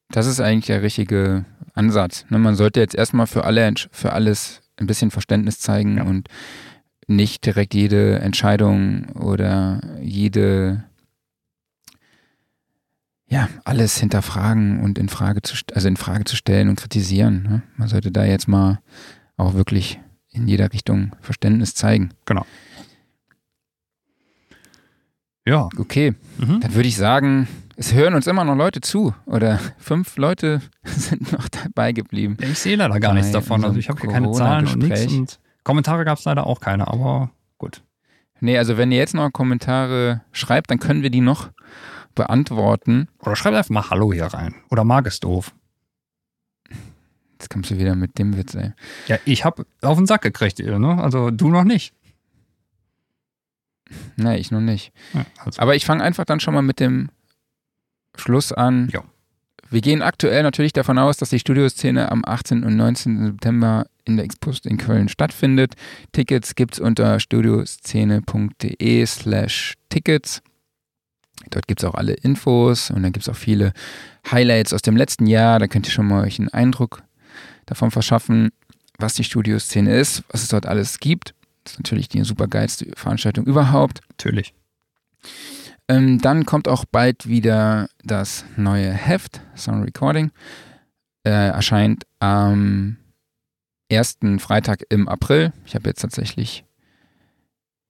das 0.09 0.27
ist 0.27 0.39
eigentlich 0.39 0.67
der 0.67 0.81
richtige 0.81 1.45
Ansatz. 1.73 2.25
Ne? 2.29 2.39
Man 2.39 2.55
sollte 2.55 2.79
jetzt 2.79 2.95
erstmal 2.95 3.27
für 3.27 3.43
alle, 3.43 3.73
für 3.91 4.13
alles 4.13 4.61
ein 4.77 4.87
bisschen 4.87 5.11
Verständnis 5.11 5.59
zeigen 5.59 5.97
Ja. 5.97 6.03
und 6.03 6.29
nicht 7.07 7.45
direkt 7.45 7.73
jede 7.73 8.19
Entscheidung 8.19 9.09
oder 9.11 9.81
jede, 10.01 10.83
ja, 13.27 13.47
alles 13.63 13.97
hinterfragen 13.99 14.79
und 14.81 14.97
in 14.97 15.09
Frage 15.09 15.41
zu, 15.41 15.55
also 15.73 15.87
in 15.87 15.97
Frage 15.97 16.23
zu 16.25 16.35
stellen 16.35 16.69
und 16.69 16.79
kritisieren. 16.79 17.43
Ne? 17.43 17.61
Man 17.77 17.87
sollte 17.89 18.11
da 18.11 18.23
jetzt 18.25 18.47
mal 18.47 18.79
auch 19.37 19.53
wirklich 19.53 19.99
in 20.31 20.47
jeder 20.47 20.71
Richtung 20.73 21.15
Verständnis 21.21 21.75
zeigen. 21.75 22.09
Ja. 25.45 25.69
Okay, 25.77 26.15
Mhm. 26.37 26.59
dann 26.61 26.73
würde 26.73 26.87
ich 26.89 26.97
sagen, 26.97 27.47
es 27.77 27.93
hören 27.93 28.13
uns 28.13 28.27
immer 28.27 28.43
noch 28.43 28.55
Leute 28.55 28.81
zu 28.81 29.13
oder 29.25 29.59
fünf 29.77 30.17
Leute 30.17 30.61
sind 30.83 31.31
noch 31.31 31.49
dabei 31.49 31.91
geblieben. 31.91 32.37
Ich 32.39 32.59
sehe 32.59 32.75
leider 32.75 32.99
gar 32.99 33.13
nichts 33.13 33.31
Bei 33.31 33.39
davon. 33.39 33.63
Also 33.63 33.77
ich 33.77 33.89
habe 33.89 33.99
hier 33.99 34.09
keine 34.09 34.31
Zahlen 34.31 34.67
und 34.67 34.77
nichts. 34.79 35.13
Und 35.13 35.39
Kommentare 35.63 36.05
gab 36.05 36.17
es 36.17 36.25
leider 36.25 36.47
auch 36.47 36.59
keine, 36.59 36.87
aber 36.87 37.31
gut. 37.57 37.81
Nee, 38.39 38.57
also 38.57 38.77
wenn 38.77 38.91
ihr 38.91 38.97
jetzt 38.97 39.13
noch 39.13 39.29
Kommentare 39.31 40.21
schreibt, 40.31 40.71
dann 40.71 40.79
können 40.79 41.03
wir 41.03 41.09
die 41.09 41.21
noch 41.21 41.49
beantworten. 42.13 43.07
Oder 43.19 43.35
schreibt 43.35 43.55
einfach 43.55 43.69
mal 43.69 43.89
Hallo 43.89 44.13
hier 44.13 44.27
rein. 44.27 44.55
Oder 44.69 44.83
mag 44.83 45.07
es 45.07 45.19
doof. 45.19 45.53
Jetzt 47.33 47.49
kommst 47.49 47.71
du 47.71 47.77
wieder 47.77 47.95
mit 47.95 48.17
dem 48.17 48.37
Witz, 48.37 48.55
ey. 48.55 48.71
Ja, 49.07 49.17
ich 49.25 49.43
habe 49.43 49.65
auf 49.81 49.97
den 49.97 50.05
Sack 50.05 50.21
gekriegt, 50.21 50.59
ne? 50.59 51.03
Also 51.03 51.31
du 51.31 51.49
noch 51.49 51.63
nicht. 51.63 51.93
Nee, 54.15 54.37
ich 54.37 54.51
noch 54.51 54.61
nicht. 54.61 54.93
Ja, 55.13 55.25
also, 55.43 55.61
Aber 55.61 55.75
ich 55.75 55.85
fange 55.85 56.03
einfach 56.03 56.25
dann 56.25 56.39
schon 56.39 56.53
mal 56.53 56.61
mit 56.61 56.79
dem 56.79 57.09
Schluss 58.19 58.51
an. 58.51 58.89
Ja. 58.91 59.03
Wir 59.69 59.81
gehen 59.81 60.01
aktuell 60.01 60.43
natürlich 60.43 60.73
davon 60.73 60.97
aus, 60.97 61.17
dass 61.17 61.29
die 61.29 61.39
Studioszene 61.39 62.11
am 62.11 62.23
18. 62.25 62.63
und 62.63 62.75
19. 62.75 63.25
September 63.25 63.87
in 64.05 64.17
der 64.17 64.25
Expust 64.25 64.65
in 64.65 64.77
Köln 64.77 65.09
stattfindet. 65.09 65.73
Tickets 66.11 66.55
gibt's 66.55 66.79
unter 66.79 67.19
studioszene.de 67.19 69.05
slash 69.05 69.73
Tickets. 69.89 70.41
Dort 71.49 71.67
gibt's 71.67 71.83
auch 71.83 71.95
alle 71.95 72.13
Infos 72.13 72.91
und 72.91 73.03
dann 73.03 73.11
gibt's 73.11 73.27
auch 73.27 73.35
viele 73.35 73.73
Highlights 74.31 74.71
aus 74.71 74.81
dem 74.81 74.95
letzten 74.95 75.25
Jahr. 75.25 75.59
Da 75.59 75.67
könnt 75.67 75.87
ihr 75.87 75.91
schon 75.91 76.07
mal 76.07 76.23
euch 76.23 76.39
einen 76.39 76.49
Eindruck 76.49 77.03
davon 77.65 77.91
verschaffen, 77.91 78.51
was 78.97 79.15
die 79.15 79.23
Studioszene 79.23 79.95
ist, 79.97 80.23
was 80.29 80.43
es 80.43 80.49
dort 80.49 80.65
alles 80.67 80.99
gibt. 80.99 81.33
Das 81.63 81.73
ist 81.73 81.79
natürlich 81.79 82.07
die 82.07 82.23
super 82.23 82.47
geilste 82.47 82.91
Veranstaltung 82.95 83.45
überhaupt. 83.45 84.01
natürlich. 84.09 84.53
Ähm, 85.87 86.19
dann 86.19 86.45
kommt 86.45 86.67
auch 86.67 86.85
bald 86.85 87.27
wieder 87.27 87.87
das 88.03 88.45
neue 88.55 88.91
Heft, 88.91 89.41
Sound 89.55 89.85
Recording. 89.85 90.31
Äh, 91.23 91.49
erscheint 91.49 92.05
am 92.19 92.97
ersten 93.89 94.39
Freitag 94.39 94.83
im 94.89 95.07
April. 95.07 95.53
Ich 95.65 95.75
habe 95.75 95.87
jetzt 95.89 96.01
tatsächlich 96.01 96.65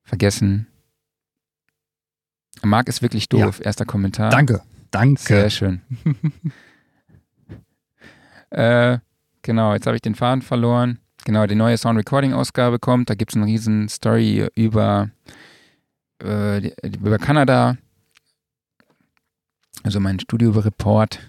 vergessen. 0.03 0.67
Marc 2.63 2.87
ist 2.87 3.01
wirklich 3.01 3.29
doof. 3.29 3.59
Erster 3.63 3.85
Kommentar. 3.85 4.29
Danke. 4.29 4.61
Danke. 4.91 5.21
Sehr 5.21 5.49
schön. 5.49 5.81
äh, 8.49 8.99
genau, 9.41 9.73
jetzt 9.73 9.87
habe 9.87 9.95
ich 9.95 10.01
den 10.01 10.15
Faden 10.15 10.41
verloren. 10.41 10.99
Genau, 11.25 11.47
die 11.47 11.55
neue 11.55 11.77
Sound 11.77 11.97
Recording 11.97 12.33
Ausgabe 12.33 12.79
kommt. 12.79 13.09
Da 13.09 13.15
gibt 13.15 13.31
es 13.31 13.35
eine 13.35 13.45
riesen 13.45 13.89
Story 13.89 14.47
über, 14.55 15.09
äh, 16.23 16.67
über 16.83 17.17
Kanada. 17.17 17.77
Also 19.85 19.99
mein 19.99 20.19
Studio-Report 20.19 21.19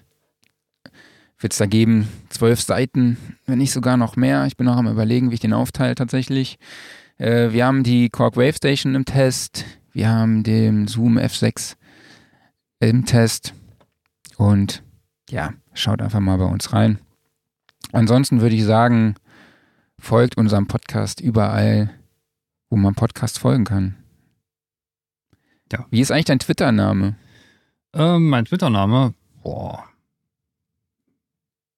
wird 1.41 1.53
es 1.53 1.59
da 1.59 1.67
geben. 1.67 2.09
Zwölf 2.31 2.63
Seiten, 2.63 3.19
wenn 3.45 3.59
nicht 3.59 3.71
sogar 3.71 3.99
noch 3.99 4.17
mehr. 4.17 4.47
Ich 4.47 4.57
bin 4.57 4.65
noch 4.65 4.79
am 4.79 4.89
überlegen, 4.89 5.31
wie 5.31 5.35
ich 5.35 5.41
den 5.41 5.53
aufteile 5.53 5.95
tatsächlich. 5.95 6.59
Äh, 7.19 7.53
wir 7.53 7.67
haben 7.67 7.83
die 7.83 8.09
Korg 8.09 8.35
Wave 8.39 8.55
Station 8.55 8.95
im 8.95 9.05
Test. 9.05 9.67
Wir 9.93 10.09
haben 10.09 10.43
den 10.43 10.89
Zoom 10.89 11.19
F6 11.19 11.77
im 12.81 13.05
Test. 13.05 13.53
Und 14.39 14.83
ja, 15.29 15.53
schaut 15.75 16.01
einfach 16.01 16.21
mal 16.21 16.39
bei 16.39 16.47
uns 16.47 16.73
rein. 16.73 16.99
Ansonsten 17.93 18.41
würde 18.41 18.57
ich 18.57 18.65
sagen, 18.65 19.17
folgt 19.99 20.39
unserem 20.39 20.67
Podcast 20.67 21.21
überall, 21.21 21.91
wo 22.71 22.77
man 22.77 22.95
Podcast 22.95 23.39
folgen 23.39 23.65
kann. 23.65 23.97
Ja. 25.71 25.85
Wie 25.91 26.01
ist 26.01 26.11
eigentlich 26.11 26.25
dein 26.25 26.39
Twitter-Name? 26.39 27.17
Ähm, 27.97 28.29
mein 28.29 28.45
Twitter-Name, 28.45 29.15
boah. 29.43 29.85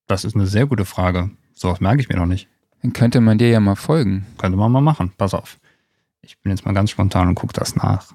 Das 0.07 0.25
ist 0.25 0.35
eine 0.35 0.47
sehr 0.47 0.65
gute 0.65 0.83
Frage. 0.85 1.29
Sowas 1.53 1.79
merke 1.79 2.01
ich 2.01 2.09
mir 2.09 2.17
noch 2.17 2.25
nicht. 2.25 2.49
Dann 2.81 2.93
könnte 2.93 3.21
man 3.21 3.37
dir 3.37 3.49
ja 3.49 3.59
mal 3.59 3.75
folgen. 3.75 4.25
Könnte 4.37 4.57
man 4.57 4.71
mal 4.71 4.81
machen. 4.81 5.13
Pass 5.17 5.33
auf. 5.33 5.59
Ich 6.21 6.37
bin 6.39 6.51
jetzt 6.51 6.65
mal 6.65 6.73
ganz 6.73 6.91
spontan 6.91 7.29
und 7.29 7.35
gucke 7.35 7.53
das 7.53 7.75
nach. 7.75 8.13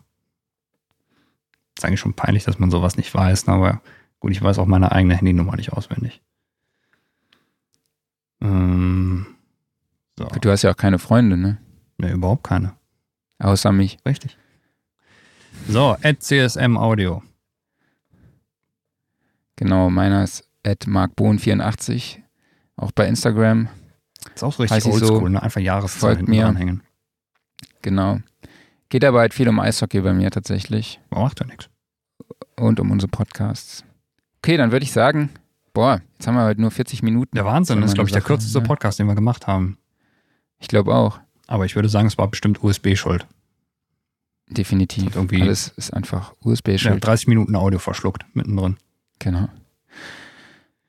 Ist 1.76 1.84
eigentlich 1.84 2.00
schon 2.00 2.14
peinlich, 2.14 2.44
dass 2.44 2.59
man 2.59 2.70
sowas 2.70 2.96
nicht 2.96 3.12
weiß, 3.14 3.46
ne? 3.46 3.55
aber 3.55 3.80
gut, 4.20 4.32
ich 4.32 4.42
weiß 4.42 4.59
auch 4.59 4.66
meine 4.66 4.92
eigene 4.92 5.16
Handynummer 5.16 5.57
nicht 5.57 5.72
auswendig. 5.72 6.22
Ähm, 8.40 9.26
so. 10.18 10.26
Du 10.26 10.50
hast 10.50 10.62
ja 10.62 10.70
auch 10.70 10.76
keine 10.76 10.98
Freunde, 10.98 11.36
ne? 11.36 11.59
Ne, 11.98 12.12
überhaupt 12.12 12.44
keine. 12.44 12.74
Außer 13.38 13.72
mich. 13.72 13.98
Richtig. 14.07 14.36
So, 15.68 15.96
at 16.02 16.22
CSM 16.22 16.76
Audio. 16.76 17.22
Genau, 19.57 19.90
meiner 19.90 20.24
ist 20.24 20.48
at 20.64 20.84
markbohn84. 20.86 22.18
Auch 22.76 22.92
bei 22.92 23.07
Instagram. 23.07 23.68
Ist 24.34 24.42
auch 24.42 24.52
so 24.52 24.62
richtig 24.62 24.78
ich 24.78 24.84
so, 24.84 24.90
oldschool, 24.92 25.30
ne? 25.30 25.42
Einfach 25.42 25.61
Jahreszahl 25.61 26.00
folgt 26.00 26.16
hinten 26.18 26.32
mir. 26.32 26.44
dranhängen. 26.44 26.82
Genau. 27.82 28.18
Geht 28.88 29.05
aber 29.05 29.20
halt 29.20 29.34
viel 29.34 29.48
um 29.48 29.61
Eishockey 29.61 30.00
bei 30.00 30.12
mir 30.12 30.30
tatsächlich. 30.30 31.00
Aber 31.11 31.22
macht 31.22 31.40
ja 31.40 31.46
nichts. 31.46 31.68
Und 32.57 32.80
um 32.80 32.90
unsere 32.90 33.11
Podcasts. 33.11 33.84
Okay, 34.38 34.57
dann 34.57 34.72
würde 34.72 34.84
ich 34.84 34.92
sagen, 34.92 35.30
boah, 35.72 36.00
jetzt 36.14 36.26
haben 36.26 36.34
wir 36.36 36.44
heute 36.44 36.61
nur 36.61 36.70
40 36.70 37.02
Minuten. 37.02 37.34
Der 37.36 37.44
Wahnsinn, 37.44 37.80
das 37.80 37.90
ist, 37.90 37.94
glaube 37.94 38.09
ich, 38.09 38.12
der 38.12 38.22
Sache, 38.22 38.28
kürzeste 38.34 38.61
ne? 38.61 38.66
Podcast, 38.66 38.98
den 38.98 39.07
wir 39.07 39.14
gemacht 39.14 39.46
haben. 39.46 39.78
Ich 40.59 40.68
glaube 40.68 40.94
auch. 40.94 41.20
Aber 41.46 41.64
ich 41.66 41.74
würde 41.76 41.88
sagen, 41.88 42.07
es 42.07 42.16
war 42.18 42.28
bestimmt 42.28 42.62
USB 42.62 42.96
schuld. 42.96 43.26
Definitiv. 44.48 45.14
Irgendwie- 45.16 45.42
Alles 45.42 45.68
ist 45.76 45.92
einfach 45.92 46.30
Ja, 46.30 46.36
USB-Schuld. 46.50 47.05
30 47.05 47.26
Minuten 47.28 47.57
Audio 47.57 47.78
verschluckt, 47.78 48.24
mittendrin. 48.34 48.76
Genau. 49.18 49.48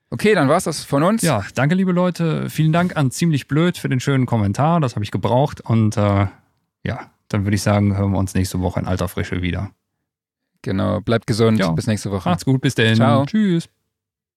Okay, 0.10 0.34
dann 0.34 0.48
war's 0.48 0.64
das 0.64 0.84
von 0.84 1.04
uns. 1.04 1.24
Ja, 1.24 1.44
danke, 1.56 1.76
liebe 1.76 1.92
Leute. 1.92 2.50
Vielen 2.50 2.72
Dank 2.72 2.96
an 2.96 3.12
Ziemlich 3.12 3.48
Blöd 3.48 3.78
für 3.78 3.90
den 3.90 4.00
schönen 4.00 4.26
Kommentar. 4.26 4.80
Das 4.80 4.96
habe 4.96 5.04
ich 5.04 5.12
gebraucht. 5.12 5.62
Und 5.62 5.98
äh, 5.98 6.28
ja, 6.84 7.12
dann 7.28 7.44
würde 7.44 7.56
ich 7.56 7.62
sagen, 7.62 7.98
hören 7.98 8.12
wir 8.12 8.20
uns 8.20 8.34
nächste 8.34 8.62
Woche 8.62 8.80
in 8.80 8.86
alter 8.86 9.08
Frische 9.08 9.42
wieder. 9.42 9.72
Genau, 10.62 11.02
bleibt 11.02 11.28
gesund. 11.28 11.60
Ja. 11.60 11.72
Bis 11.72 11.88
nächste 11.88 12.12
Woche. 12.12 12.30
Macht's 12.30 12.46
gut, 12.46 12.62
bis 12.62 12.76
dann. 12.76 12.96
Ciao. 12.96 13.26
Tschüss. 13.26 13.68